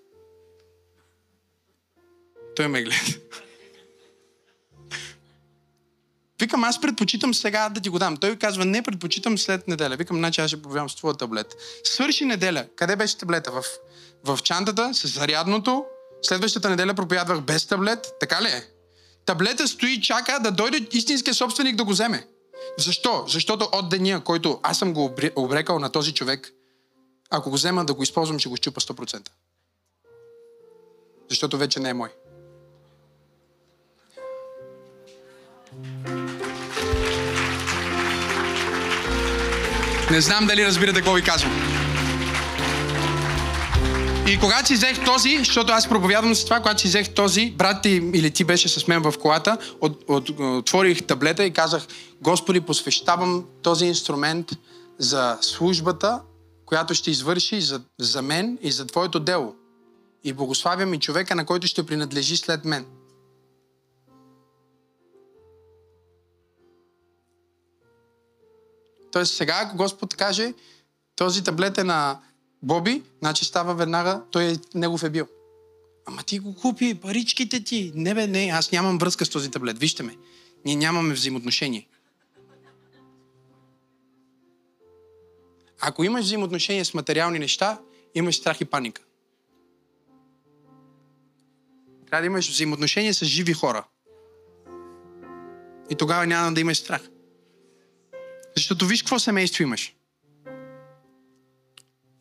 [2.56, 3.20] Той ме гледа.
[6.40, 8.18] Викам, аз предпочитам сега да ти го дам.
[8.18, 9.96] Той казва, не, предпочитам след неделя.
[9.96, 11.56] Викам, значи аз ще проповядвам с твоя таблет.
[11.84, 12.68] Свърши неделя.
[12.76, 13.52] Къде беше таблета?
[13.52, 13.64] В,
[14.24, 15.86] в чантата, с зарядното,
[16.24, 18.14] Следващата неделя проповядвах без таблет.
[18.20, 18.64] Така ли е?
[19.26, 22.28] Таблета стои и чака да дойде истинския собственик да го вземе.
[22.78, 23.26] Защо?
[23.28, 26.54] Защото от деня, който аз съм го обрекал на този човек,
[27.30, 29.30] ако го взема да го използвам, ще го щупа 100%.
[31.30, 32.10] Защото вече не е мой.
[40.12, 41.73] Не знам дали разбирате какво ви казвам.
[44.28, 47.82] И когато си взех този, защото аз проповядвам с това, когато си взех този, брат
[47.82, 51.88] ти или ти беше с мен в колата, от, от, отворих таблета и казах,
[52.22, 54.52] Господи, посвещавам този инструмент
[54.98, 56.22] за службата,
[56.66, 59.56] която ще извърши за, за мен и за Твоето дело.
[60.24, 62.86] И благославям и човека, на който ще принадлежи след мен.
[69.12, 70.54] Тоест сега, ако Господ каже,
[71.16, 72.20] този таблет е на
[72.64, 75.28] Боби, значи става веднага, той е, негов е бил.
[76.06, 77.92] Ама ти го купи, паричките ти.
[77.96, 79.80] Не бе, не, аз нямам връзка с този таблет.
[79.80, 80.18] Вижте ме.
[80.66, 81.88] Ние нямаме взаимоотношение.
[85.82, 87.80] Ако имаш взаимоотношение с материални неща,
[88.16, 89.02] имаш страх и паника.
[92.08, 93.86] Трябва да имаш взаимоотношение с живи хора.
[95.90, 97.02] И тогава няма да имаш страх.
[98.56, 99.96] Защото виж какво семейство имаш.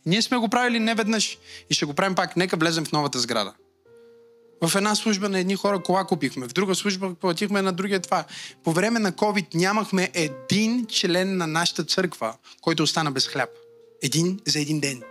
[0.07, 1.39] Ние сме го правили не веднъж
[1.71, 2.37] и ще го правим пак.
[2.37, 3.55] Нека влезем в новата сграда.
[4.65, 8.25] В една служба на едни хора кола купихме, в друга служба платихме на другия това.
[8.65, 13.51] По време на COVID нямахме един член на нашата църква, който остана без хляб.
[14.03, 15.03] Един за един ден.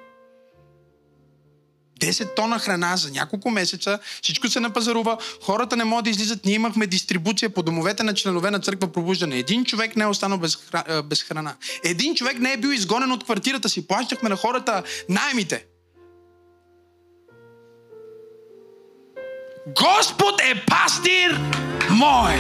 [2.02, 6.46] 10 тона храна за няколко месеца, всичко се напазарува, хората не могат да излизат.
[6.46, 9.38] Ние имахме дистрибуция по домовете на членове на църква пробуждане.
[9.38, 11.04] Един човек не е останал без, хра...
[11.04, 11.56] без храна.
[11.84, 13.88] Един човек не е бил изгонен от квартирата си.
[13.88, 15.66] Плащахме на хората найемите.
[19.68, 21.40] Господ е пастир
[21.90, 22.36] мой.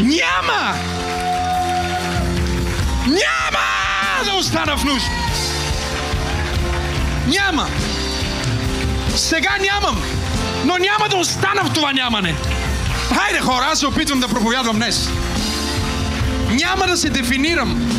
[0.00, 0.74] Няма!
[3.06, 5.29] Няма да остана в нужда.
[7.30, 7.68] Няма.
[9.16, 10.02] Сега нямам,
[10.64, 12.34] но няма да остана в това нямане.
[13.14, 15.08] Хайде хора, аз се опитвам да проповядвам днес.
[16.50, 17.90] Няма да се дефинирам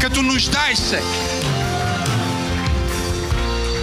[0.00, 1.02] като нуждай се.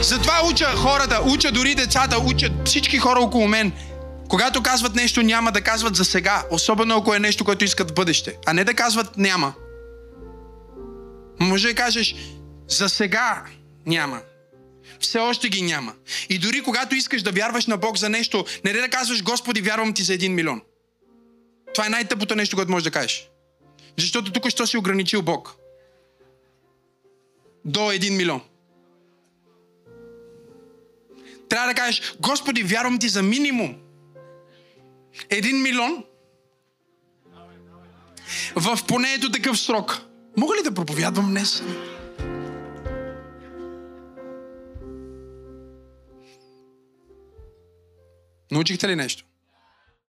[0.01, 3.71] Затова уча хората, уча дори децата, учат всички хора около мен.
[4.29, 7.93] Когато казват нещо няма, да казват за сега, особено ако е нещо, което искат в
[7.93, 9.53] бъдеще, а не да казват няма.
[11.39, 12.15] Може да кажеш
[12.69, 13.43] за сега
[13.87, 14.21] няма.
[14.99, 15.93] Все още ги няма.
[16.29, 19.93] И дори когато искаш да вярваш на Бог за нещо, не да казваш Господи, вярвам
[19.93, 20.61] ти за един милион.
[21.73, 23.29] Това е най-тъпото нещо, което можеш да кажеш.
[23.97, 25.55] Защото тук що си ограничил Бог.
[27.65, 28.41] До един милион.
[31.49, 33.75] Трябва да кажеш, Господи, вярвам ти за минимум.
[35.29, 36.03] Един милион.
[38.55, 40.01] В поне ето такъв срок.
[40.37, 41.63] Мога ли да проповядвам днес?
[48.51, 49.23] Научихте ли нещо?